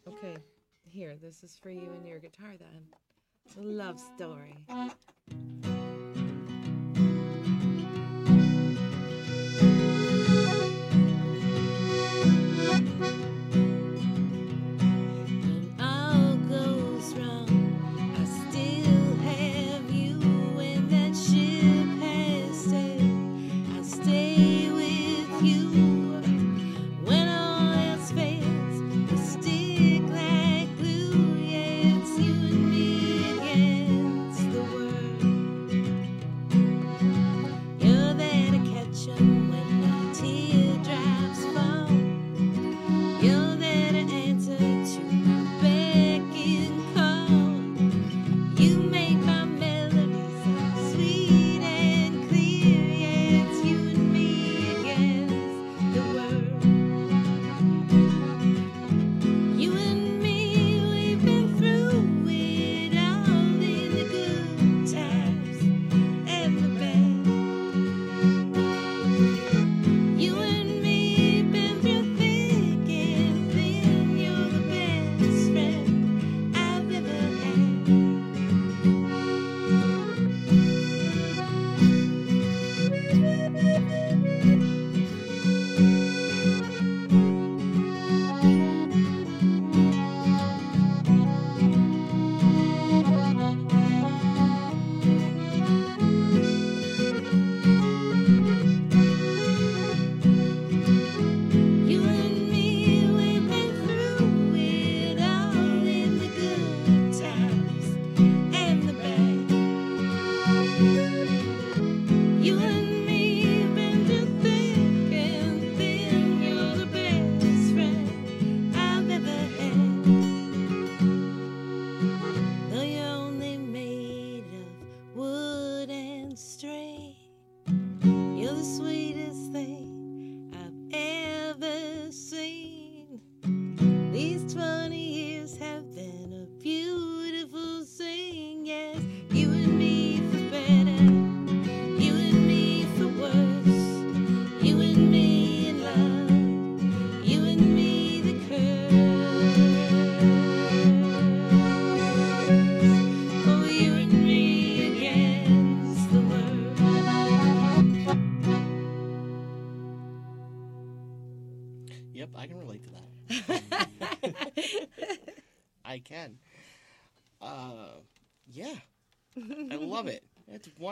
[0.08, 0.38] Okay.
[0.84, 2.86] Here, this is for you and your guitar then.
[3.58, 4.56] Love story.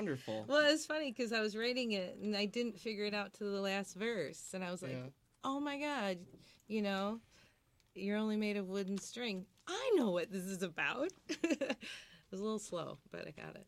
[0.06, 0.46] Wonderful.
[0.48, 3.44] Well, it's funny because I was writing it and I didn't figure it out to
[3.44, 5.10] the last verse, and I was like, Yeah.
[5.44, 6.18] "Oh my god,
[6.68, 7.20] you know,
[7.96, 9.46] you're only made of wood and string.
[9.68, 11.78] I know what this is about." it
[12.32, 13.68] was a little slow, but I got it.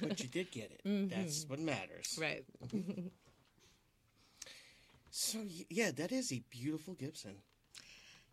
[0.00, 1.10] But you did get it.
[1.10, 2.18] That's what matters.
[2.20, 2.44] right.
[5.16, 5.38] So
[5.70, 7.36] yeah, that is a beautiful Gibson.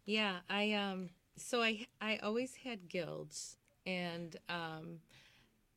[0.06, 5.00] Yeah, I um so I I always had guilds and um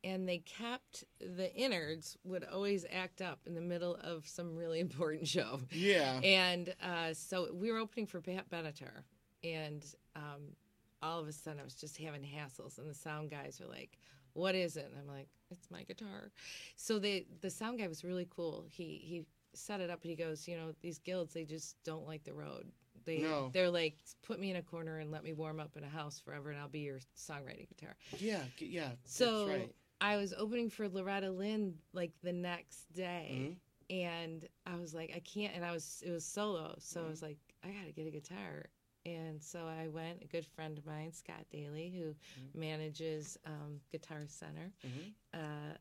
[0.05, 4.79] and they kept the innards would always act up in the middle of some really
[4.87, 5.59] important show.
[5.71, 6.19] Yeah.
[6.23, 9.01] And uh, so we were opening for Pat Benatar,
[9.43, 9.83] and
[10.15, 10.53] um,
[11.01, 13.97] all of a sudden I was just having hassles, and the sound guys were like,
[14.33, 16.31] "What is it?" And I'm like, "It's my guitar."
[16.77, 18.65] So the the sound guy was really cool.
[18.69, 22.07] He he set it up, and he goes, "You know, these guilds they just don't
[22.07, 22.67] like the road.
[23.05, 23.49] They No.
[23.53, 26.19] they're like, put me in a corner and let me warm up in a house
[26.19, 28.43] forever, and I'll be your songwriting guitar." Yeah.
[28.59, 28.91] Yeah.
[29.05, 29.75] So that's right.
[30.05, 33.55] I was opening for Loretta Lynn like the next day, Mhm.
[33.89, 35.55] and I was like, I can't.
[35.55, 38.69] And I was it was solo, so I was like, I gotta get a guitar.
[39.07, 40.23] And so I went.
[40.23, 42.15] A good friend of mine, Scott Daly, who
[42.59, 45.13] manages um, Guitar Center, Mhm.
[45.33, 45.77] uh,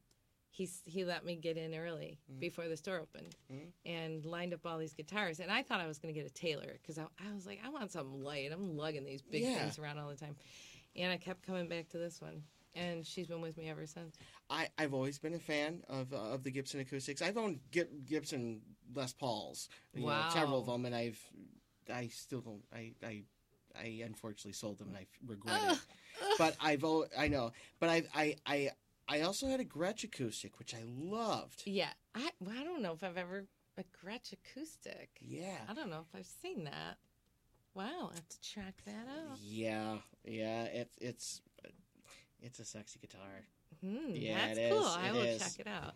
[0.50, 3.36] he he let me get in early before the store opened,
[3.84, 5.38] and lined up all these guitars.
[5.40, 7.68] And I thought I was gonna get a Taylor because I, I was like, I
[7.68, 8.52] want something light.
[8.52, 9.58] I'm lugging these big Yeah.
[9.58, 10.36] things around all the time,
[10.96, 12.42] and I kept coming back to this one.
[12.74, 14.16] And she's been with me ever since.
[14.50, 17.22] I, I've always been a fan of uh, of the Gibson acoustics.
[17.22, 18.60] I've owned Gib- Gibson
[18.94, 21.20] Les Pauls, you know, several of them, and I've
[21.92, 22.64] I still don't.
[22.72, 23.22] I I,
[23.78, 25.78] I unfortunately sold them, and I regret it.
[26.38, 26.84] But I've
[27.16, 28.70] I know, but I I I
[29.08, 31.62] I also had a Gretsch acoustic, which I loved.
[31.66, 33.46] Yeah, I well, I don't know if I've ever
[33.76, 35.10] a Gretsch acoustic.
[35.20, 35.58] Yeah.
[35.68, 36.96] I don't know if I've seen that.
[37.74, 39.38] Wow, I have to track that out.
[39.42, 41.42] Yeah, yeah, it's it's
[42.44, 43.20] it's a sexy guitar.
[43.84, 44.80] Hmm, Yeah, that's it cool.
[44.86, 45.38] is, I it will is.
[45.42, 45.94] check it out.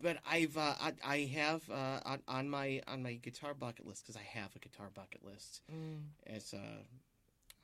[0.00, 4.04] But I've uh, I, I have uh, on, on my on my guitar bucket list
[4.06, 5.60] because I have a guitar bucket list.
[5.72, 6.02] Mm.
[6.26, 6.82] It's uh,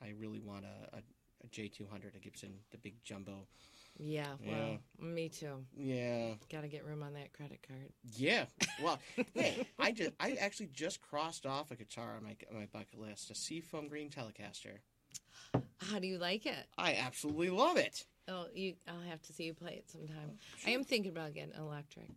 [0.03, 3.47] I really want a, a, a J two hundred, a Gibson, the big jumbo.
[3.97, 5.63] Yeah, well, me too.
[5.77, 7.93] Yeah, Got to get room on that credit card.
[8.17, 8.43] yeah.
[8.83, 8.99] Well,
[9.33, 12.99] hey, I just I actually just crossed off a guitar on my on my bucket
[12.99, 14.79] list, a Seafoam Green Telecaster.
[15.77, 16.67] How do you like it?
[16.77, 18.05] I absolutely love it.
[18.27, 18.73] Oh, you.
[18.87, 20.39] I'll have to see you play it sometime.
[20.65, 22.09] I am thinking about getting electric.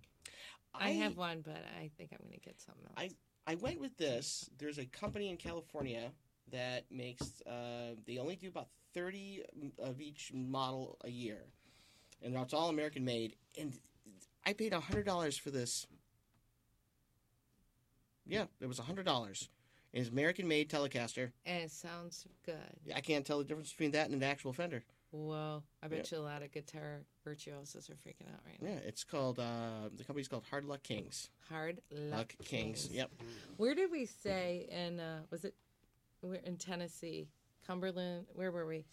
[0.74, 2.94] I, have one, but I think I'm going to get something else.
[2.96, 4.48] I I went with this.
[4.58, 6.10] There's a company in California
[6.52, 7.42] that makes.
[7.42, 9.42] Uh, they only do about thirty
[9.78, 11.44] of each model a year,
[12.22, 13.36] and it's all American made.
[13.58, 13.72] And
[14.46, 15.86] I paid hundred dollars for this.
[18.26, 19.48] Yeah, it was hundred dollars.
[19.92, 21.32] It's American made Telecaster.
[21.46, 22.94] and it sounds good.
[22.94, 24.84] I can't tell the difference between that and an actual Fender.
[25.10, 25.62] Whoa!
[25.82, 28.68] I bet you a lot of guitar virtuosos are freaking out right now.
[28.68, 29.38] Yeah, it's called.
[29.38, 31.30] Uh, the company's called Hard Luck Kings.
[31.48, 32.90] Hard luck, Luck Kings.
[32.92, 33.10] Yep.
[33.56, 34.68] Where did we say?
[34.70, 35.00] in?
[35.00, 35.54] Uh, was it?
[36.20, 37.28] We're in Tennessee,
[37.66, 38.26] Cumberland.
[38.34, 38.84] Where were we?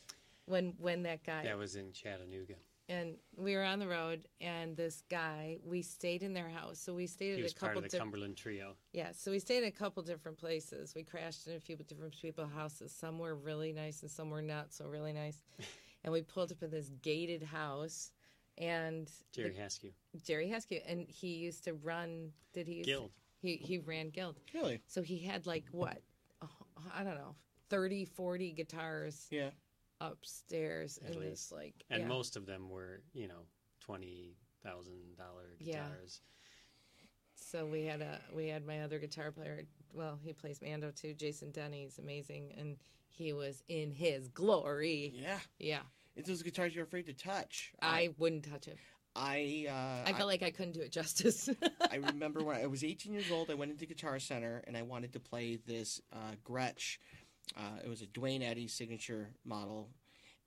[0.45, 2.53] When when that guy That was in Chattanooga.
[2.87, 6.79] And we were on the road, and this guy, we stayed in their house.
[6.79, 8.11] So we stayed He at was a part couple of the different.
[8.11, 8.75] Cumberland Trio.
[8.93, 10.93] Yeah, so we stayed in a couple different places.
[10.95, 12.91] We crashed in a few different people's houses.
[12.91, 15.41] Some were really nice, and some were not so really nice.
[16.03, 18.11] and we pulled up in this gated house,
[18.57, 19.91] and Jerry Haskew.
[20.23, 22.31] Jerry Heskey, and he used to run.
[22.53, 22.75] Did he?
[22.75, 23.11] used- Guild.
[23.41, 24.39] He he ran Guild.
[24.53, 24.81] Really?
[24.87, 26.01] So he had like what?
[26.41, 26.47] uh,
[26.95, 27.35] I don't know,
[27.69, 29.49] 30, 40 guitars Yeah.
[30.01, 31.31] Upstairs At in least.
[31.31, 31.85] this like.
[31.89, 32.07] And yeah.
[32.07, 33.45] most of them were, you know,
[33.79, 36.21] twenty thousand dollar guitars.
[36.21, 36.31] Yeah.
[37.35, 39.63] So we had a we had my other guitar player.
[39.93, 41.13] Well, he plays Mando too.
[41.13, 42.77] Jason Denny's amazing, and
[43.07, 45.13] he was in his glory.
[45.15, 45.39] Yeah.
[45.59, 45.81] Yeah,
[46.15, 47.71] It's those guitars you're afraid to touch.
[47.81, 48.77] I wouldn't touch it.
[49.15, 51.49] I uh, I felt like I couldn't do it justice.
[51.91, 54.81] I remember when I was 18 years old, I went into Guitar Center and I
[54.81, 56.97] wanted to play this uh, Gretsch.
[57.57, 59.89] Uh, it was a Duane Eddy signature model,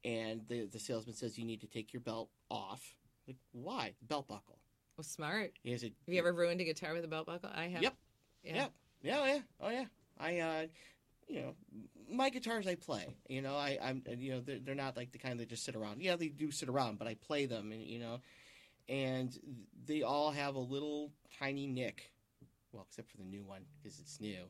[0.04, 2.94] and the the salesman says you need to take your belt off.
[3.26, 3.94] Like why?
[4.02, 4.58] Belt buckle.
[4.96, 5.52] well, smart.
[5.62, 5.86] He has a.
[5.86, 7.50] Have you ever ruined a guitar with a belt buckle?
[7.54, 7.82] I have.
[7.82, 7.94] Yep.
[8.44, 8.54] Yeah.
[8.54, 8.66] Yeah.
[9.02, 9.26] Yeah.
[9.26, 9.40] Yeah.
[9.60, 9.84] Oh yeah.
[10.18, 10.38] I.
[10.38, 10.66] Uh,
[11.28, 11.54] you know,
[12.10, 13.06] my guitars I play.
[13.28, 14.02] You know, I, I'm.
[14.18, 16.00] You know, they're, they're not like the kind that just sit around.
[16.00, 18.20] Yeah, they do sit around, but I play them, and you know,
[18.88, 19.38] and
[19.86, 22.10] they all have a little tiny nick.
[22.72, 24.44] Well, except for the new one because it's new.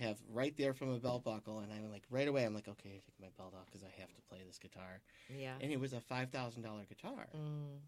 [0.00, 2.44] Have right there from a belt buckle, and I'm like right away.
[2.44, 5.00] I'm like, okay, I take my belt off because I have to play this guitar.
[5.28, 5.54] Yeah.
[5.60, 7.78] And it was a five thousand dollar guitar, Mm,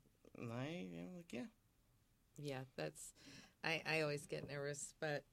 [0.40, 1.46] and I am like, yeah,
[2.38, 2.60] yeah.
[2.76, 3.12] That's.
[3.64, 5.24] I I always get nervous, but.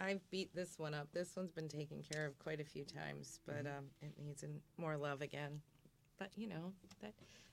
[0.00, 1.06] I've beat this one up.
[1.12, 3.78] This one's been taken care of quite a few times, but Mm-hmm.
[3.78, 4.44] um, it needs
[4.76, 5.60] more love again.
[6.18, 7.12] But you know that.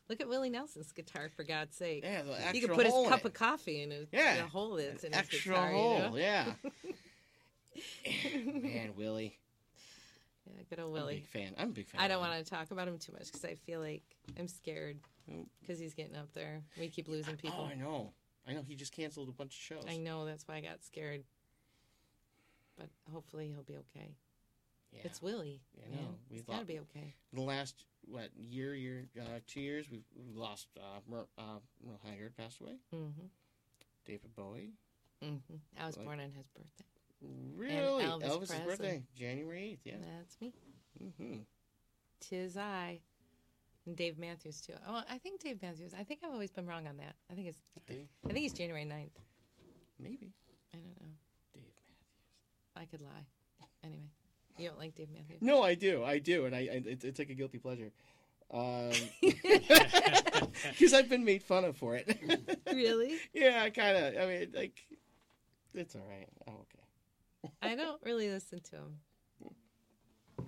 [0.10, 2.04] Look at Willie Nelson's guitar, for God's sake.
[2.04, 2.24] yeah.
[2.24, 3.26] The extra You could put his cup it.
[3.28, 4.38] of coffee in his Yeah.
[4.42, 5.70] the hole that's in his extra guitar.
[5.70, 6.00] you hole.
[6.00, 6.16] know?
[6.18, 6.46] Yeah.
[8.46, 9.38] Man, Willie.
[10.46, 11.16] Yeah, good old I'm a Willie.
[11.16, 11.54] big fan.
[11.58, 12.02] I'm a big fan.
[12.02, 14.04] I don't want to talk about him too much because I feel like
[14.40, 14.98] I'm scared
[15.62, 16.62] because he's getting up there.
[16.80, 17.60] We keep losing people.
[17.68, 18.12] Oh, I know.
[18.48, 18.64] I know.
[18.68, 19.86] He just canceled a bunch of shows.
[19.90, 21.24] I know that's why I got scared.
[22.78, 24.16] But hopefully he'll be okay.
[24.92, 25.02] Yeah.
[25.06, 25.62] It's Willie.
[25.92, 25.98] Know.
[26.30, 27.14] He's We've got to be okay.
[27.34, 30.68] the last what year, year, uh, two years, we've, we've lost.
[30.78, 32.74] Uh, Mer, uh, Merle Haggard passed away.
[32.92, 33.08] hmm
[34.06, 34.72] David Bowie.
[35.22, 35.36] hmm
[35.80, 36.86] I was Like- born on his birthday.
[37.56, 38.04] Really?
[38.04, 38.66] Elvis Elvis's Presley.
[38.66, 39.82] birthday, January eighth.
[39.84, 39.96] Yeah.
[40.18, 40.54] That's me.
[41.18, 41.38] hmm
[42.20, 43.00] Tis I.
[43.86, 44.74] And Dave Matthews too.
[44.88, 45.94] Oh, I think Dave Matthews.
[45.98, 47.16] I think I've always been wrong on that.
[47.32, 47.62] I think it's.
[47.80, 48.08] Okay.
[48.24, 49.10] I think he's January 9th.
[50.00, 50.34] Maybe.
[50.74, 51.14] I don't know.
[51.54, 52.76] Dave Matthews.
[52.76, 53.26] I could lie.
[53.84, 54.10] Anyway,
[54.58, 55.42] you don't like Dave Matthews?
[55.42, 56.04] No, I do.
[56.04, 57.92] I do, and I, I it's, it's like a guilty pleasure.
[60.72, 62.20] because I've been made fun of for it.
[62.72, 63.18] really?
[63.34, 64.22] yeah, I kind of.
[64.22, 64.86] I mean, like,
[65.74, 66.28] it's all right.
[66.48, 66.81] I'm okay.
[67.62, 69.00] I don't really listen to him.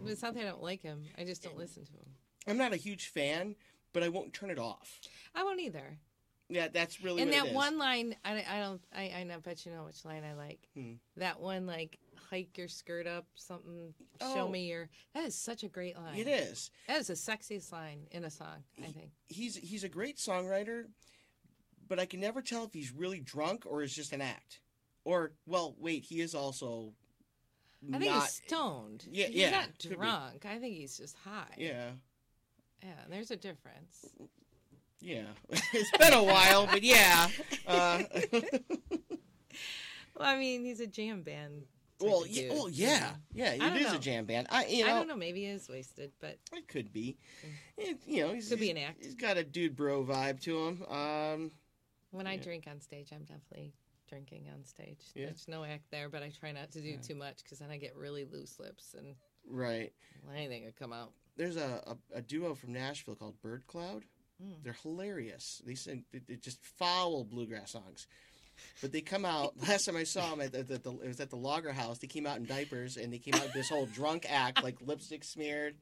[0.05, 1.03] It's not that I don't like him.
[1.17, 2.05] I just don't listen to him.
[2.47, 3.55] I'm not a huge fan,
[3.93, 4.99] but I won't turn it off.
[5.33, 5.97] I won't either.
[6.49, 7.55] Yeah, that's really and what that it is.
[7.55, 10.67] one line, I, I don't, I, I know, bet you know which line I like.
[10.75, 10.93] Hmm.
[11.17, 11.97] That one, like,
[12.29, 14.47] hike your skirt up, something, show Oh.
[14.49, 14.89] me your.
[15.15, 16.17] That is such a great line.
[16.17, 16.69] It is.
[16.87, 19.11] That is the sexiest line in a song, I think.
[19.27, 20.87] He's he's a great songwriter,
[21.87, 24.59] but I can never tell if he's really drunk or is just an act.
[25.05, 26.93] Or well, wait, he is also.
[27.93, 29.05] I think not, he's stoned.
[29.11, 30.45] Yeah, he's yeah, not drunk.
[30.45, 31.53] I think he's just high.
[31.57, 31.89] Yeah,
[32.81, 34.05] Yeah, there's a difference.
[35.01, 35.23] yeah.
[35.73, 37.27] it's been a while, but yeah.
[37.67, 38.03] Uh,
[40.15, 41.63] Well, I mean, he's a jam band.
[41.99, 43.15] well, yeah, well, you yeah, know.
[43.33, 43.73] yeah.
[43.75, 44.47] It a jam band.
[44.49, 45.15] I, you I don't know.
[45.15, 47.17] Maybe he is wasted, but it could be.
[47.77, 49.03] It, you know, he's, Could be an act.
[49.03, 50.83] He's got a dude bro vibe to him.
[50.87, 51.51] Um,
[52.11, 52.43] when I Yeah.
[52.43, 53.73] drink on stage, I'm definitely
[54.09, 54.99] drinking on stage.
[55.15, 55.27] Yeah.
[55.27, 57.77] There's no act there, but I try not to do too much because then I
[57.77, 59.15] get really loose lips and
[59.49, 59.91] right.
[60.35, 61.11] anything could come out.
[61.35, 64.03] There's a, a, a duo from Nashville called Bird Cloud.
[64.43, 64.63] Mm.
[64.63, 65.61] They're hilarious.
[65.65, 68.07] They sing they, just foul bluegrass songs.
[68.81, 69.53] But they come out.
[69.67, 71.99] Last time I saw them at the, the, the, it was at the Logger House.
[71.99, 75.23] They came out in diapers and they came out this whole drunk act, like lipstick
[75.23, 75.75] smeared,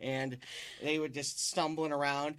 [0.00, 0.38] and
[0.82, 2.36] they were just stumbling around.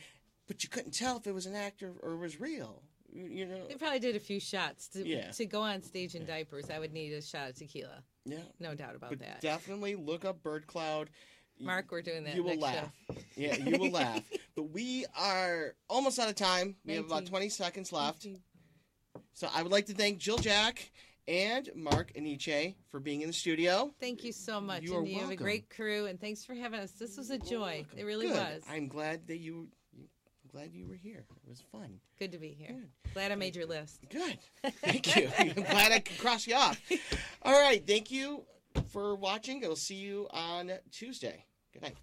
[0.47, 2.83] But you couldn't tell if it was an act or, or was real.
[3.15, 3.67] You, know?
[3.67, 5.31] They probably did a few shots to Yeah.
[5.31, 6.69] to go on stage in diapers.
[6.69, 8.39] I would need a shot of tequila, Yeah.
[8.59, 9.41] no doubt about But that.
[9.41, 11.09] definitely look up Bird Cloud.
[11.57, 12.35] Mark, we're doing that.
[12.35, 12.91] you will laugh.
[13.09, 13.15] Show.
[13.37, 14.21] Yeah, you will laugh.
[14.55, 16.75] But we are almost out of time.
[16.85, 18.27] We have about 20 seconds left.
[19.33, 20.91] So I would like to thank Jill Jack
[21.27, 23.93] and Mark Iannace for being in the studio.
[23.99, 26.05] Thank you so much, You are and you have a great crew.
[26.07, 26.91] And thanks for having us.
[26.91, 27.85] This was a joy.
[27.95, 28.35] It really Good.
[28.35, 28.63] was.
[28.69, 29.69] I'm glad that you.
[30.55, 31.25] Glad you were here.
[31.43, 31.99] It was fun.
[32.17, 32.69] Good to be here.
[32.69, 33.13] Good.
[33.13, 33.99] Glad I made your list.
[34.09, 34.39] Good.
[34.81, 35.29] Thank you.
[35.37, 36.79] I'm glad I could cross you off.
[37.41, 37.85] All right.
[37.85, 38.45] Thank you
[38.87, 39.65] for watching.
[39.65, 41.43] I'll see you on Tuesday.
[41.73, 41.97] Good night.